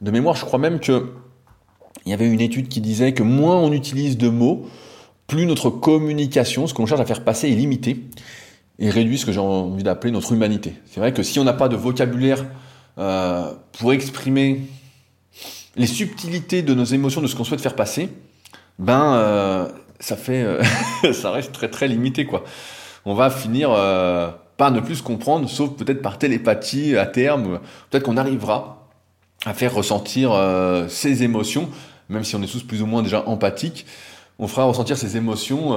De 0.00 0.12
mémoire, 0.12 0.36
je 0.36 0.44
crois 0.44 0.60
même 0.60 0.78
que 0.78 1.12
il 2.06 2.10
y 2.10 2.14
avait 2.14 2.26
une 2.26 2.40
étude 2.40 2.68
qui 2.68 2.80
disait 2.80 3.12
que 3.12 3.22
moins 3.22 3.56
on 3.56 3.72
utilise 3.72 4.16
de 4.16 4.28
mots, 4.28 4.66
plus 5.26 5.44
notre 5.44 5.68
communication, 5.68 6.66
ce 6.66 6.72
qu'on 6.72 6.86
cherche 6.86 7.00
à 7.00 7.04
faire 7.04 7.22
passer, 7.22 7.50
est 7.50 7.54
limitée 7.54 8.04
et 8.78 8.88
réduit 8.88 9.18
ce 9.18 9.26
que 9.26 9.32
j'ai 9.32 9.40
envie 9.40 9.82
d'appeler 9.82 10.12
notre 10.12 10.32
humanité. 10.32 10.74
C'est 10.86 11.00
vrai 11.00 11.12
que 11.12 11.22
si 11.22 11.38
on 11.38 11.44
n'a 11.44 11.52
pas 11.52 11.68
de 11.68 11.76
vocabulaire 11.76 12.46
euh, 12.98 13.52
pour 13.78 13.92
exprimer 13.92 14.62
les 15.76 15.86
subtilités 15.86 16.62
de 16.62 16.74
nos 16.74 16.84
émotions, 16.84 17.20
de 17.20 17.28
ce 17.28 17.36
qu'on 17.36 17.44
souhaite 17.44 17.60
faire 17.60 17.76
passer, 17.76 18.08
ben 18.80 19.14
euh, 19.14 19.68
ça 20.00 20.16
fait, 20.16 20.42
euh, 20.42 20.62
ça 21.12 21.30
reste 21.30 21.52
très 21.52 21.68
très 21.68 21.86
limité 21.86 22.26
quoi. 22.26 22.42
On 23.04 23.14
va 23.14 23.30
finir 23.30 23.70
par 24.56 24.70
ne 24.70 24.80
plus 24.80 25.00
comprendre, 25.00 25.48
sauf 25.48 25.76
peut-être 25.76 26.02
par 26.02 26.18
télépathie 26.18 26.96
à 26.96 27.06
terme. 27.06 27.60
Peut-être 27.88 28.02
qu'on 28.02 28.18
arrivera 28.18 28.88
à 29.46 29.54
faire 29.54 29.72
ressentir 29.72 30.32
ces 30.88 31.22
émotions, 31.22 31.70
même 32.10 32.24
si 32.24 32.36
on 32.36 32.42
est 32.42 32.52
tous 32.52 32.64
plus 32.64 32.82
ou 32.82 32.86
moins 32.86 33.02
déjà 33.02 33.26
empathiques. 33.26 33.86
On 34.38 34.46
fera 34.46 34.64
ressentir 34.64 34.98
ces 34.98 35.16
émotions 35.16 35.72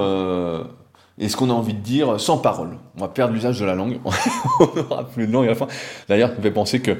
et 1.18 1.28
ce 1.28 1.36
qu'on 1.36 1.50
a 1.50 1.52
envie 1.52 1.74
de 1.74 1.80
dire 1.80 2.18
sans 2.18 2.38
parole. 2.38 2.78
On 2.96 3.00
va 3.00 3.08
perdre 3.08 3.34
l'usage 3.34 3.60
de 3.60 3.64
la 3.64 3.74
langue, 3.74 4.00
on 4.60 4.76
n'aura 4.76 5.04
plus 5.04 5.26
de 5.26 5.32
langue 5.32 5.46
à 5.46 5.50
la 5.50 5.54
fin. 5.54 5.68
D'ailleurs, 6.08 6.30
ça 6.30 6.36
me 6.36 6.42
fait 6.42 6.50
penser 6.50 6.80
que 6.80 6.92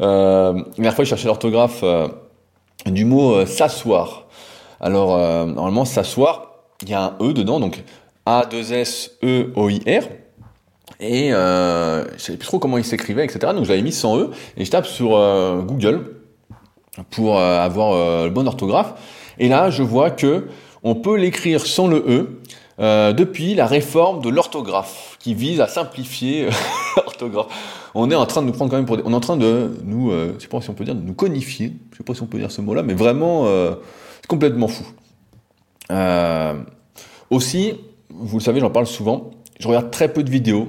euh, 0.00 0.52
la 0.54 0.62
dernière 0.74 0.94
fois, 0.94 1.04
je 1.04 1.10
cherchais 1.10 1.26
l'orthographe 1.26 1.80
euh, 1.82 2.08
du 2.86 3.04
mot 3.04 3.34
euh, 3.34 3.46
s'asseoir. 3.46 4.26
Alors, 4.80 5.14
euh, 5.14 5.46
normalement, 5.46 5.84
s'asseoir, 5.84 6.54
il 6.82 6.90
y 6.90 6.94
a 6.94 7.02
un 7.04 7.14
E 7.20 7.32
dedans, 7.32 7.60
donc 7.60 7.82
A-2-S-E-O-I-R. 8.26 10.04
Et 11.00 11.32
euh, 11.32 12.04
je 12.16 12.22
savais 12.22 12.38
plus 12.38 12.46
trop 12.46 12.58
comment 12.58 12.78
il 12.78 12.84
s'écrivait, 12.84 13.24
etc. 13.24 13.52
Donc, 13.54 13.64
j'avais 13.64 13.82
mis 13.82 13.92
sans 13.92 14.18
E, 14.18 14.30
et 14.56 14.64
je 14.64 14.70
tape 14.70 14.86
sur 14.86 15.10
Google 15.64 16.16
pour 17.10 17.38
avoir 17.38 18.24
le 18.24 18.30
bon 18.30 18.46
orthographe. 18.46 18.94
Et 19.38 19.48
là, 19.48 19.70
je 19.70 19.82
vois 19.82 20.10
que 20.10 20.48
on 20.82 20.94
peut 20.94 21.16
l'écrire 21.16 21.64
sans 21.64 21.86
le 21.86 22.04
E, 22.08 22.40
euh, 22.82 23.12
depuis 23.12 23.54
la 23.54 23.66
réforme 23.66 24.20
de 24.22 24.28
l'orthographe, 24.28 25.16
qui 25.20 25.34
vise 25.34 25.60
à 25.60 25.68
simplifier 25.68 26.46
euh, 26.46 26.50
l'orthographe. 26.96 27.46
On 27.94 28.10
est 28.10 28.14
en 28.14 28.26
train 28.26 28.42
de 28.42 28.46
nous 28.46 28.52
prendre 28.52 28.70
quand 28.70 28.76
même 28.76 28.86
pour 28.86 28.96
des... 28.96 29.02
On 29.06 29.12
est 29.12 29.16
en 29.16 29.20
train 29.20 29.36
de 29.36 29.76
nous, 29.84 30.10
euh, 30.10 30.34
je 30.36 30.42
sais 30.42 30.48
pas 30.48 30.60
si 30.60 30.70
on 30.70 30.74
peut 30.74 30.84
dire, 30.84 30.94
de 30.94 31.00
nous 31.00 31.14
conifier, 31.14 31.74
je 31.92 31.98
sais 31.98 32.04
pas 32.04 32.14
si 32.14 32.22
on 32.22 32.26
peut 32.26 32.38
dire 32.38 32.50
ce 32.50 32.60
mot-là, 32.60 32.82
mais 32.82 32.94
vraiment, 32.94 33.46
c'est 33.46 34.26
complètement 34.26 34.68
fou. 34.68 34.84
aussi, 37.30 37.74
vous 38.10 38.38
le 38.38 38.42
savez, 38.42 38.60
j'en 38.60 38.70
parle 38.70 38.86
souvent, 38.86 39.30
je 39.60 39.68
regarde 39.68 39.90
très 39.90 40.12
peu 40.12 40.22
de 40.22 40.30
vidéos. 40.30 40.68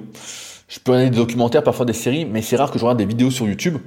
Je 0.67 0.79
peux 0.79 0.91
regarder 0.91 1.11
des 1.11 1.17
documentaires, 1.17 1.63
parfois 1.63 1.85
des 1.85 1.93
séries, 1.93 2.25
mais 2.25 2.41
c'est 2.41 2.55
rare 2.55 2.71
que 2.71 2.79
je 2.79 2.83
regarde 2.83 2.97
des 2.97 3.05
vidéos 3.05 3.31
sur 3.31 3.47
YouTube 3.47 3.77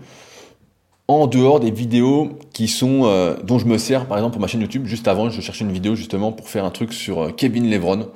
en 1.08 1.26
dehors 1.26 1.60
des 1.60 1.70
vidéos 1.70 2.38
qui 2.52 2.66
sont 2.66 3.02
euh, 3.04 3.36
dont 3.44 3.58
je 3.58 3.66
me 3.66 3.78
sers 3.78 4.06
par 4.06 4.18
exemple 4.18 4.32
pour 4.32 4.40
ma 4.40 4.48
chaîne 4.48 4.60
YouTube 4.60 4.86
juste 4.86 5.06
avant 5.06 5.30
je 5.30 5.40
cherchais 5.40 5.64
une 5.64 5.72
vidéo 5.72 5.94
justement 5.94 6.32
pour 6.32 6.48
faire 6.48 6.64
un 6.64 6.70
truc 6.70 6.92
sur 6.92 7.22
euh, 7.22 7.30
Kevin 7.30 7.70
Levron. 7.70 8.08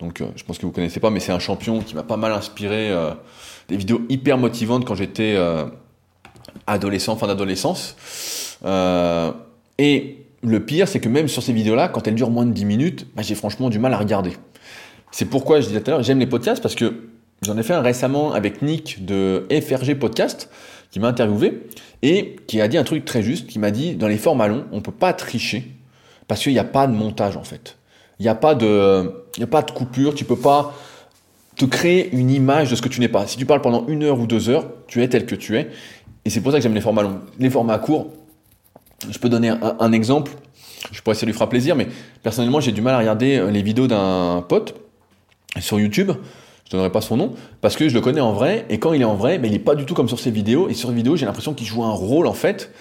Donc 0.00 0.20
euh, 0.20 0.26
je 0.34 0.42
pense 0.42 0.58
que 0.58 0.66
vous 0.66 0.72
connaissez 0.72 0.98
pas 0.98 1.10
mais 1.10 1.20
c'est 1.20 1.32
un 1.32 1.38
champion 1.38 1.80
qui 1.80 1.94
m'a 1.94 2.02
pas 2.02 2.16
mal 2.16 2.32
inspiré 2.32 2.90
des 3.68 3.76
vidéos 3.76 4.02
hyper 4.08 4.38
motivantes 4.38 4.84
quand 4.84 4.96
j'étais 4.96 5.36
adolescent 6.66 7.16
fin 7.16 7.28
d'adolescence. 7.28 7.96
Et 9.78 10.18
le 10.42 10.64
pire 10.64 10.88
c'est 10.88 10.98
que 10.98 11.08
même 11.08 11.28
sur 11.28 11.42
ces 11.44 11.52
vidéos 11.52 11.76
là 11.76 11.88
quand 11.88 12.08
elles 12.08 12.16
durent 12.16 12.30
moins 12.30 12.46
de 12.46 12.52
10 12.52 12.64
minutes 12.64 13.06
bah, 13.14 13.22
j'ai 13.22 13.36
franchement 13.36 13.70
du 13.70 13.78
mal 13.78 13.94
à 13.94 13.98
regarder. 13.98 14.32
C'est 15.12 15.26
pourquoi 15.26 15.60
je 15.60 15.68
disais 15.68 15.80
tout 15.80 15.90
à 15.92 15.94
l'heure 15.94 16.02
j'aime 16.02 16.18
les 16.18 16.26
podcasts 16.26 16.60
parce 16.60 16.74
que 16.74 17.08
j'en 17.42 17.56
ai 17.56 17.62
fait 17.62 17.74
un 17.74 17.82
récemment 17.82 18.32
avec 18.32 18.62
Nick 18.62 19.04
de 19.04 19.46
FRG 19.48 19.94
Podcast 19.94 20.50
qui 20.92 21.00
m'a 21.00 21.08
interviewé 21.08 21.66
et 22.02 22.36
qui 22.46 22.60
a 22.60 22.68
dit 22.68 22.76
un 22.76 22.84
truc 22.84 23.04
très 23.04 23.22
juste, 23.22 23.48
qui 23.48 23.58
m'a 23.58 23.72
dit, 23.72 23.96
dans 23.96 24.06
les 24.06 24.18
formats 24.18 24.46
longs, 24.46 24.66
on 24.70 24.80
peut 24.80 24.92
pas 24.92 25.12
tricher, 25.12 25.72
parce 26.28 26.42
qu'il 26.42 26.52
n'y 26.52 26.58
a 26.58 26.64
pas 26.64 26.86
de 26.86 26.92
montage 26.92 27.36
en 27.36 27.42
fait. 27.42 27.78
Il 28.20 28.24
n'y 28.24 28.28
a, 28.28 28.34
pas 28.36 28.54
de, 28.54 29.24
a 29.40 29.46
pas 29.46 29.62
de 29.62 29.70
coupure, 29.72 30.14
tu 30.14 30.24
peux 30.24 30.36
pas 30.36 30.74
te 31.56 31.64
créer 31.64 32.14
une 32.14 32.30
image 32.30 32.70
de 32.70 32.76
ce 32.76 32.82
que 32.82 32.88
tu 32.88 33.00
n'es 33.00 33.08
pas. 33.08 33.26
Si 33.26 33.36
tu 33.36 33.46
parles 33.46 33.62
pendant 33.62 33.86
une 33.88 34.04
heure 34.04 34.20
ou 34.20 34.26
deux 34.26 34.48
heures, 34.48 34.66
tu 34.86 35.02
es 35.02 35.08
tel 35.08 35.26
que 35.26 35.34
tu 35.34 35.56
es. 35.56 35.70
Et 36.24 36.30
c'est 36.30 36.40
pour 36.40 36.52
ça 36.52 36.58
que 36.58 36.62
j'aime 36.62 36.74
les 36.74 36.80
formats 36.80 37.02
longs. 37.02 37.20
Les 37.38 37.50
formats 37.50 37.78
courts, 37.78 38.10
je 39.10 39.18
peux 39.18 39.28
donner 39.28 39.48
un, 39.48 39.76
un 39.80 39.92
exemple, 39.92 40.32
je 40.92 41.00
pourrais 41.00 41.16
ça 41.16 41.26
lui 41.26 41.32
fera 41.32 41.48
plaisir, 41.48 41.74
mais 41.74 41.88
personnellement 42.22 42.60
j'ai 42.60 42.72
du 42.72 42.82
mal 42.82 42.94
à 42.94 42.98
regarder 42.98 43.50
les 43.50 43.62
vidéos 43.62 43.88
d'un 43.88 44.44
pote 44.46 44.74
sur 45.58 45.80
YouTube 45.80 46.12
je 46.64 46.70
donnerai 46.70 46.90
pas 46.90 47.00
son 47.00 47.16
nom, 47.16 47.32
parce 47.60 47.76
que 47.76 47.88
je 47.88 47.94
le 47.94 48.00
connais 48.00 48.20
en 48.20 48.32
vrai, 48.32 48.64
et 48.68 48.78
quand 48.78 48.92
il 48.92 49.02
est 49.02 49.06
en 49.06 49.14
vrai, 49.14 49.38
mais 49.38 49.48
il 49.48 49.54
est 49.54 49.58
pas 49.58 49.74
du 49.74 49.84
tout 49.84 49.94
comme 49.94 50.08
sur 50.08 50.18
ses 50.18 50.30
vidéos, 50.30 50.68
et 50.68 50.74
sur 50.74 50.88
les 50.88 50.94
vidéos, 50.94 51.16
j'ai 51.16 51.26
l'impression 51.26 51.54
qu'il 51.54 51.66
joue 51.66 51.84
un 51.84 51.92
rôle, 51.92 52.26
en 52.26 52.32
fait, 52.32 52.72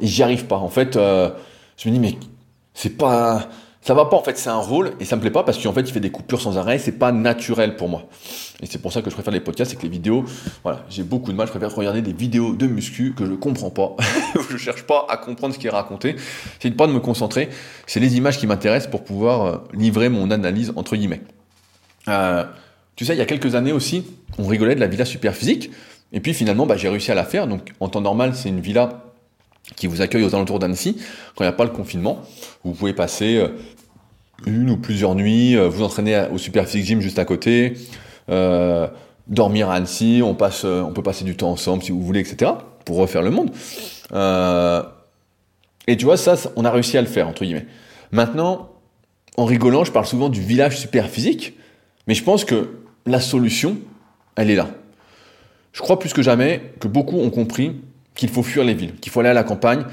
et 0.00 0.06
j'y 0.06 0.22
arrive 0.22 0.46
pas. 0.46 0.56
En 0.56 0.68
fait, 0.68 0.96
euh, 0.96 1.30
je 1.76 1.88
me 1.88 1.94
dis, 1.94 2.00
mais 2.00 2.14
c'est 2.74 2.96
pas, 2.96 3.48
ça 3.82 3.94
va 3.94 4.06
pas, 4.06 4.16
en 4.16 4.22
fait, 4.22 4.36
c'est 4.36 4.50
un 4.50 4.58
rôle, 4.58 4.94
et 4.98 5.04
ça 5.04 5.14
me 5.14 5.20
plaît 5.20 5.30
pas, 5.30 5.44
parce 5.44 5.62
qu'en 5.62 5.72
fait, 5.72 5.82
il 5.82 5.92
fait 5.92 6.00
des 6.00 6.10
coupures 6.10 6.40
sans 6.40 6.58
arrêt, 6.58 6.78
c'est 6.78 6.98
pas 6.98 7.12
naturel 7.12 7.76
pour 7.76 7.88
moi. 7.88 8.08
Et 8.60 8.66
c'est 8.66 8.78
pour 8.78 8.92
ça 8.92 9.00
que 9.00 9.10
je 9.10 9.14
préfère 9.14 9.32
les 9.32 9.40
podcasts, 9.40 9.70
c'est 9.70 9.76
que 9.76 9.82
les 9.82 9.88
vidéos, 9.88 10.24
voilà, 10.64 10.84
j'ai 10.88 11.04
beaucoup 11.04 11.30
de 11.30 11.36
mal, 11.36 11.46
je 11.46 11.52
préfère 11.52 11.72
regarder 11.72 12.02
des 12.02 12.12
vidéos 12.12 12.54
de 12.54 12.66
muscu 12.66 13.14
que 13.14 13.26
je 13.26 13.34
comprends 13.34 13.70
pas, 13.70 13.94
où 14.34 14.42
je 14.50 14.56
cherche 14.56 14.82
pas 14.84 15.06
à 15.08 15.16
comprendre 15.18 15.54
ce 15.54 15.60
qui 15.60 15.68
est 15.68 15.70
raconté, 15.70 16.16
c'est 16.58 16.70
pas 16.72 16.88
de 16.88 16.92
me 16.92 17.00
concentrer, 17.00 17.48
c'est 17.86 18.00
les 18.00 18.16
images 18.16 18.38
qui 18.38 18.48
m'intéressent 18.48 18.90
pour 18.90 19.04
pouvoir 19.04 19.44
euh, 19.44 19.56
livrer 19.72 20.08
mon 20.08 20.32
analyse, 20.32 20.72
entre 20.74 20.96
guillemets. 20.96 21.20
Euh, 22.08 22.44
tu 22.96 23.04
sais, 23.04 23.14
il 23.14 23.18
y 23.18 23.22
a 23.22 23.26
quelques 23.26 23.54
années 23.54 23.72
aussi, 23.72 24.04
on 24.38 24.46
rigolait 24.46 24.74
de 24.74 24.80
la 24.80 24.86
villa 24.86 25.04
super 25.04 25.34
physique. 25.34 25.70
Et 26.12 26.20
puis 26.20 26.34
finalement, 26.34 26.66
bah, 26.66 26.76
j'ai 26.76 26.88
réussi 26.88 27.12
à 27.12 27.14
la 27.14 27.24
faire. 27.24 27.46
Donc 27.46 27.72
en 27.78 27.88
temps 27.88 28.00
normal, 28.00 28.34
c'est 28.34 28.48
une 28.48 28.60
villa 28.60 29.02
qui 29.74 29.86
vous 29.86 30.00
accueille 30.00 30.24
aux 30.24 30.34
alentours 30.34 30.58
d'Annecy 30.58 30.96
quand 31.34 31.44
il 31.44 31.48
n'y 31.48 31.52
a 31.52 31.52
pas 31.52 31.64
le 31.64 31.70
confinement. 31.70 32.22
Vous 32.64 32.72
pouvez 32.72 32.92
passer 32.92 33.36
euh, 33.36 33.48
une 34.46 34.70
ou 34.70 34.76
plusieurs 34.76 35.14
nuits, 35.14 35.56
euh, 35.56 35.68
vous 35.68 35.82
entraîner 35.82 36.26
au 36.32 36.38
super 36.38 36.66
physique 36.66 36.86
gym 36.86 37.00
juste 37.00 37.18
à 37.18 37.24
côté, 37.24 37.74
euh, 38.30 38.86
dormir 39.26 39.68
à 39.68 39.74
Annecy. 39.74 40.22
On 40.24 40.34
passe, 40.34 40.64
on 40.64 40.92
peut 40.92 41.02
passer 41.02 41.24
du 41.24 41.36
temps 41.36 41.50
ensemble 41.50 41.82
si 41.82 41.92
vous 41.92 42.00
voulez, 42.00 42.20
etc. 42.20 42.52
Pour 42.84 42.96
refaire 42.96 43.22
le 43.22 43.30
monde. 43.30 43.50
Et 45.88 45.96
tu 45.96 46.04
vois, 46.04 46.16
ça, 46.16 46.36
on 46.56 46.64
a 46.64 46.70
réussi 46.70 46.96
à 46.96 47.00
le 47.00 47.08
faire 47.08 47.28
entre 47.28 47.44
guillemets. 47.44 47.66
Maintenant, 48.10 48.70
en 49.36 49.44
rigolant, 49.44 49.84
je 49.84 49.92
parle 49.92 50.06
souvent 50.06 50.28
du 50.28 50.40
village 50.40 50.78
super 50.78 51.08
physique, 51.08 51.54
mais 52.06 52.14
je 52.14 52.24
pense 52.24 52.44
que 52.44 52.70
la 53.06 53.20
solution, 53.20 53.78
elle 54.36 54.50
est 54.50 54.56
là. 54.56 54.68
Je 55.72 55.80
crois 55.80 55.98
plus 55.98 56.12
que 56.12 56.22
jamais 56.22 56.72
que 56.80 56.88
beaucoup 56.88 57.18
ont 57.18 57.30
compris 57.30 57.72
qu'il 58.14 58.28
faut 58.28 58.42
fuir 58.42 58.64
les 58.64 58.74
villes, 58.74 58.94
qu'il 59.00 59.12
faut 59.12 59.20
aller 59.20 59.28
à 59.28 59.34
la 59.34 59.44
campagne, 59.44 59.84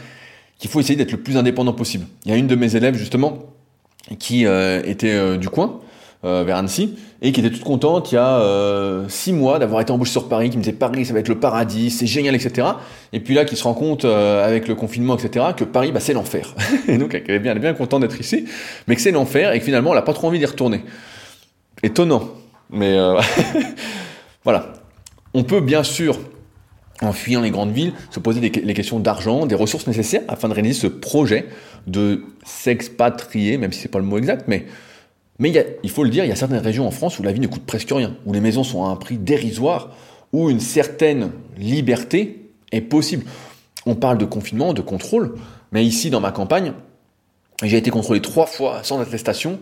qu'il 0.57 0.69
faut 0.69 0.79
essayer 0.79 0.95
d'être 0.95 1.11
le 1.11 1.19
plus 1.19 1.37
indépendant 1.37 1.73
possible. 1.73 2.05
Il 2.25 2.31
y 2.31 2.33
a 2.33 2.37
une 2.37 2.47
de 2.47 2.55
mes 2.55 2.75
élèves 2.75 2.95
justement 2.95 3.39
qui 4.17 4.45
euh, 4.45 4.81
était 4.85 5.11
euh, 5.11 5.37
du 5.37 5.49
coin, 5.49 5.81
euh, 6.23 6.43
vers 6.45 6.55
Annecy, 6.55 6.95
et 7.21 7.33
qui 7.33 7.41
était 7.41 7.49
toute 7.49 7.63
contente 7.63 8.13
il 8.13 8.15
y 8.15 8.17
a 8.17 9.03
six 9.09 9.33
mois 9.33 9.59
d'avoir 9.59 9.81
été 9.81 9.91
embauchée 9.91 10.11
sur 10.11 10.29
Paris, 10.29 10.49
qui 10.49 10.57
me 10.57 10.63
disait 10.63 10.75
Paris 10.75 11.05
ça 11.05 11.13
va 11.13 11.19
être 11.19 11.27
le 11.27 11.39
paradis, 11.39 11.89
c'est 11.89 12.07
génial, 12.07 12.33
etc. 12.33 12.67
Et 13.11 13.19
puis 13.19 13.33
là 13.33 13.43
qui 13.43 13.57
se 13.57 13.63
rend 13.63 13.73
compte 13.73 14.05
avec 14.05 14.69
le 14.69 14.75
confinement, 14.75 15.17
etc. 15.17 15.47
que 15.57 15.65
Paris 15.65 15.91
bah, 15.91 15.99
c'est 15.99 16.13
l'enfer. 16.13 16.55
et 16.87 16.97
donc 16.97 17.13
elle 17.13 17.29
est 17.29 17.39
bien, 17.39 17.51
elle 17.51 17.57
est 17.57 17.61
bien 17.61 17.73
contente 17.73 18.01
d'être 18.01 18.19
ici, 18.19 18.45
mais 18.87 18.95
que 18.95 19.01
c'est 19.01 19.11
l'enfer 19.11 19.51
et 19.51 19.59
que 19.59 19.65
finalement 19.65 19.91
elle 19.91 19.97
n'a 19.97 20.01
pas 20.01 20.13
trop 20.13 20.27
envie 20.27 20.39
d'y 20.39 20.45
retourner. 20.45 20.81
Étonnant. 21.81 22.42
Mais 22.73 22.97
euh, 22.97 23.21
voilà. 24.43 24.73
On 25.33 25.43
peut 25.43 25.61
bien 25.61 25.83
sûr, 25.83 26.19
en 27.01 27.13
fuyant 27.13 27.41
les 27.41 27.51
grandes 27.51 27.71
villes, 27.71 27.93
se 28.11 28.19
poser 28.19 28.41
les 28.41 28.73
questions 28.73 28.99
d'argent, 28.99 29.45
des 29.45 29.55
ressources 29.55 29.87
nécessaires 29.87 30.23
afin 30.27 30.49
de 30.49 30.53
réaliser 30.53 30.79
ce 30.79 30.87
projet 30.87 31.47
de 31.87 32.23
s'expatrier, 32.43 33.57
même 33.57 33.71
si 33.71 33.79
c'est 33.79 33.89
pas 33.89 33.99
le 33.99 34.05
mot 34.05 34.17
exact, 34.17 34.47
mais 34.47 34.65
il 35.39 35.89
faut 35.89 36.03
le 36.03 36.09
dire, 36.09 36.23
il 36.23 36.29
y 36.29 36.31
a 36.31 36.35
certaines 36.35 36.59
régions 36.59 36.87
en 36.87 36.91
France 36.91 37.19
où 37.19 37.23
la 37.23 37.31
vie 37.31 37.39
ne 37.39 37.47
coûte 37.47 37.65
presque 37.65 37.89
rien, 37.91 38.15
où 38.25 38.33
les 38.33 38.39
maisons 38.39 38.63
sont 38.63 38.85
à 38.85 38.89
un 38.89 38.95
prix 38.95 39.17
dérisoire, 39.17 39.89
où 40.31 40.49
une 40.49 40.59
certaine 40.59 41.31
liberté 41.57 42.49
est 42.71 42.81
possible. 42.81 43.25
On 43.85 43.95
parle 43.95 44.17
de 44.17 44.25
confinement, 44.25 44.73
de 44.73 44.81
contrôle, 44.81 45.35
mais 45.71 45.83
ici 45.83 46.09
dans 46.09 46.21
ma 46.21 46.31
campagne, 46.31 46.73
j'ai 47.63 47.77
été 47.77 47.89
contrôlé 47.89 48.21
trois 48.21 48.45
fois 48.45 48.81
sans 48.83 48.99
attestation 48.99 49.59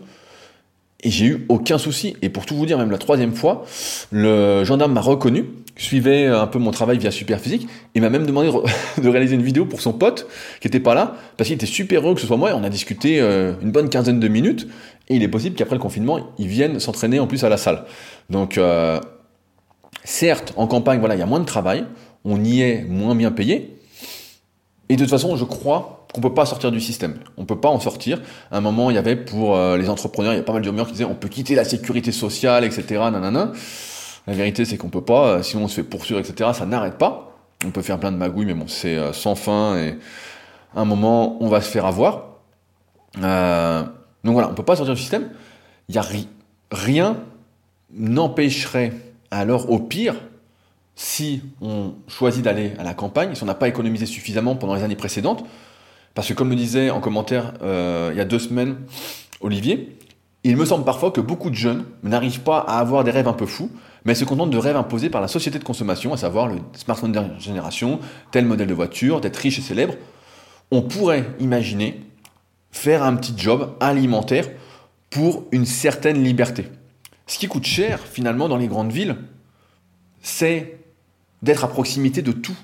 Et 1.02 1.10
j'ai 1.10 1.26
eu 1.26 1.46
aucun 1.48 1.78
souci. 1.78 2.16
Et 2.22 2.28
pour 2.28 2.46
tout 2.46 2.54
vous 2.54 2.66
dire, 2.66 2.78
même 2.78 2.90
la 2.90 2.98
troisième 2.98 3.34
fois, 3.34 3.64
le 4.12 4.62
gendarme 4.64 4.92
m'a 4.92 5.00
reconnu, 5.00 5.46
suivait 5.76 6.26
un 6.26 6.46
peu 6.46 6.58
mon 6.58 6.70
travail 6.70 6.98
via 6.98 7.10
Superphysique, 7.10 7.66
et 7.94 8.00
m'a 8.00 8.10
même 8.10 8.26
demandé 8.26 8.50
de 9.02 9.08
réaliser 9.08 9.34
une 9.34 9.42
vidéo 9.42 9.66
pour 9.66 9.80
son 9.80 9.92
pote, 9.92 10.28
qui 10.60 10.68
était 10.68 10.80
pas 10.80 10.94
là, 10.94 11.16
parce 11.36 11.48
qu'il 11.48 11.56
était 11.56 11.66
super 11.66 12.02
heureux 12.02 12.14
que 12.14 12.20
ce 12.20 12.26
soit 12.26 12.36
moi, 12.36 12.50
et 12.50 12.52
on 12.52 12.62
a 12.62 12.68
discuté 12.68 13.20
euh, 13.20 13.54
une 13.62 13.72
bonne 13.72 13.88
quinzaine 13.88 14.20
de 14.20 14.28
minutes, 14.28 14.68
et 15.08 15.16
il 15.16 15.22
est 15.22 15.28
possible 15.28 15.56
qu'après 15.56 15.74
le 15.74 15.80
confinement, 15.80 16.30
ils 16.38 16.48
viennent 16.48 16.78
s'entraîner 16.78 17.18
en 17.18 17.26
plus 17.26 17.42
à 17.42 17.48
la 17.48 17.56
salle. 17.56 17.84
Donc, 18.30 18.56
euh, 18.58 19.00
certes, 20.04 20.52
en 20.56 20.66
campagne, 20.66 21.00
voilà, 21.00 21.16
il 21.16 21.18
y 21.18 21.22
a 21.22 21.26
moins 21.26 21.40
de 21.40 21.46
travail, 21.46 21.84
on 22.24 22.44
y 22.44 22.62
est 22.62 22.84
moins 22.84 23.16
bien 23.16 23.32
payé, 23.32 23.76
et 24.92 24.96
de 24.96 25.00
toute 25.00 25.10
façon, 25.10 25.36
je 25.36 25.44
crois 25.44 26.04
qu'on 26.12 26.20
peut 26.20 26.34
pas 26.34 26.44
sortir 26.44 26.70
du 26.70 26.78
système. 26.78 27.14
On 27.38 27.46
peut 27.46 27.58
pas 27.58 27.70
en 27.70 27.80
sortir. 27.80 28.20
À 28.50 28.58
un 28.58 28.60
moment, 28.60 28.90
il 28.90 28.94
y 28.94 28.98
avait 28.98 29.16
pour 29.16 29.56
euh, 29.56 29.78
les 29.78 29.88
entrepreneurs, 29.88 30.34
il 30.34 30.36
y 30.36 30.40
a 30.40 30.42
pas 30.42 30.52
mal 30.52 30.60
de 30.60 30.68
rumeurs 30.68 30.84
qui 30.84 30.92
disaient 30.92 31.06
on 31.06 31.14
peut 31.14 31.30
quitter 31.30 31.54
la 31.54 31.64
sécurité 31.64 32.12
sociale, 32.12 32.62
etc. 32.62 33.00
Nanana. 33.10 33.52
La 34.26 34.34
vérité, 34.34 34.66
c'est 34.66 34.76
qu'on 34.76 34.90
peut 34.90 35.00
pas. 35.00 35.28
Euh, 35.28 35.42
sinon, 35.42 35.64
on 35.64 35.68
se 35.68 35.76
fait 35.76 35.82
poursuivre, 35.82 36.20
etc. 36.20 36.50
Ça 36.52 36.66
n'arrête 36.66 36.98
pas. 36.98 37.34
On 37.64 37.70
peut 37.70 37.80
faire 37.80 37.98
plein 37.98 38.12
de 38.12 38.18
magouilles, 38.18 38.44
mais 38.44 38.52
bon, 38.52 38.66
c'est 38.68 38.94
euh, 38.94 39.14
sans 39.14 39.34
fin 39.34 39.78
et 39.78 39.96
à 40.76 40.82
un 40.82 40.84
moment, 40.84 41.42
on 41.42 41.48
va 41.48 41.62
se 41.62 41.70
faire 41.70 41.86
avoir. 41.86 42.26
donc 43.14 43.22
voilà, 44.34 44.50
on 44.50 44.54
peut 44.54 44.62
pas 44.62 44.76
sortir 44.76 44.94
du 44.94 45.00
système. 45.00 45.30
Il 45.88 45.94
y 45.94 45.98
a 45.98 46.04
rien 46.70 47.16
n'empêcherait 47.94 48.92
alors 49.30 49.70
au 49.70 49.78
pire 49.78 50.16
si 50.94 51.42
on 51.60 51.94
choisit 52.08 52.42
d'aller 52.42 52.72
à 52.78 52.84
la 52.84 52.94
campagne, 52.94 53.34
si 53.34 53.42
on 53.42 53.46
n'a 53.46 53.54
pas 53.54 53.68
économisé 53.68 54.06
suffisamment 54.06 54.56
pendant 54.56 54.74
les 54.74 54.82
années 54.82 54.96
précédentes, 54.96 55.44
parce 56.14 56.28
que 56.28 56.34
comme 56.34 56.50
le 56.50 56.56
disait 56.56 56.90
en 56.90 57.00
commentaire 57.00 57.54
euh, 57.62 58.10
il 58.12 58.18
y 58.18 58.20
a 58.20 58.24
deux 58.24 58.38
semaines 58.38 58.76
Olivier, 59.40 59.96
il 60.44 60.56
me 60.56 60.64
semble 60.64 60.84
parfois 60.84 61.10
que 61.10 61.20
beaucoup 61.20 61.50
de 61.50 61.54
jeunes 61.54 61.84
n'arrivent 62.02 62.40
pas 62.40 62.58
à 62.58 62.78
avoir 62.78 63.04
des 63.04 63.10
rêves 63.10 63.28
un 63.28 63.32
peu 63.32 63.46
fous, 63.46 63.70
mais 64.04 64.14
se 64.14 64.24
contentent 64.24 64.50
de 64.50 64.58
rêves 64.58 64.76
imposés 64.76 65.08
par 65.08 65.20
la 65.20 65.28
société 65.28 65.58
de 65.58 65.64
consommation, 65.64 66.12
à 66.12 66.16
savoir 66.16 66.48
le 66.48 66.56
smartphone 66.74 67.12
dernière 67.12 67.38
génération, 67.38 68.00
tel 68.32 68.44
modèle 68.44 68.66
de 68.66 68.74
voiture, 68.74 69.20
d'être 69.20 69.36
riche 69.36 69.58
et 69.58 69.62
célèbre. 69.62 69.94
On 70.72 70.82
pourrait 70.82 71.26
imaginer 71.38 72.00
faire 72.72 73.04
un 73.04 73.14
petit 73.14 73.34
job 73.36 73.76
alimentaire 73.78 74.48
pour 75.10 75.44
une 75.52 75.66
certaine 75.66 76.22
liberté. 76.24 76.66
Ce 77.26 77.38
qui 77.38 77.46
coûte 77.46 77.64
cher 77.64 78.00
finalement 78.00 78.48
dans 78.48 78.56
les 78.56 78.66
grandes 78.66 78.90
villes, 78.90 79.16
c'est 80.22 80.81
d'être 81.42 81.64
à 81.64 81.68
proximité 81.68 82.22
de 82.22 82.32
tout. 82.32 82.56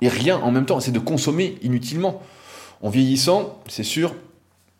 Et 0.00 0.08
rien 0.08 0.38
en 0.38 0.50
même 0.50 0.66
temps, 0.66 0.80
c'est 0.80 0.92
de 0.92 0.98
consommer 0.98 1.58
inutilement. 1.62 2.22
En 2.80 2.90
vieillissant, 2.90 3.58
c'est 3.68 3.82
sûr, 3.82 4.14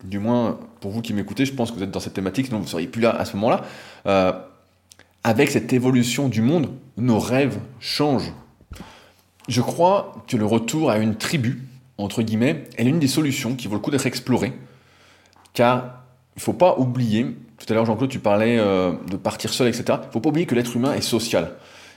du 0.05 0.18
moins 0.18 0.59
pour 0.81 0.91
vous 0.93 1.03
qui 1.03 1.12
m'écoutez, 1.12 1.45
je 1.45 1.53
pense 1.53 1.70
que 1.70 1.76
vous 1.76 1.83
êtes 1.83 1.91
dans 1.91 2.01
cette 2.01 2.14
thématique, 2.14 2.47
sinon 2.47 2.59
vous 2.59 2.64
ne 2.64 2.68
seriez 2.70 2.87
plus 2.87 3.03
là 3.03 3.11
à 3.11 3.24
ce 3.24 3.35
moment-là. 3.37 3.64
Euh, 4.07 4.33
avec 5.24 5.51
cette 5.51 5.72
évolution 5.72 6.29
du 6.29 6.43
monde, 6.43 6.70
nos 6.97 7.18
rêves 7.18 7.59
changent. 7.81 8.33
Je 9.49 9.61
crois 9.61 10.14
que 10.29 10.37
le 10.37 10.47
retour 10.47 10.91
à 10.91 10.99
une 10.99 11.16
tribu, 11.16 11.62
entre 11.97 12.22
guillemets, 12.22 12.64
est 12.76 12.85
l'une 12.85 13.01
des 13.01 13.09
solutions 13.09 13.55
qui 13.57 13.66
vaut 13.66 13.74
le 13.74 13.81
coup 13.81 13.91
d'être 13.91 14.07
explorée. 14.07 14.53
Car 15.55 16.05
il 16.37 16.39
ne 16.39 16.43
faut 16.43 16.53
pas 16.53 16.79
oublier, 16.79 17.26
tout 17.59 17.66
à 17.68 17.74
l'heure 17.74 17.87
Jean-Claude, 17.87 18.11
tu 18.11 18.20
parlais 18.20 18.59
euh, 18.59 18.93
de 19.11 19.16
partir 19.16 19.53
seul, 19.53 19.66
etc. 19.66 19.85
Il 20.03 20.07
ne 20.07 20.12
faut 20.12 20.20
pas 20.20 20.29
oublier 20.29 20.47
que 20.47 20.55
l'être 20.55 20.76
humain 20.76 20.95
est 20.95 21.01
social. 21.01 21.53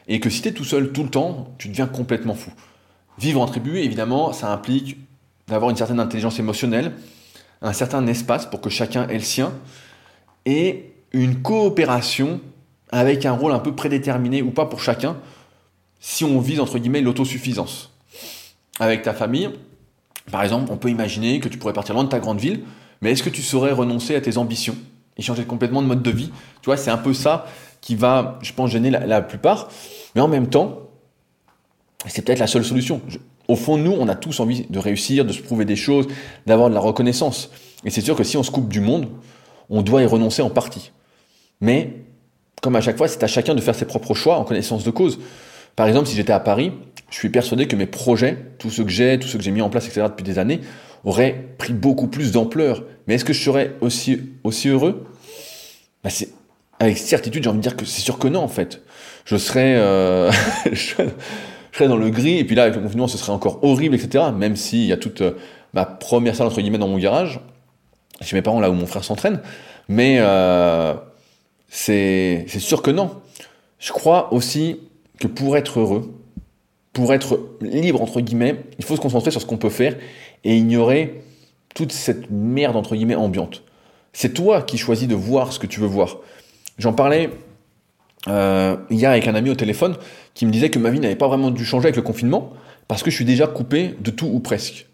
Et 0.07 0.19
que 0.19 0.29
si 0.29 0.41
tu 0.41 0.49
es 0.49 0.51
tout 0.51 0.63
seul 0.63 0.91
tout 0.91 1.03
le 1.03 1.09
temps, 1.09 1.53
tu 1.57 1.69
deviens 1.69 1.87
complètement 1.87 2.35
fou. 2.35 2.51
Vivre 3.17 3.41
en 3.41 3.45
tribu, 3.45 3.77
évidemment, 3.77 4.33
ça 4.33 4.51
implique 4.51 4.97
d'avoir 5.47 5.69
une 5.69 5.77
certaine 5.77 5.99
intelligence 5.99 6.39
émotionnelle, 6.39 6.93
un 7.61 7.73
certain 7.73 8.05
espace 8.07 8.45
pour 8.45 8.61
que 8.61 8.69
chacun 8.69 9.07
ait 9.07 9.15
le 9.15 9.19
sien, 9.19 9.53
et 10.45 10.93
une 11.11 11.41
coopération 11.41 12.41
avec 12.91 13.25
un 13.25 13.33
rôle 13.33 13.51
un 13.51 13.59
peu 13.59 13.75
prédéterminé 13.75 14.41
ou 14.41 14.51
pas 14.51 14.65
pour 14.65 14.81
chacun, 14.81 15.17
si 15.99 16.23
on 16.23 16.39
vise 16.39 16.59
entre 16.59 16.79
guillemets 16.79 17.01
l'autosuffisance. 17.01 17.91
Avec 18.79 19.03
ta 19.03 19.13
famille, 19.13 19.49
par 20.31 20.43
exemple, 20.43 20.71
on 20.71 20.77
peut 20.77 20.89
imaginer 20.89 21.39
que 21.39 21.49
tu 21.49 21.57
pourrais 21.57 21.73
partir 21.73 21.93
loin 21.93 22.03
de 22.03 22.09
ta 22.09 22.19
grande 22.19 22.39
ville, 22.39 22.63
mais 23.01 23.11
est-ce 23.11 23.23
que 23.23 23.29
tu 23.29 23.41
saurais 23.41 23.71
renoncer 23.71 24.15
à 24.15 24.21
tes 24.21 24.37
ambitions 24.37 24.75
et 25.17 25.21
changer 25.21 25.43
complètement 25.45 25.81
de 25.81 25.87
mode 25.87 26.01
de 26.01 26.11
vie? 26.11 26.31
Tu 26.61 26.65
vois, 26.65 26.77
c'est 26.77 26.91
un 26.91 26.97
peu 26.97 27.13
ça 27.13 27.45
qui 27.81 27.95
va, 27.95 28.39
je 28.41 28.53
pense, 28.53 28.69
gêner 28.69 28.89
la, 28.89 29.21
plupart. 29.21 29.69
Mais 30.15 30.21
en 30.21 30.27
même 30.27 30.47
temps, 30.47 30.89
c'est 32.07 32.23
peut-être 32.23 32.39
la 32.39 32.47
seule 32.47 32.63
solution. 32.63 33.01
au 33.47 33.55
fond, 33.55 33.77
nous, 33.77 33.91
on 33.91 34.07
a 34.07 34.15
tous 34.15 34.39
envie 34.39 34.65
de 34.69 34.79
réussir, 34.79 35.25
de 35.25 35.33
se 35.33 35.41
prouver 35.41 35.65
des 35.65 35.75
choses, 35.75 36.07
d'avoir 36.45 36.69
de 36.69 36.75
la 36.75 36.79
reconnaissance. 36.79 37.49
Et 37.83 37.89
c'est 37.89 38.01
sûr 38.01 38.15
que 38.15 38.23
si 38.23 38.37
on 38.37 38.43
se 38.43 38.51
coupe 38.51 38.69
du 38.69 38.79
monde, 38.79 39.07
on 39.69 39.81
doit 39.81 40.01
y 40.01 40.05
renoncer 40.05 40.41
en 40.41 40.49
partie. 40.49 40.91
Mais, 41.59 41.93
comme 42.61 42.75
à 42.75 42.81
chaque 42.81 42.97
fois, 42.97 43.07
c'est 43.07 43.23
à 43.23 43.27
chacun 43.27 43.55
de 43.55 43.61
faire 43.61 43.75
ses 43.75 43.85
propres 43.85 44.13
choix 44.13 44.37
en 44.37 44.43
connaissance 44.43 44.83
de 44.83 44.91
cause. 44.91 45.19
Par 45.75 45.87
exemple, 45.87 46.07
si 46.07 46.15
j'étais 46.15 46.33
à 46.33 46.39
Paris, 46.39 46.71
je 47.09 47.15
suis 47.15 47.29
persuadé 47.29 47.67
que 47.67 47.75
mes 47.75 47.87
projets, 47.87 48.37
tous 48.59 48.69
ceux 48.69 48.83
que 48.83 48.89
j'ai, 48.89 49.17
tous 49.19 49.27
ceux 49.27 49.37
que 49.37 49.43
j'ai 49.43 49.51
mis 49.51 49.61
en 49.61 49.69
place, 49.69 49.87
etc., 49.87 50.07
depuis 50.07 50.23
des 50.23 50.37
années, 50.37 50.61
auraient 51.03 51.55
pris 51.57 51.73
beaucoup 51.73 52.07
plus 52.07 52.31
d'ampleur. 52.31 52.83
Mais 53.07 53.15
est-ce 53.15 53.25
que 53.25 53.33
je 53.33 53.43
serais 53.43 53.75
aussi, 53.81 54.19
aussi 54.43 54.69
heureux? 54.69 55.05
Bah, 56.03 56.09
C'est 56.09 56.29
avec 56.81 56.97
certitude, 56.97 57.43
j'ai 57.43 57.49
envie 57.49 57.59
de 57.59 57.61
dire 57.61 57.77
que 57.77 57.85
c'est 57.85 58.01
sûr 58.01 58.17
que 58.17 58.27
non, 58.27 58.39
en 58.39 58.47
fait. 58.47 58.81
Je 59.23 59.37
serais, 59.37 59.75
euh, 59.75 60.31
je 60.71 60.95
serais 61.71 61.87
dans 61.87 61.95
le 61.95 62.09
gris, 62.09 62.39
et 62.39 62.43
puis 62.43 62.55
là, 62.55 62.63
avec 62.63 62.75
le 62.75 62.81
confinement, 62.81 63.07
ce 63.07 63.19
serait 63.19 63.31
encore 63.31 63.63
horrible, 63.63 63.93
etc. 63.93 64.25
Même 64.35 64.55
s'il 64.55 64.85
y 64.85 64.91
a 64.91 64.97
toute 64.97 65.21
euh, 65.21 65.33
ma 65.73 65.85
première 65.85 66.35
salle, 66.35 66.47
entre 66.47 66.59
guillemets, 66.59 66.79
dans 66.79 66.87
mon 66.87 66.97
garage, 66.97 67.39
chez 68.21 68.35
mes 68.35 68.41
parents, 68.41 68.59
là 68.59 68.71
où 68.71 68.73
mon 68.73 68.87
frère 68.87 69.03
s'entraîne. 69.03 69.41
Mais 69.89 70.17
euh, 70.21 70.95
c'est 71.67 72.47
sûr 72.47 72.81
que 72.81 72.89
non. 72.89 73.11
Je 73.77 73.91
crois 73.91 74.33
aussi 74.33 74.79
que 75.19 75.27
pour 75.27 75.57
être 75.57 75.79
heureux, 75.79 76.11
pour 76.93 77.13
être 77.13 77.57
libre, 77.61 78.01
entre 78.01 78.21
guillemets, 78.21 78.55
il 78.79 78.85
faut 78.85 78.95
se 78.95 79.01
concentrer 79.01 79.29
sur 79.29 79.39
ce 79.39 79.45
qu'on 79.45 79.57
peut 79.57 79.69
faire 79.69 79.97
et 80.43 80.57
ignorer 80.57 81.21
toute 81.75 81.91
cette 81.91 82.31
merde, 82.31 82.75
entre 82.75 82.95
guillemets, 82.95 83.13
ambiante. 83.13 83.61
C'est 84.13 84.33
toi 84.33 84.63
qui 84.63 84.79
choisis 84.79 85.07
de 85.07 85.13
voir 85.13 85.53
ce 85.53 85.59
que 85.59 85.67
tu 85.67 85.79
veux 85.79 85.87
voir. 85.87 86.17
J'en 86.81 86.93
parlais 86.93 87.29
euh, 88.27 88.75
hier 88.89 89.11
avec 89.11 89.27
un 89.27 89.35
ami 89.35 89.51
au 89.51 89.55
téléphone 89.55 89.95
qui 90.33 90.47
me 90.47 90.51
disait 90.51 90.71
que 90.71 90.79
ma 90.79 90.89
vie 90.89 90.99
n'avait 90.99 91.15
pas 91.15 91.27
vraiment 91.27 91.51
dû 91.51 91.63
changer 91.63 91.85
avec 91.85 91.95
le 91.95 92.01
confinement 92.01 92.53
parce 92.87 93.03
que 93.03 93.11
je 93.11 93.15
suis 93.15 93.25
déjà 93.25 93.45
coupé 93.45 93.93
de 93.99 94.09
tout 94.09 94.25
ou 94.25 94.39
presque. 94.39 94.87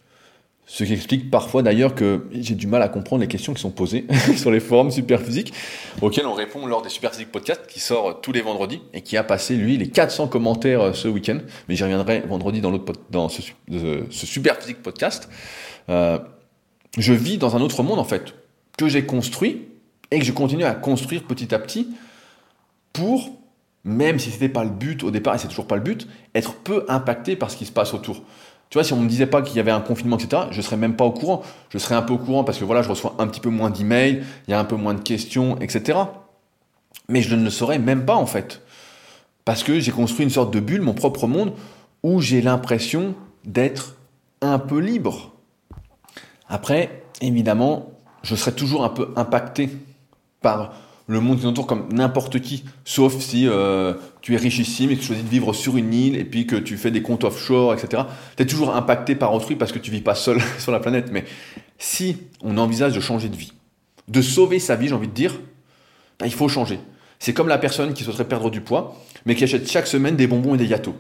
Ce 0.66 0.84
qui 0.84 0.92
explique 0.92 1.32
parfois 1.32 1.64
d'ailleurs 1.64 1.96
que 1.96 2.28
j'ai 2.34 2.56
du 2.56 2.68
mal 2.68 2.82
à 2.82 2.90
comprendre 2.90 3.22
les 3.22 3.30
questions 3.30 3.54
qui 3.54 3.62
sont 3.62 3.72
posées 3.72 4.06
sur 4.36 4.52
les 4.52 4.60
forums 4.60 4.92
Superphysique, 4.92 5.54
auxquels 6.02 6.26
on 6.26 6.34
répond 6.34 6.66
lors 6.66 6.82
des 6.82 6.90
Superphysique 6.90 7.32
Podcast 7.32 7.62
qui 7.70 7.80
sort 7.80 8.20
tous 8.20 8.34
les 8.34 8.42
vendredis 8.42 8.82
et 8.94 9.00
qui 9.00 9.16
a 9.16 9.24
passé 9.24 9.56
lui 9.56 9.78
les 9.78 9.88
400 9.88 10.28
commentaires 10.28 10.82
euh, 10.82 10.94
ce 10.94 11.08
week-end. 11.08 11.38
Mais 11.70 11.78
j'y 11.78 11.84
reviendrai 11.84 12.20
vendredi 12.28 12.60
dans, 12.60 13.30
ce 13.30 14.26
Superphysique 14.26 14.84
Podcast. 14.84 15.30
Euh, 15.88 16.20
je 16.98 17.14
vis 17.14 17.38
dans 17.38 17.56
un 17.56 17.62
autre 17.62 17.82
monde 17.82 18.00
en 18.00 18.04
fait 18.04 18.34
que 18.78 18.90
j'ai 18.90 19.06
construit 19.06 19.70
et 20.12 20.20
que 20.20 20.26
je 20.26 20.32
continue 20.32 20.64
à 20.64 20.74
construire 20.74 21.24
petit 21.24 21.54
à 21.54 21.60
petit 21.60 21.90
pour, 22.94 23.30
même 23.84 24.20
si 24.20 24.30
ce 24.30 24.36
n'était 24.36 24.50
pas 24.50 24.64
le 24.64 24.70
but 24.70 25.04
au 25.04 25.12
départ, 25.12 25.36
et 25.36 25.38
c'est 25.38 25.48
toujours 25.48 25.68
pas 25.68 25.76
le 25.76 25.82
but, 25.82 26.08
être 26.34 26.56
peu 26.56 26.86
impacté 26.90 27.36
par 27.36 27.52
ce 27.52 27.58
qui 27.58 27.66
se 27.66 27.72
passe 27.72 27.94
autour. 27.94 28.24
Tu 28.70 28.78
vois, 28.78 28.84
si 28.84 28.92
on 28.94 28.98
ne 28.98 29.04
me 29.04 29.10
disait 29.10 29.28
pas 29.28 29.42
qu'il 29.42 29.56
y 29.56 29.60
avait 29.60 29.72
un 29.72 29.80
confinement, 29.80 30.18
etc., 30.18 30.44
je 30.52 30.62
serais 30.62 30.76
même 30.76 30.96
pas 30.96 31.06
au 31.06 31.12
courant. 31.12 31.42
Je 31.70 31.78
serais 31.78 31.96
un 31.96 32.02
peu 32.02 32.14
au 32.14 32.18
courant 32.18 32.44
parce 32.44 32.58
que 32.58 32.66
voilà, 32.66 32.82
je 32.82 32.90
reçois 32.90 33.16
un 33.20 33.28
petit 33.28 33.40
peu 33.40 33.50
moins 33.50 33.70
d'emails, 33.70 34.24
il 34.48 34.52
y 34.52 34.54
a 34.54 34.60
un 34.60 34.66
peu 34.66 34.76
moins 34.76 34.94
de 34.94 35.00
questions, 35.00 35.58
etc. 35.60 36.00
Mais 37.08 37.22
je 37.22 37.34
ne 37.36 37.44
le 37.44 37.50
saurais 37.50 37.80
même 37.80 38.06
pas 38.06 38.16
en 38.16 38.26
fait. 38.26 38.62
Parce 39.46 39.64
que 39.64 39.80
j'ai 39.80 39.92
construit 39.92 40.26
une 40.26 40.30
sorte 40.30 40.54
de 40.54 40.60
bulle, 40.60 40.82
mon 40.82 40.94
propre 40.94 41.28
monde, 41.28 41.54
où 42.04 42.20
j'ai 42.20 42.42
l'impression 42.42 43.16
d'être 43.46 43.96
un 44.42 44.60
peu 44.60 44.80
libre. 44.80 45.34
Après, 46.50 47.04
évidemment, 47.22 47.92
je 48.24 48.36
serais 48.36 48.52
toujours 48.52 48.84
un 48.84 48.90
peu 48.90 49.14
impacté 49.16 49.70
par 50.48 50.72
le 51.08 51.20
monde 51.20 51.40
qui 51.40 51.44
nous 51.44 51.50
entoure 51.50 51.68
comme 51.68 51.90
n'importe 51.92 52.40
qui, 52.40 52.64
sauf 52.86 53.20
si 53.20 53.50
euh, 53.50 53.96
tu 54.22 54.34
es 54.34 54.38
richissime 54.38 54.92
et 54.92 54.96
que 54.96 55.02
tu 55.02 55.08
choisis 55.08 55.26
de 55.26 55.30
vivre 55.30 55.52
sur 55.52 55.76
une 55.76 55.94
île 55.94 56.16
et 56.16 56.24
puis 56.24 56.48
que 56.48 56.56
tu 56.56 56.78
fais 56.78 56.90
des 56.90 57.02
comptes 57.02 57.26
offshore, 57.26 57.74
etc. 57.74 58.04
Tu 58.38 58.44
es 58.44 58.46
toujours 58.46 58.74
impacté 58.74 59.16
par 59.16 59.34
autrui 59.34 59.58
parce 59.58 59.74
que 59.74 59.80
tu 59.80 59.92
vis 59.92 60.00
pas 60.00 60.16
seul 60.16 60.40
sur 60.58 60.72
la 60.72 60.80
planète. 60.80 61.10
Mais 61.12 61.26
si 61.78 62.16
on 62.42 62.58
envisage 62.58 62.94
de 62.94 63.02
changer 63.02 63.28
de 63.28 63.36
vie, 63.36 63.52
de 64.08 64.22
sauver 64.22 64.60
sa 64.60 64.78
vie, 64.78 64.88
j'ai 64.88 64.94
envie 64.94 65.10
de 65.10 65.14
dire, 65.14 65.34
bah, 66.18 66.28
il 66.28 66.34
faut 66.34 66.48
changer. 66.48 66.80
C'est 67.20 67.34
comme 67.34 67.50
la 67.50 67.58
personne 67.58 67.94
qui 67.94 68.06
souhaiterait 68.06 68.30
perdre 68.30 68.50
du 68.50 68.62
poids, 68.62 68.96
mais 69.26 69.36
qui 69.36 69.44
achète 69.44 69.70
chaque 69.70 69.88
semaine 69.88 70.16
des 70.16 70.28
bonbons 70.28 70.56
et 70.56 70.58
des 70.58 70.68
gâteaux. 70.68 70.96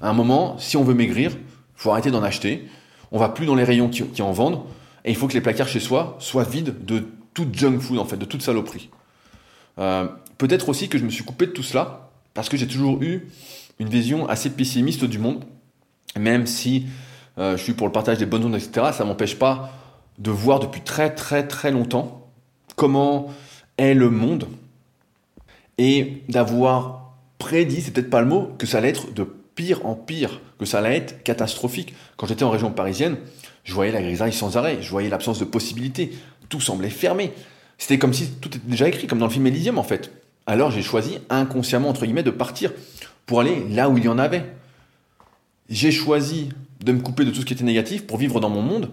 À 0.00 0.10
un 0.10 0.12
moment, 0.12 0.56
si 0.60 0.76
on 0.76 0.84
veut 0.84 0.94
maigrir, 0.94 1.32
il 1.32 1.82
faut 1.82 1.90
arrêter 1.90 2.12
d'en 2.12 2.22
acheter. 2.22 2.68
On 3.10 3.18
va 3.18 3.28
plus 3.28 3.46
dans 3.46 3.56
les 3.56 3.64
rayons 3.64 3.88
qui, 3.88 4.04
qui 4.04 4.22
en 4.22 4.30
vendent. 4.30 4.60
Et 5.04 5.10
il 5.10 5.16
faut 5.16 5.26
que 5.26 5.34
les 5.34 5.40
placards 5.40 5.66
chez 5.66 5.80
soi 5.80 6.16
soient 6.20 6.44
vides 6.44 6.84
de 6.84 7.04
toute 7.34 7.54
junk 7.54 7.80
food, 7.80 7.98
en 7.98 8.04
fait, 8.04 8.16
de 8.16 8.24
toute 8.24 8.42
saloperie. 8.42 8.90
Euh, 9.78 10.06
peut-être 10.38 10.68
aussi 10.68 10.88
que 10.88 10.98
je 10.98 11.04
me 11.04 11.10
suis 11.10 11.24
coupé 11.24 11.46
de 11.46 11.52
tout 11.52 11.62
cela, 11.62 12.10
parce 12.34 12.48
que 12.48 12.56
j'ai 12.56 12.66
toujours 12.66 13.02
eu 13.02 13.28
une 13.78 13.88
vision 13.88 14.28
assez 14.28 14.50
pessimiste 14.50 15.04
du 15.04 15.18
monde, 15.18 15.44
même 16.18 16.46
si 16.46 16.86
euh, 17.38 17.56
je 17.56 17.62
suis 17.62 17.72
pour 17.72 17.86
le 17.86 17.92
partage 17.92 18.18
des 18.18 18.26
bonnes 18.26 18.44
ondes, 18.44 18.54
etc., 18.54 18.88
ça 18.92 19.04
m'empêche 19.04 19.38
pas 19.38 19.70
de 20.18 20.30
voir 20.30 20.60
depuis 20.60 20.82
très 20.82 21.14
très 21.14 21.48
très 21.48 21.70
longtemps 21.70 22.28
comment 22.76 23.32
est 23.78 23.94
le 23.94 24.10
monde 24.10 24.46
et 25.78 26.22
d'avoir 26.28 27.14
prédit, 27.38 27.80
c'est 27.80 27.90
peut-être 27.90 28.10
pas 28.10 28.20
le 28.20 28.26
mot, 28.26 28.50
que 28.58 28.66
ça 28.66 28.78
allait 28.78 28.90
être 28.90 29.12
de 29.12 29.26
pire 29.54 29.84
en 29.84 29.94
pire, 29.94 30.40
que 30.58 30.64
ça 30.64 30.78
allait 30.78 30.96
être 30.96 31.22
catastrophique. 31.22 31.94
Quand 32.16 32.26
j'étais 32.26 32.44
en 32.44 32.50
région 32.50 32.70
parisienne, 32.70 33.16
je 33.64 33.74
voyais 33.74 33.92
la 33.92 34.02
grisaille 34.02 34.32
sans 34.32 34.56
arrêt, 34.56 34.78
je 34.80 34.90
voyais 34.90 35.08
l'absence 35.08 35.38
de 35.38 35.44
possibilités, 35.44 36.12
tout 36.52 36.60
semblait 36.60 36.90
fermé. 36.90 37.32
C'était 37.78 37.98
comme 37.98 38.12
si 38.12 38.30
tout 38.32 38.48
était 38.48 38.60
déjà 38.64 38.86
écrit, 38.86 39.06
comme 39.06 39.18
dans 39.18 39.26
le 39.26 39.32
film 39.32 39.46
Elysium 39.46 39.78
en 39.78 39.82
fait. 39.82 40.12
Alors 40.46 40.70
j'ai 40.70 40.82
choisi 40.82 41.18
inconsciemment, 41.30 41.88
entre 41.88 42.04
guillemets, 42.04 42.22
de 42.22 42.30
partir 42.30 42.72
pour 43.26 43.40
aller 43.40 43.64
là 43.70 43.88
où 43.88 43.96
il 43.96 44.04
y 44.04 44.08
en 44.08 44.18
avait. 44.18 44.44
J'ai 45.70 45.90
choisi 45.90 46.50
de 46.80 46.92
me 46.92 47.00
couper 47.00 47.24
de 47.24 47.30
tout 47.30 47.40
ce 47.40 47.46
qui 47.46 47.54
était 47.54 47.64
négatif 47.64 48.06
pour 48.06 48.18
vivre 48.18 48.38
dans 48.38 48.50
mon 48.50 48.60
monde. 48.60 48.90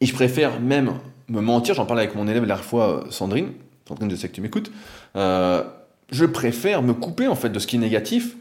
Et 0.00 0.06
je 0.06 0.12
préfère 0.12 0.60
même 0.60 0.94
me 1.28 1.40
mentir, 1.40 1.74
j'en 1.74 1.86
parlais 1.86 2.02
avec 2.02 2.16
mon 2.16 2.26
élève 2.26 2.42
la 2.42 2.48
dernière 2.48 2.64
fois, 2.64 3.04
Sandrine, 3.10 3.52
Sandrine, 3.86 4.10
je 4.10 4.16
sais 4.16 4.28
que 4.28 4.34
tu 4.34 4.40
m'écoutes, 4.40 4.72
euh, 5.14 5.62
je 6.10 6.24
préfère 6.24 6.82
me 6.82 6.92
couper 6.92 7.28
en 7.28 7.36
fait 7.36 7.50
de 7.50 7.58
ce 7.60 7.68
qui 7.68 7.76
est 7.76 7.78
négatif, 7.78 8.36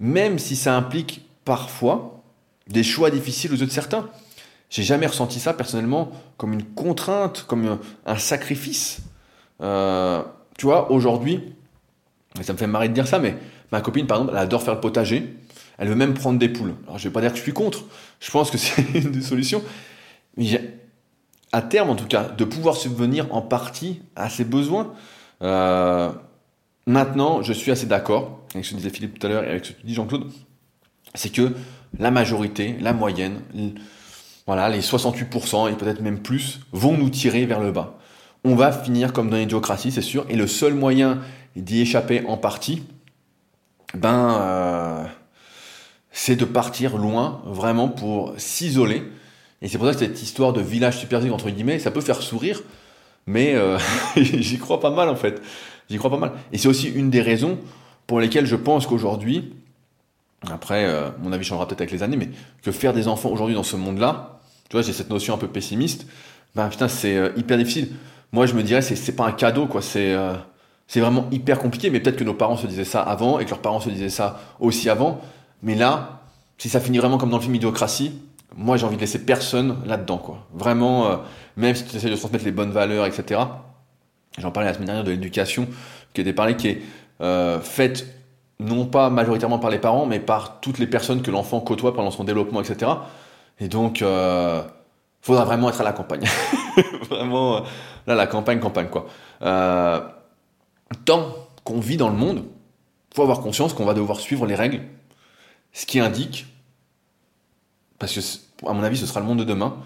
même 0.00 0.38
si 0.38 0.56
ça 0.56 0.74
implique 0.74 1.26
parfois 1.44 2.22
des 2.68 2.82
choix 2.82 3.10
difficiles 3.10 3.52
aux 3.52 3.56
yeux 3.56 3.66
de 3.66 3.70
certains. 3.70 4.08
J'ai 4.72 4.84
jamais 4.84 5.06
ressenti 5.06 5.38
ça 5.38 5.52
personnellement 5.52 6.10
comme 6.38 6.54
une 6.54 6.64
contrainte, 6.64 7.44
comme 7.46 7.78
un 8.06 8.16
sacrifice. 8.16 9.02
Euh, 9.60 10.22
tu 10.56 10.64
vois, 10.64 10.90
aujourd'hui, 10.90 11.42
ça 12.40 12.54
me 12.54 12.58
fait 12.58 12.66
marrer 12.66 12.88
de 12.88 12.94
dire 12.94 13.06
ça, 13.06 13.18
mais 13.18 13.36
ma 13.70 13.82
copine, 13.82 14.06
par 14.06 14.16
exemple, 14.16 14.32
elle 14.34 14.42
adore 14.42 14.62
faire 14.62 14.72
le 14.72 14.80
potager. 14.80 15.36
Elle 15.76 15.88
veut 15.88 15.94
même 15.94 16.14
prendre 16.14 16.38
des 16.38 16.48
poules. 16.48 16.72
Alors, 16.86 16.96
je 16.96 17.06
vais 17.06 17.12
pas 17.12 17.20
dire 17.20 17.32
que 17.32 17.36
je 17.36 17.42
suis 17.42 17.52
contre. 17.52 17.84
Je 18.18 18.30
pense 18.30 18.50
que 18.50 18.56
c'est 18.58 18.80
une 18.94 19.12
des 19.12 19.20
solutions. 19.20 19.62
Mais 20.38 20.58
à 21.52 21.60
terme, 21.60 21.90
en 21.90 21.94
tout 21.94 22.06
cas, 22.06 22.24
de 22.24 22.44
pouvoir 22.46 22.76
subvenir 22.76 23.26
en 23.34 23.42
partie 23.42 24.00
à 24.16 24.30
ses 24.30 24.44
besoins. 24.44 24.94
Euh, 25.42 26.10
maintenant, 26.86 27.42
je 27.42 27.52
suis 27.52 27.70
assez 27.70 27.84
d'accord 27.84 28.40
avec 28.54 28.64
ce 28.64 28.70
que 28.70 28.76
disait 28.76 28.88
Philippe 28.88 29.18
tout 29.18 29.26
à 29.26 29.28
l'heure 29.30 29.44
et 29.44 29.50
avec 29.50 29.66
ce 29.66 29.72
que 29.72 29.82
dis 29.84 29.92
Jean-Claude. 29.92 30.30
C'est 31.14 31.30
que 31.30 31.52
la 31.98 32.10
majorité, 32.10 32.74
la 32.80 32.94
moyenne, 32.94 33.42
voilà, 34.46 34.68
les 34.68 34.80
68% 34.80 35.70
et 35.70 35.74
peut-être 35.74 36.00
même 36.00 36.20
plus 36.20 36.60
vont 36.72 36.96
nous 36.96 37.10
tirer 37.10 37.46
vers 37.46 37.60
le 37.60 37.72
bas. 37.72 37.98
On 38.44 38.56
va 38.56 38.72
finir 38.72 39.12
comme 39.12 39.30
dans 39.30 39.36
l'idiocratie, 39.36 39.92
c'est 39.92 40.02
sûr. 40.02 40.26
Et 40.28 40.36
le 40.36 40.46
seul 40.46 40.74
moyen 40.74 41.20
d'y 41.54 41.80
échapper 41.80 42.24
en 42.26 42.36
partie, 42.36 42.82
ben, 43.94 44.38
euh, 44.40 45.04
c'est 46.10 46.34
de 46.34 46.44
partir 46.44 46.96
loin, 46.96 47.42
vraiment 47.46 47.88
pour 47.88 48.34
s'isoler. 48.36 49.02
Et 49.60 49.68
c'est 49.68 49.78
pour 49.78 49.86
ça 49.86 49.92
que 49.92 50.00
cette 50.00 50.20
histoire 50.22 50.52
de 50.52 50.60
village 50.60 50.98
super 50.98 51.24
entre 51.32 51.50
guillemets, 51.50 51.78
ça 51.78 51.92
peut 51.92 52.00
faire 52.00 52.20
sourire, 52.20 52.62
mais 53.26 53.54
euh, 53.54 53.78
j'y 54.16 54.58
crois 54.58 54.80
pas 54.80 54.90
mal 54.90 55.08
en 55.08 55.16
fait. 55.16 55.40
J'y 55.88 55.98
crois 55.98 56.10
pas 56.10 56.18
mal. 56.18 56.32
Et 56.52 56.58
c'est 56.58 56.68
aussi 56.68 56.88
une 56.88 57.10
des 57.10 57.22
raisons 57.22 57.58
pour 58.08 58.18
lesquelles 58.18 58.46
je 58.46 58.56
pense 58.56 58.86
qu'aujourd'hui, 58.86 59.52
après, 60.50 60.84
euh, 60.84 61.10
mon 61.22 61.32
avis 61.32 61.44
changera 61.44 61.66
peut-être 61.66 61.82
avec 61.82 61.92
les 61.92 62.02
années, 62.02 62.16
mais 62.16 62.30
que 62.62 62.72
faire 62.72 62.92
des 62.92 63.08
enfants 63.08 63.28
aujourd'hui 63.28 63.54
dans 63.54 63.62
ce 63.62 63.76
monde-là, 63.76 64.40
tu 64.68 64.76
vois, 64.76 64.82
j'ai 64.82 64.92
cette 64.92 65.10
notion 65.10 65.34
un 65.34 65.38
peu 65.38 65.46
pessimiste, 65.46 66.06
ben 66.54 66.68
putain, 66.68 66.88
c'est 66.88 67.16
euh, 67.16 67.30
hyper 67.36 67.58
difficile. 67.58 67.90
Moi, 68.32 68.46
je 68.46 68.54
me 68.54 68.62
dirais, 68.62 68.82
c'est, 68.82 68.96
c'est 68.96 69.14
pas 69.14 69.26
un 69.26 69.32
cadeau, 69.32 69.66
quoi, 69.66 69.82
c'est, 69.82 70.12
euh, 70.12 70.34
c'est 70.88 71.00
vraiment 71.00 71.28
hyper 71.30 71.58
compliqué, 71.58 71.90
mais 71.90 72.00
peut-être 72.00 72.16
que 72.16 72.24
nos 72.24 72.34
parents 72.34 72.56
se 72.56 72.66
disaient 72.66 72.84
ça 72.84 73.02
avant 73.02 73.38
et 73.38 73.44
que 73.44 73.50
leurs 73.50 73.60
parents 73.60 73.80
se 73.80 73.90
disaient 73.90 74.08
ça 74.08 74.40
aussi 74.58 74.90
avant, 74.90 75.20
mais 75.62 75.74
là, 75.74 76.22
si 76.58 76.68
ça 76.68 76.80
finit 76.80 76.98
vraiment 76.98 77.18
comme 77.18 77.30
dans 77.30 77.38
le 77.38 77.42
film 77.42 77.54
Idiocratie, 77.54 78.12
moi, 78.56 78.76
j'ai 78.76 78.84
envie 78.84 78.96
de 78.96 79.00
laisser 79.00 79.24
personne 79.24 79.78
là-dedans, 79.86 80.18
quoi. 80.18 80.46
Vraiment, 80.52 81.22
même 81.56 81.74
si 81.74 81.84
tu 81.84 81.96
essaies 81.96 82.10
de 82.10 82.16
transmettre 82.16 82.44
les 82.44 82.52
bonnes 82.52 82.70
valeurs, 82.70 83.06
etc. 83.06 83.40
J'en 84.36 84.50
parlais 84.50 84.68
la 84.68 84.74
semaine 84.74 84.86
dernière 84.86 85.04
de 85.04 85.10
l'éducation, 85.10 85.66
qui 86.12 86.20
était 86.20 86.34
parlé, 86.34 86.54
qui 86.56 86.68
est 86.68 86.82
faite 87.62 88.06
non 88.62 88.86
pas 88.86 89.10
majoritairement 89.10 89.58
par 89.58 89.70
les 89.70 89.78
parents, 89.78 90.06
mais 90.06 90.20
par 90.20 90.60
toutes 90.60 90.78
les 90.78 90.86
personnes 90.86 91.22
que 91.22 91.30
l'enfant 91.30 91.60
côtoie 91.60 91.94
pendant 91.94 92.10
son 92.10 92.24
développement, 92.24 92.60
etc. 92.60 92.90
Et 93.60 93.68
donc, 93.68 94.02
euh, 94.02 94.62
faudra 95.20 95.44
vraiment 95.44 95.68
être 95.68 95.80
à 95.80 95.84
la 95.84 95.92
campagne. 95.92 96.24
vraiment, 97.10 97.56
euh, 97.56 97.60
là, 98.06 98.14
la 98.14 98.26
campagne, 98.26 98.60
campagne, 98.60 98.88
quoi. 98.88 99.06
Euh, 99.42 100.00
tant 101.04 101.34
qu'on 101.64 101.80
vit 101.80 101.96
dans 101.96 102.08
le 102.08 102.16
monde, 102.16 102.44
faut 103.14 103.22
avoir 103.22 103.40
conscience 103.40 103.74
qu'on 103.74 103.84
va 103.84 103.94
devoir 103.94 104.20
suivre 104.20 104.46
les 104.46 104.54
règles, 104.54 104.80
ce 105.72 105.86
qui 105.86 106.00
indique, 106.00 106.46
parce 107.98 108.14
que, 108.14 108.66
à 108.68 108.72
mon 108.72 108.82
avis, 108.82 108.96
ce 108.96 109.06
sera 109.06 109.20
le 109.20 109.26
monde 109.26 109.38
de 109.38 109.44
demain, 109.44 109.76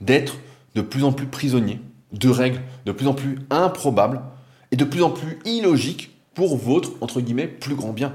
d'être 0.00 0.34
de 0.74 0.80
plus 0.80 1.04
en 1.04 1.12
plus 1.12 1.26
prisonnier 1.26 1.80
de 2.12 2.28
règles 2.28 2.60
de 2.86 2.92
plus 2.92 3.06
en 3.06 3.14
plus 3.14 3.38
improbables 3.50 4.22
et 4.70 4.76
de 4.76 4.84
plus 4.84 5.02
en 5.02 5.10
plus 5.10 5.38
illogiques 5.44 6.17
pour 6.38 6.56
votre, 6.56 6.92
entre 7.00 7.20
guillemets, 7.20 7.48
plus 7.48 7.74
grand 7.74 7.92
bien. 7.92 8.12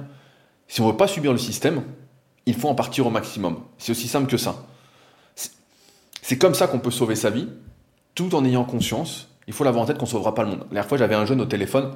Si 0.69 0.79
on 0.79 0.85
ne 0.85 0.91
veut 0.91 0.97
pas 0.97 1.09
subir 1.09 1.33
le 1.33 1.37
système, 1.37 1.83
il 2.45 2.53
faut 2.53 2.69
en 2.69 2.73
partir 2.73 3.05
au 3.05 3.09
maximum. 3.09 3.57
C'est 3.77 3.91
aussi 3.91 4.07
simple 4.07 4.31
que 4.31 4.37
ça. 4.37 4.65
C'est 6.21 6.37
comme 6.37 6.53
ça 6.53 6.67
qu'on 6.67 6.79
peut 6.79 6.89
sauver 6.89 7.15
sa 7.15 7.29
vie, 7.29 7.49
tout 8.15 8.33
en 8.33 8.45
ayant 8.45 8.63
conscience. 8.63 9.27
Il 9.47 9.53
faut 9.53 9.65
l'avoir 9.65 9.83
en 9.83 9.87
tête 9.87 9.97
qu'on 9.97 10.05
ne 10.05 10.09
sauvera 10.09 10.33
pas 10.33 10.43
le 10.43 10.51
monde. 10.51 10.59
La 10.59 10.67
dernière 10.67 10.85
fois, 10.85 10.97
j'avais 10.97 11.15
un 11.15 11.25
jeune 11.25 11.41
au 11.41 11.45
téléphone, 11.45 11.91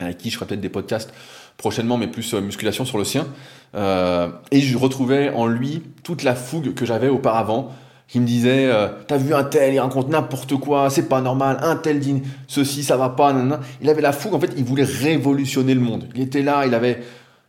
avec 0.00 0.18
qui 0.18 0.28
je 0.28 0.34
ferai 0.34 0.46
peut-être 0.46 0.60
des 0.60 0.68
podcasts 0.68 1.14
prochainement, 1.56 1.98
mais 1.98 2.08
plus 2.08 2.34
euh, 2.34 2.40
musculation 2.40 2.84
sur 2.84 2.98
le 2.98 3.04
sien. 3.04 3.28
Euh, 3.76 4.30
et 4.50 4.60
je 4.60 4.76
retrouvais 4.76 5.30
en 5.30 5.46
lui 5.46 5.84
toute 6.02 6.24
la 6.24 6.34
fougue 6.34 6.74
que 6.74 6.84
j'avais 6.84 7.08
auparavant 7.08 7.72
qui 8.14 8.20
me 8.20 8.26
disait 8.26 8.66
euh, 8.66 8.86
T'as 9.08 9.16
vu 9.16 9.34
un 9.34 9.42
tel, 9.42 9.74
il 9.74 9.80
raconte 9.80 10.08
n'importe 10.08 10.54
quoi, 10.54 10.88
c'est 10.88 11.08
pas 11.08 11.20
normal, 11.20 11.58
un 11.62 11.74
tel 11.74 11.98
dit 11.98 12.22
ceci, 12.46 12.84
ça 12.84 12.96
va 12.96 13.08
pas, 13.08 13.32
nanana. 13.32 13.58
Il 13.82 13.90
avait 13.90 14.02
la 14.02 14.12
fougue, 14.12 14.34
en 14.34 14.38
fait, 14.38 14.52
il 14.56 14.62
voulait 14.62 14.84
révolutionner 14.84 15.74
le 15.74 15.80
monde. 15.80 16.06
Il 16.14 16.20
était 16.20 16.42
là, 16.42 16.64
il 16.64 16.74
avait. 16.74 17.02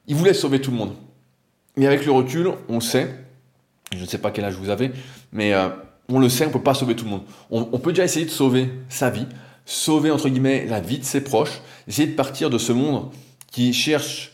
Il 0.07 0.16
voulait 0.16 0.34
sauver 0.34 0.59
tout 0.59 0.72
le 0.72 0.78
monde. 0.78 0.93
Mais 1.78 1.86
avec 1.86 2.03
le 2.03 2.11
recul, 2.11 2.49
on 2.68 2.80
sait, 2.80 3.13
je 3.95 4.01
ne 4.01 4.07
sais 4.07 4.18
pas 4.18 4.32
quel 4.32 4.43
âge 4.43 4.55
vous 4.55 4.72
avez, 4.72 4.89
mais 5.32 5.53
euh, 5.53 5.70
on 6.09 6.18
le 6.18 6.30
sait, 6.30 6.47
on 6.47 6.49
peut 6.49 6.63
pas 6.63 6.74
sauver 6.74 6.95
tout 6.95 7.05
le 7.05 7.11
monde. 7.11 7.24
On, 7.51 7.70
on, 7.72 7.78
peut 7.78 7.91
déjà 7.91 8.05
essayer 8.05 8.26
de 8.26 8.32
sauver 8.32 8.72
sa 8.89 9.11
vie, 9.11 9.28
sauver 9.68 10.09
entre 10.09 10.30
guillemets 10.30 10.66
la 10.68 10.80
vie 10.80 10.97
de 10.97 11.05
ses 11.05 11.22
proches, 11.22 11.61
essayer 11.88 12.07
de 12.07 12.16
partir 12.16 12.49
de 12.49 12.57
ce 12.57 12.72
monde 12.72 13.11
qui 13.51 13.72
cherche 13.72 14.32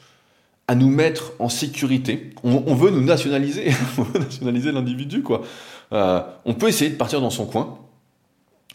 à 0.70 0.76
nous 0.76 0.90
mettre 0.90 1.34
en 1.40 1.50
sécurité. 1.50 2.30
On, 2.42 2.64
on 2.68 2.76
veut 2.76 2.90
nous 2.90 3.04
nationaliser, 3.04 3.72
on 3.98 4.04
veut 4.04 4.20
nationaliser 4.22 4.72
l'individu, 4.72 5.24
quoi. 5.24 5.42
Euh, 5.94 6.22
on 6.46 6.54
peut 6.54 6.68
essayer 6.68 6.90
de 6.90 6.96
partir 6.96 7.22
dans 7.22 7.30
son 7.30 7.46
coin, 7.46 7.80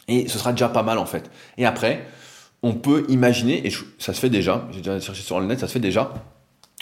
et 0.07 0.27
ce 0.27 0.37
sera 0.37 0.51
déjà 0.51 0.69
pas 0.69 0.83
mal 0.83 0.97
en 0.97 1.05
fait. 1.05 1.29
Et 1.57 1.65
après, 1.65 2.05
on 2.63 2.73
peut 2.73 3.05
imaginer, 3.09 3.65
et 3.65 3.71
ça 3.99 4.13
se 4.13 4.19
fait 4.19 4.29
déjà, 4.29 4.67
j'ai 4.71 4.79
déjà 4.79 4.99
cherché 4.99 5.21
sur 5.21 5.39
le 5.39 5.45
net, 5.45 5.59
ça 5.59 5.67
se 5.67 5.73
fait 5.73 5.79
déjà, 5.79 6.13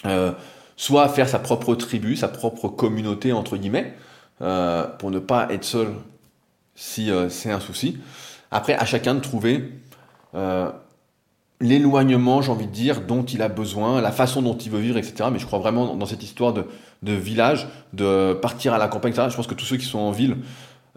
euh, 0.05 0.31
soit 0.75 1.07
faire 1.09 1.29
sa 1.29 1.39
propre 1.39 1.75
tribu, 1.75 2.15
sa 2.15 2.27
propre 2.27 2.67
communauté, 2.67 3.31
entre 3.31 3.57
guillemets, 3.57 3.93
euh, 4.41 4.85
pour 4.99 5.11
ne 5.11 5.19
pas 5.19 5.47
être 5.51 5.63
seul 5.63 5.87
si 6.75 7.09
c'est 7.29 7.51
un 7.51 7.61
souci. 7.61 7.97
Après, 8.51 8.73
à 8.73 8.83
chacun 8.83 9.15
de 9.15 9.21
trouver 9.21 9.71
l'éloignement, 11.61 12.41
j'ai 12.41 12.51
envie 12.51 12.67
de 12.67 12.71
dire, 12.71 13.01
dont 13.01 13.23
il 13.23 13.41
a 13.41 13.47
besoin, 13.47 14.01
la 14.01 14.11
façon 14.11 14.41
dont 14.41 14.57
il 14.57 14.71
veut 14.71 14.79
vivre, 14.79 14.97
etc. 14.97 15.29
Mais 15.31 15.39
je 15.39 15.45
crois 15.45 15.59
vraiment 15.59 15.95
dans 15.95 16.05
cette 16.05 16.23
histoire 16.23 16.53
de, 16.53 16.65
de 17.03 17.13
village, 17.13 17.67
de 17.93 18.33
partir 18.33 18.73
à 18.73 18.77
la 18.77 18.87
campagne, 18.87 19.11
etc. 19.13 19.27
Je 19.29 19.35
pense 19.35 19.47
que 19.47 19.53
tous 19.53 19.65
ceux 19.65 19.77
qui 19.77 19.85
sont 19.85 19.99
en 19.99 20.11
ville, 20.11 20.37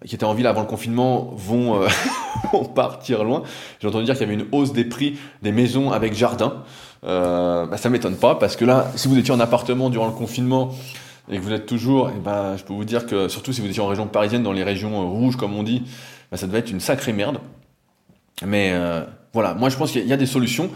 qui 0.06 0.14
étaient 0.14 0.24
en 0.24 0.34
ville 0.34 0.46
avant 0.46 0.60
le 0.60 0.66
confinement, 0.66 1.30
vont, 1.34 1.82
euh, 1.82 1.88
vont 2.52 2.64
partir 2.64 3.24
loin. 3.24 3.42
J'ai 3.80 3.88
entendu 3.88 4.04
dire 4.04 4.14
qu'il 4.14 4.28
y 4.28 4.30
avait 4.30 4.40
une 4.40 4.48
hausse 4.52 4.72
des 4.72 4.84
prix 4.84 5.18
des 5.42 5.52
maisons 5.52 5.92
avec 5.92 6.14
jardin. 6.14 6.64
Euh, 7.04 7.66
bah, 7.66 7.76
ça 7.76 7.88
m'étonne 7.90 8.16
pas, 8.16 8.34
parce 8.34 8.56
que 8.56 8.64
là, 8.64 8.90
si 8.96 9.08
vous 9.08 9.18
étiez 9.18 9.32
en 9.32 9.40
appartement 9.40 9.90
durant 9.90 10.06
le 10.06 10.12
confinement, 10.12 10.70
et 11.30 11.36
que 11.36 11.42
vous 11.42 11.52
êtes 11.52 11.66
toujours, 11.66 12.10
eh 12.14 12.18
ben, 12.18 12.56
je 12.56 12.64
peux 12.64 12.72
vous 12.72 12.84
dire 12.84 13.06
que, 13.06 13.28
surtout 13.28 13.52
si 13.52 13.60
vous 13.60 13.68
étiez 13.68 13.82
en 13.82 13.86
région 13.86 14.06
parisienne, 14.06 14.42
dans 14.42 14.52
les 14.52 14.64
régions 14.64 15.02
euh, 15.02 15.04
rouges, 15.04 15.36
comme 15.36 15.54
on 15.54 15.62
dit, 15.62 15.84
bah, 16.30 16.36
ça 16.36 16.46
devait 16.46 16.58
être 16.58 16.70
une 16.70 16.80
sacrée 16.80 17.12
merde. 17.12 17.38
Mais 18.44 18.70
euh, 18.72 19.04
voilà, 19.32 19.54
moi 19.54 19.68
je 19.68 19.76
pense 19.76 19.92
qu'il 19.92 20.06
y 20.06 20.12
a 20.12 20.16
des 20.16 20.26
solutions. 20.26 20.70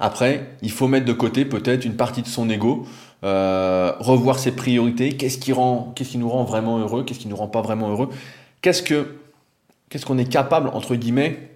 Après, 0.00 0.56
il 0.62 0.70
faut 0.70 0.86
mettre 0.86 1.06
de 1.06 1.12
côté 1.12 1.44
peut-être 1.44 1.84
une 1.84 1.96
partie 1.96 2.22
de 2.22 2.28
son 2.28 2.48
ego, 2.48 2.86
euh, 3.24 3.92
revoir 3.98 4.38
ses 4.38 4.52
priorités. 4.52 5.16
Qu'est-ce 5.16 5.38
qui 5.38 5.52
rend, 5.52 5.92
qu'est-ce 5.96 6.10
qui 6.10 6.18
nous 6.18 6.28
rend 6.28 6.44
vraiment 6.44 6.78
heureux, 6.78 7.04
qu'est-ce 7.04 7.18
qui 7.18 7.28
nous 7.28 7.36
rend 7.36 7.48
pas 7.48 7.62
vraiment 7.62 7.90
heureux? 7.90 8.08
Qu'est-ce 8.62 8.82
que, 8.82 9.16
qu'est-ce 9.88 10.06
qu'on 10.06 10.18
est 10.18 10.30
capable 10.30 10.68
entre 10.68 10.94
guillemets 10.94 11.50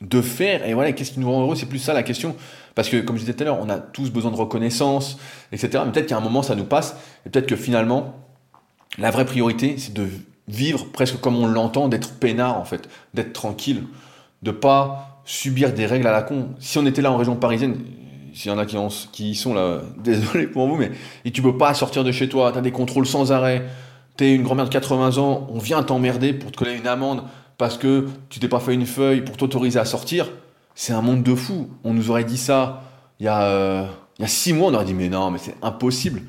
de 0.00 0.22
faire? 0.22 0.66
Et 0.66 0.72
voilà, 0.72 0.92
qu'est-ce 0.92 1.12
qui 1.12 1.20
nous 1.20 1.30
rend 1.30 1.42
heureux, 1.42 1.56
c'est 1.56 1.66
plus 1.66 1.78
ça 1.78 1.92
la 1.92 2.02
question. 2.02 2.34
Parce 2.74 2.88
que 2.88 2.96
comme 2.96 3.16
je 3.16 3.22
disais 3.22 3.34
tout 3.34 3.42
à 3.42 3.46
l'heure, 3.46 3.58
on 3.60 3.68
a 3.68 3.78
tous 3.78 4.10
besoin 4.10 4.30
de 4.30 4.36
reconnaissance, 4.36 5.18
etc. 5.52 5.82
Mais 5.84 5.92
peut-être 5.92 6.06
qu'à 6.06 6.16
un 6.16 6.20
moment 6.20 6.42
ça 6.42 6.54
nous 6.54 6.64
passe 6.64 6.96
et 7.26 7.28
peut-être 7.28 7.46
que 7.46 7.56
finalement 7.56 8.14
la 8.96 9.10
vraie 9.10 9.26
priorité 9.26 9.76
c'est 9.76 9.92
de 9.92 10.08
vivre 10.46 10.86
presque 10.92 11.20
comme 11.20 11.36
on 11.36 11.46
l'entend, 11.46 11.88
d'être 11.88 12.14
peinard 12.14 12.58
en 12.58 12.64
fait, 12.64 12.88
d'être 13.12 13.34
tranquille, 13.34 13.82
de 14.42 14.50
pas 14.50 15.22
subir 15.24 15.72
des 15.72 15.86
règles 15.86 16.06
à 16.06 16.12
la 16.12 16.22
con. 16.22 16.50
Si 16.58 16.78
on 16.78 16.86
était 16.86 17.02
là 17.02 17.12
en 17.12 17.16
région 17.16 17.36
parisienne, 17.36 17.76
s'il 18.32 18.50
y 18.50 18.54
en 18.54 18.58
a 18.58 18.66
qui, 18.66 19.30
y 19.30 19.34
sont 19.34 19.54
là, 19.54 19.80
désolé 19.98 20.46
pour 20.46 20.68
vous, 20.68 20.76
mais 20.76 20.90
et 21.24 21.30
tu 21.30 21.42
peux 21.42 21.56
pas 21.56 21.74
sortir 21.74 22.04
de 22.04 22.12
chez 22.12 22.28
toi, 22.28 22.52
tu 22.52 22.58
as 22.58 22.62
des 22.62 22.72
contrôles 22.72 23.06
sans 23.06 23.32
arrêt, 23.32 23.64
tu 24.16 24.24
es 24.24 24.34
une 24.34 24.42
grand-mère 24.42 24.66
de 24.66 24.70
80 24.70 25.18
ans, 25.18 25.46
on 25.52 25.58
vient 25.58 25.82
t'emmerder 25.82 26.32
pour 26.32 26.52
te 26.52 26.56
coller 26.56 26.76
une 26.76 26.86
amende 26.86 27.22
parce 27.56 27.76
que 27.76 28.08
tu 28.28 28.38
t'es 28.38 28.48
pas 28.48 28.60
fait 28.60 28.74
une 28.74 28.86
feuille 28.86 29.22
pour 29.22 29.36
t'autoriser 29.36 29.78
à 29.78 29.84
sortir, 29.84 30.30
c'est 30.74 30.92
un 30.92 31.02
monde 31.02 31.24
de 31.24 31.34
fou. 31.34 31.68
On 31.82 31.92
nous 31.92 32.10
aurait 32.10 32.24
dit 32.24 32.38
ça 32.38 32.84
il 33.20 33.24
y 33.24 33.28
a, 33.28 33.42
euh, 33.42 33.86
y 34.20 34.24
a 34.24 34.28
six 34.28 34.52
mois, 34.52 34.70
on 34.70 34.74
aurait 34.74 34.84
dit 34.84 34.94
mais 34.94 35.08
non, 35.08 35.30
mais 35.30 35.38
c'est 35.38 35.56
impossible. 35.62 36.22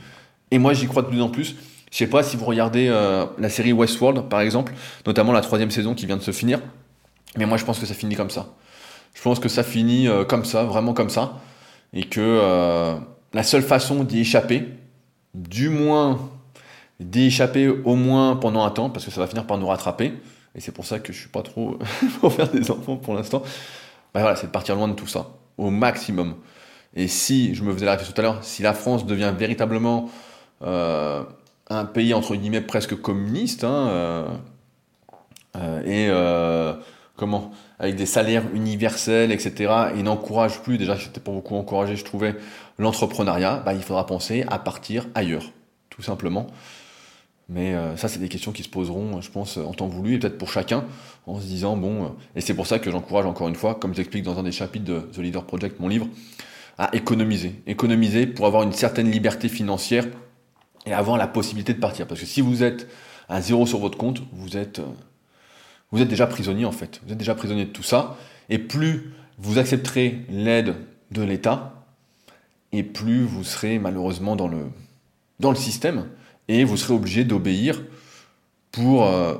Et 0.51 0.57
moi, 0.57 0.73
j'y 0.73 0.87
crois 0.87 1.03
de 1.03 1.07
plus 1.07 1.21
en 1.21 1.29
plus. 1.29 1.55
Je 1.91 1.97
sais 1.97 2.07
pas 2.07 2.23
si 2.23 2.37
vous 2.37 2.45
regardez 2.45 2.87
euh, 2.87 3.25
la 3.37 3.49
série 3.49 3.73
Westworld, 3.73 4.29
par 4.29 4.41
exemple, 4.41 4.73
notamment 5.05 5.31
la 5.31 5.41
troisième 5.41 5.71
saison 5.71 5.93
qui 5.95 6.05
vient 6.05 6.17
de 6.17 6.21
se 6.21 6.31
finir. 6.31 6.59
Mais 7.37 7.45
moi, 7.45 7.57
je 7.57 7.65
pense 7.65 7.79
que 7.79 7.85
ça 7.85 7.93
finit 7.93 8.15
comme 8.15 8.29
ça. 8.29 8.47
Je 9.13 9.21
pense 9.21 9.39
que 9.39 9.49
ça 9.49 9.63
finit 9.63 10.07
euh, 10.07 10.23
comme 10.23 10.45
ça, 10.45 10.63
vraiment 10.63 10.93
comme 10.93 11.09
ça. 11.09 11.39
Et 11.93 12.03
que 12.03 12.19
euh, 12.21 12.95
la 13.33 13.43
seule 13.43 13.63
façon 13.63 14.03
d'y 14.03 14.21
échapper, 14.21 14.67
du 15.33 15.69
moins 15.69 16.29
d'y 16.99 17.27
échapper 17.27 17.67
au 17.67 17.95
moins 17.95 18.35
pendant 18.35 18.63
un 18.63 18.71
temps, 18.71 18.89
parce 18.89 19.05
que 19.05 19.11
ça 19.11 19.21
va 19.21 19.27
finir 19.27 19.45
par 19.47 19.57
nous 19.57 19.67
rattraper, 19.67 20.13
et 20.55 20.59
c'est 20.59 20.71
pour 20.71 20.85
ça 20.85 20.99
que 20.99 21.13
je 21.13 21.19
suis 21.19 21.29
pas 21.29 21.41
trop 21.41 21.79
pour 22.19 22.33
faire 22.33 22.49
des 22.49 22.71
enfants 22.71 22.97
pour 22.97 23.13
l'instant, 23.13 23.41
bah 24.13 24.21
voilà, 24.21 24.35
c'est 24.35 24.47
de 24.47 24.51
partir 24.51 24.75
loin 24.75 24.87
de 24.87 24.93
tout 24.93 25.07
ça, 25.07 25.27
au 25.57 25.69
maximum. 25.69 26.35
Et 26.95 27.07
si, 27.07 27.55
je 27.55 27.63
me 27.63 27.73
faisais 27.73 27.85
la 27.85 27.91
réflexion 27.93 28.13
tout 28.13 28.21
à 28.21 28.23
l'heure, 28.23 28.43
si 28.43 28.63
la 28.63 28.73
France 28.73 29.05
devient 29.05 29.33
véritablement 29.37 30.09
euh, 30.61 31.23
un 31.69 31.85
pays 31.85 32.13
entre 32.13 32.35
guillemets 32.35 32.61
presque 32.61 32.95
communiste, 32.95 33.63
hein, 33.63 34.25
et 35.85 36.09
comment, 37.19 37.51
avec 37.77 37.95
des 37.95 38.05
salaires 38.05 38.43
universels, 38.53 39.31
etc., 39.31 39.71
et 39.95 40.03
n'encourage 40.03 40.61
plus, 40.61 40.77
déjà 40.77 40.97
c'était 40.97 41.19
pas 41.19 41.31
beaucoup 41.31 41.55
encouragé, 41.55 41.95
je 41.95 42.05
trouvais, 42.05 42.35
l'entrepreneuriat, 42.77 43.61
bah, 43.65 43.73
il 43.73 43.83
faudra 43.83 44.05
penser 44.05 44.45
à 44.49 44.57
partir 44.57 45.07
ailleurs, 45.13 45.51
tout 45.89 46.01
simplement. 46.01 46.47
Mais 47.49 47.73
euh, 47.73 47.97
ça, 47.97 48.07
c'est 48.07 48.19
des 48.19 48.29
questions 48.29 48.51
qui 48.51 48.63
se 48.63 48.69
poseront, 48.69 49.21
je 49.21 49.31
pense, 49.31 49.57
en 49.57 49.73
temps 49.73 49.87
voulu, 49.87 50.15
et 50.15 50.19
peut-être 50.19 50.37
pour 50.37 50.51
chacun, 50.51 50.85
en 51.27 51.39
se 51.39 51.45
disant, 51.45 51.75
bon, 51.75 52.05
euh, 52.05 52.07
et 52.35 52.41
c'est 52.41 52.53
pour 52.53 52.67
ça 52.67 52.79
que 52.79 52.89
j'encourage 52.89 53.25
encore 53.25 53.49
une 53.49 53.55
fois, 53.55 53.75
comme 53.75 53.93
j'explique 53.93 54.23
dans 54.23 54.39
un 54.39 54.43
des 54.43 54.51
chapitres 54.51 54.85
de 54.85 54.99
The 54.99 55.17
Leader 55.17 55.43
Project, 55.43 55.79
mon 55.79 55.87
livre, 55.87 56.07
à 56.77 56.95
économiser. 56.95 57.61
Économiser 57.67 58.27
pour 58.27 58.45
avoir 58.45 58.63
une 58.63 58.71
certaine 58.71 59.11
liberté 59.11 59.49
financière 59.49 60.05
et 60.85 60.93
avoir 60.93 61.17
la 61.17 61.27
possibilité 61.27 61.73
de 61.73 61.79
partir. 61.79 62.07
Parce 62.07 62.21
que 62.21 62.25
si 62.25 62.39
vous 62.39 62.63
êtes 62.63 62.87
à 63.27 63.41
zéro 63.41 63.65
sur 63.65 63.79
votre 63.79 63.97
compte, 63.97 64.21
vous 64.31 64.55
êtes, 64.55 64.79
euh, 64.79 64.85
vous 65.91 66.01
êtes 66.01 66.07
déjà 66.07 66.27
prisonnier 66.27 66.65
en 66.65 66.71
fait. 66.71 67.01
Vous 67.05 67.11
êtes 67.11 67.17
déjà 67.17 67.35
prisonnier 67.35 67.65
de 67.65 67.71
tout 67.71 67.83
ça. 67.83 68.17
Et 68.49 68.57
plus 68.57 69.13
vous 69.39 69.57
accepterez 69.57 70.25
l'aide 70.29 70.75
de 71.11 71.23
l'État, 71.23 71.85
et 72.71 72.83
plus 72.83 73.23
vous 73.23 73.43
serez 73.43 73.79
malheureusement 73.79 74.35
dans 74.35 74.47
le, 74.47 74.65
dans 75.39 75.49
le 75.49 75.55
système, 75.55 76.05
et 76.47 76.63
vous 76.63 76.77
serez 76.77 76.93
obligé 76.93 77.23
d'obéir 77.23 77.81
pour 78.71 79.07
euh, 79.07 79.35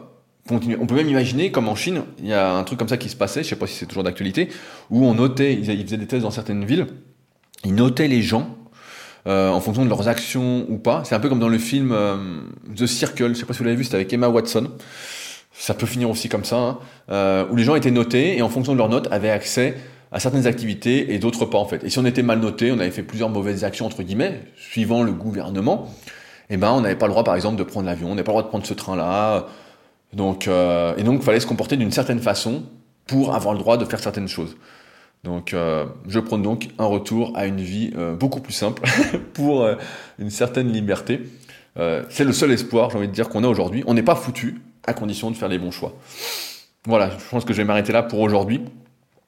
continuer. 0.47 0.77
On 0.79 0.87
peut 0.87 0.95
même 0.95 1.09
imaginer, 1.09 1.51
comme 1.51 1.67
en 1.67 1.75
Chine, 1.75 2.03
il 2.17 2.27
y 2.27 2.33
a 2.33 2.53
un 2.53 2.63
truc 2.63 2.79
comme 2.79 2.87
ça 2.87 2.97
qui 2.97 3.09
se 3.09 3.15
passait, 3.15 3.41
je 3.41 3.47
ne 3.47 3.49
sais 3.49 3.55
pas 3.55 3.67
si 3.67 3.75
c'est 3.75 3.85
toujours 3.85 4.03
d'actualité, 4.03 4.49
où 4.89 5.05
on 5.05 5.13
notait, 5.13 5.53
ils 5.53 5.65
faisaient 5.85 5.97
des 5.97 6.07
tests 6.07 6.23
dans 6.23 6.31
certaines 6.31 6.65
villes, 6.65 6.87
ils 7.65 7.75
notaient 7.75 8.07
les 8.07 8.21
gens 8.21 8.55
euh, 9.27 9.49
en 9.49 9.59
fonction 9.59 9.83
de 9.83 9.89
leurs 9.89 10.07
actions 10.07 10.65
ou 10.69 10.77
pas. 10.77 11.03
C'est 11.03 11.13
un 11.13 11.19
peu 11.19 11.27
comme 11.27 11.39
dans 11.39 11.49
le 11.49 11.59
film 11.59 11.91
euh, 11.91 12.39
The 12.75 12.85
Circle, 12.85 13.33
je 13.33 13.39
sais 13.39 13.45
pas 13.45 13.53
si 13.53 13.59
vous 13.59 13.65
l'avez 13.65 13.75
vu, 13.75 13.83
c'était 13.83 13.97
avec 13.97 14.13
Emma 14.13 14.29
Watson. 14.29 14.71
Ça 15.59 15.73
peut 15.73 15.85
finir 15.85 16.09
aussi 16.09 16.29
comme 16.29 16.45
ça, 16.45 16.55
hein, 16.55 16.79
euh, 17.11 17.45
où 17.51 17.57
les 17.57 17.65
gens 17.65 17.75
étaient 17.75 17.91
notés 17.91 18.37
et 18.37 18.41
en 18.41 18.47
fonction 18.47 18.71
de 18.71 18.77
leurs 18.77 18.87
notes 18.87 19.09
avaient 19.11 19.29
accès 19.29 19.75
à 20.09 20.21
certaines 20.21 20.47
activités 20.47 21.13
et 21.13 21.19
d'autres 21.19 21.45
pas 21.45 21.57
en 21.57 21.65
fait. 21.65 21.83
Et 21.83 21.89
si 21.89 21.99
on 21.99 22.05
était 22.05 22.23
mal 22.23 22.39
noté, 22.39 22.71
on 22.71 22.79
avait 22.79 22.91
fait 22.91 23.03
plusieurs 23.03 23.27
mauvaises 23.27 23.65
actions 23.65 23.85
entre 23.85 24.01
guillemets, 24.01 24.39
suivant 24.55 25.03
le 25.03 25.11
gouvernement, 25.11 25.89
eh 26.49 26.55
ben 26.55 26.71
on 26.71 26.79
n'avait 26.79 26.95
pas 26.95 27.07
le 27.07 27.11
droit 27.11 27.25
par 27.25 27.35
exemple 27.35 27.57
de 27.57 27.63
prendre 27.63 27.87
l'avion, 27.87 28.07
on 28.07 28.11
n'avait 28.11 28.23
pas 28.23 28.31
le 28.31 28.35
droit 28.35 28.43
de 28.43 28.47
prendre 28.47 28.65
ce 28.65 28.73
train-là. 28.73 29.47
Donc 30.13 30.47
euh, 30.47 30.95
et 30.95 31.03
donc 31.03 31.23
fallait 31.23 31.41
se 31.41 31.45
comporter 31.45 31.75
d'une 31.75 31.91
certaine 31.91 32.21
façon 32.21 32.63
pour 33.05 33.35
avoir 33.35 33.53
le 33.53 33.59
droit 33.59 33.75
de 33.75 33.83
faire 33.83 33.99
certaines 33.99 34.29
choses. 34.29 34.55
Donc 35.25 35.53
euh, 35.53 35.85
je 36.07 36.21
prône 36.21 36.41
donc 36.41 36.69
un 36.79 36.85
retour 36.85 37.33
à 37.35 37.45
une 37.45 37.59
vie 37.59 37.91
beaucoup 38.17 38.39
plus 38.39 38.53
simple 38.53 38.81
pour 39.33 39.67
une 40.19 40.29
certaine 40.29 40.71
liberté. 40.71 41.19
C'est 41.75 42.23
le 42.23 42.31
seul 42.31 42.51
espoir, 42.51 42.91
j'ai 42.91 42.97
envie 42.97 43.07
de 43.09 43.13
dire, 43.13 43.27
qu'on 43.27 43.43
a 43.43 43.47
aujourd'hui. 43.47 43.83
On 43.87 43.93
n'est 43.93 44.03
pas 44.03 44.15
foutu 44.15 44.61
condition 44.93 45.31
de 45.31 45.35
faire 45.35 45.49
les 45.49 45.59
bons 45.59 45.71
choix. 45.71 45.93
Voilà, 46.85 47.09
je 47.09 47.29
pense 47.29 47.45
que 47.45 47.53
je 47.53 47.57
vais 47.57 47.65
m'arrêter 47.65 47.91
là 47.91 48.03
pour 48.03 48.19
aujourd'hui. 48.19 48.61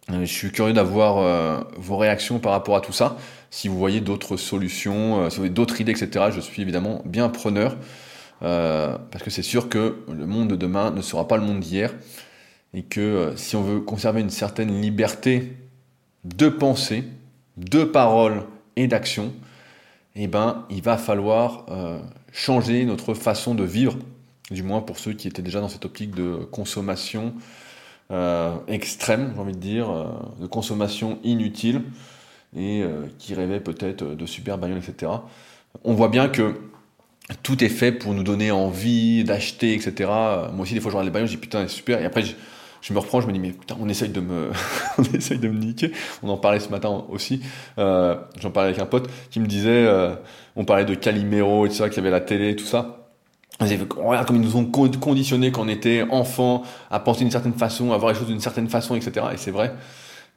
Euh, 0.10 0.22
je 0.22 0.34
suis 0.34 0.52
curieux 0.52 0.74
d'avoir 0.74 1.18
euh, 1.18 1.60
vos 1.78 1.98
réactions 1.98 2.40
par 2.40 2.54
rapport 2.54 2.76
à 2.76 2.82
tout 2.82 2.94
ça. 2.94 3.18
Si 3.50 3.68
vous 3.68 3.78
voyez 3.78 4.02
d'autres 4.02 4.38
solutions, 4.38 5.26
euh, 5.26 5.50
d'autres 5.50 5.82
idées, 5.82 5.92
etc., 5.92 6.26
je 6.34 6.40
suis 6.40 6.62
évidemment 6.62 7.02
bien 7.06 7.30
preneur. 7.30 7.78
Parce 8.40 9.24
que 9.24 9.30
c'est 9.30 9.44
sûr 9.44 9.70
que 9.70 10.04
le 10.12 10.26
monde 10.26 10.48
de 10.48 10.56
demain 10.56 10.90
ne 10.90 11.04
sera 11.04 11.28
pas 11.28 11.38
le 11.38 11.44
monde 11.44 11.60
d'hier. 11.60 11.94
Et 12.74 12.82
que 12.82 13.34
si 13.36 13.56
on 13.56 13.62
veut 13.62 13.82
conserver 13.82 14.22
une 14.22 14.32
certaine 14.32 14.82
liberté 14.82 15.56
de 16.24 16.50
pensée, 16.50 17.04
de 17.58 17.84
parole 17.84 18.42
et 18.78 18.88
d'action, 18.88 19.32
eh 20.16 20.26
ben, 20.26 20.66
il 20.72 20.82
va 20.82 20.98
falloir 20.98 21.68
changer 22.32 22.84
notre 22.86 23.14
façon 23.14 23.54
de 23.54 23.64
vivre, 23.64 23.96
du 24.52 24.64
moins 24.64 24.82
pour 24.82 25.00
ceux 25.00 25.14
qui 25.14 25.28
étaient 25.28 25.42
déjà 25.42 25.62
dans 25.62 25.70
cette 25.70 25.86
optique 25.86 26.14
de 26.14 26.36
consommation 26.52 27.34
euh, 28.12 28.58
extrême, 28.68 29.32
j'ai 29.34 29.42
envie 29.42 29.54
de 29.54 29.58
dire, 29.58 29.90
euh, 29.90 30.06
de 30.42 30.46
consommation 30.46 31.20
inutile, 31.24 31.82
et 32.56 32.82
euh, 32.84 33.06
qui 33.18 33.34
rêvaient 33.34 33.62
peut-être 33.62 34.04
de 34.04 34.26
super 34.26 34.58
bagnoles, 34.58 34.80
etc. 34.80 35.12
On 35.86 35.94
voit 35.94 36.10
bien 36.10 36.28
que 36.28 36.60
tout 37.42 37.64
est 37.64 37.70
fait 37.70 37.94
pour 37.94 38.14
nous 38.14 38.24
donner 38.24 38.52
envie 38.52 39.24
d'acheter, 39.24 39.74
etc. 39.74 40.10
Moi 40.52 40.64
aussi, 40.64 40.74
des 40.74 40.82
fois, 40.82 40.92
je 40.92 40.98
regarde 40.98 41.06
les 41.06 41.14
bagnoles, 41.14 41.30
je 41.30 41.36
dis 41.36 41.42
putain, 41.42 41.66
c'est 41.68 41.74
super, 41.74 42.02
et 42.02 42.06
après, 42.06 42.24
je, 42.82 42.94
me 42.94 43.00
reprends, 43.00 43.22
je 43.22 43.28
me 43.28 43.32
dis 43.32 43.40
mais 43.40 43.52
putain, 43.52 43.78
on 43.80 43.88
essaye 43.88 44.10
de 44.10 44.20
me, 44.20 44.50
on 44.98 45.04
essaye 45.16 45.40
de 45.40 45.48
me 45.48 45.58
niquer. 45.58 45.94
On 46.22 46.28
en 46.28 46.38
parlait 46.38 46.60
ce 46.60 46.68
matin 46.68 47.06
aussi. 47.10 47.42
J'en 47.78 48.52
parlais 48.54 48.72
avec 48.72 48.80
un 48.80 48.86
pote 48.86 49.10
qui 49.30 49.40
me 49.40 49.48
disait, 49.48 49.88
on 50.58 50.66
parlait 50.66 50.84
de 50.84 50.96
Calimero 50.96 51.66
et 51.66 51.70
tout 51.70 51.76
ça, 51.76 51.90
qu'il 51.90 52.00
avait 52.02 52.12
la 52.12 52.20
télé, 52.20 52.58
tout 52.58 52.66
ça. 52.66 53.01
Regarde 53.62 54.28
comme 54.28 54.38
ils 54.38 54.42
nous 54.42 54.56
ont 54.56 54.66
conditionné 54.66 55.52
quand 55.52 55.64
on 55.64 55.68
était 55.68 56.06
enfant 56.10 56.64
à 56.90 57.00
penser 57.00 57.20
d'une 57.20 57.32
certaine 57.32 57.54
façon, 57.54 57.92
à 57.92 57.98
voir 57.98 58.12
les 58.12 58.18
choses 58.18 58.28
d'une 58.28 58.40
certaine 58.40 58.70
façon, 58.70 58.96
etc. 58.96 59.28
Et 59.34 59.38
c'est 59.38 59.52
vrai. 59.52 59.74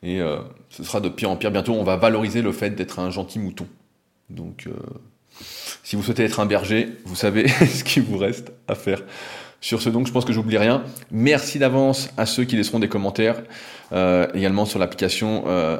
Et 0.03 0.20
euh, 0.20 0.39
ce 0.68 0.85
sera 0.85 1.01
de 1.01 1.09
pire 1.09 1.31
en 1.31 1.37
pire. 1.37 1.51
Bientôt, 1.51 1.72
on 1.72 1.85
va 1.85 1.97
valoriser 1.97 2.43
le 2.43 2.53
fait 2.53 2.70
d'être 2.70 2.99
un 2.99 3.11
gentil 3.11 3.39
mouton. 3.39 3.66
Donc, 4.29 4.66
euh, 4.66 4.72
si 5.83 5.97
vous 5.97 6.03
souhaitez 6.03 6.25
être 6.25 6.41
un 6.41 6.47
berger, 6.47 6.93
vous 7.05 7.16
savez 7.16 7.49
ce 7.49 7.85
qu'il 7.85 8.03
vous 8.03 8.18
reste 8.18 8.53
à 8.68 8.75
faire. 8.75 9.03
Sur 9.65 9.81
ce 9.81 9.89
donc, 9.89 10.07
je 10.07 10.12
pense 10.12 10.27
que 10.27 10.35
j'oublie 10.35 10.59
rien. 10.59 10.83
Merci 11.11 11.59
d'avance 11.59 12.11
à 12.19 12.27
ceux 12.27 12.45
qui 12.45 12.55
laisseront 12.55 12.81
des 12.81 12.89
commentaires 12.91 13.43
euh, 13.93 14.27
également 14.35 14.67
sur 14.67 14.79
l'application 14.79 15.45
euh, 15.47 15.79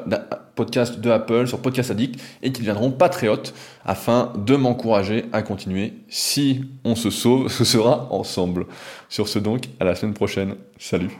podcast 0.55 0.99
de 0.99 1.11
Apple, 1.11 1.45
sur 1.45 1.59
Podcast 1.59 1.91
Addict, 1.91 2.19
et 2.41 2.51
qui 2.51 2.61
deviendront 2.61 2.89
patriotes 2.89 3.53
afin 3.85 4.33
de 4.37 4.55
m'encourager 4.55 5.25
à 5.33 5.43
continuer. 5.43 5.93
Si 6.09 6.65
on 6.83 6.95
se 6.95 7.11
sauve, 7.11 7.47
ce 7.51 7.63
sera 7.63 8.11
ensemble. 8.11 8.65
Sur 9.07 9.27
ce 9.27 9.37
donc, 9.37 9.65
à 9.79 9.83
la 9.83 9.93
semaine 9.93 10.15
prochaine. 10.15 10.55
Salut 10.79 11.19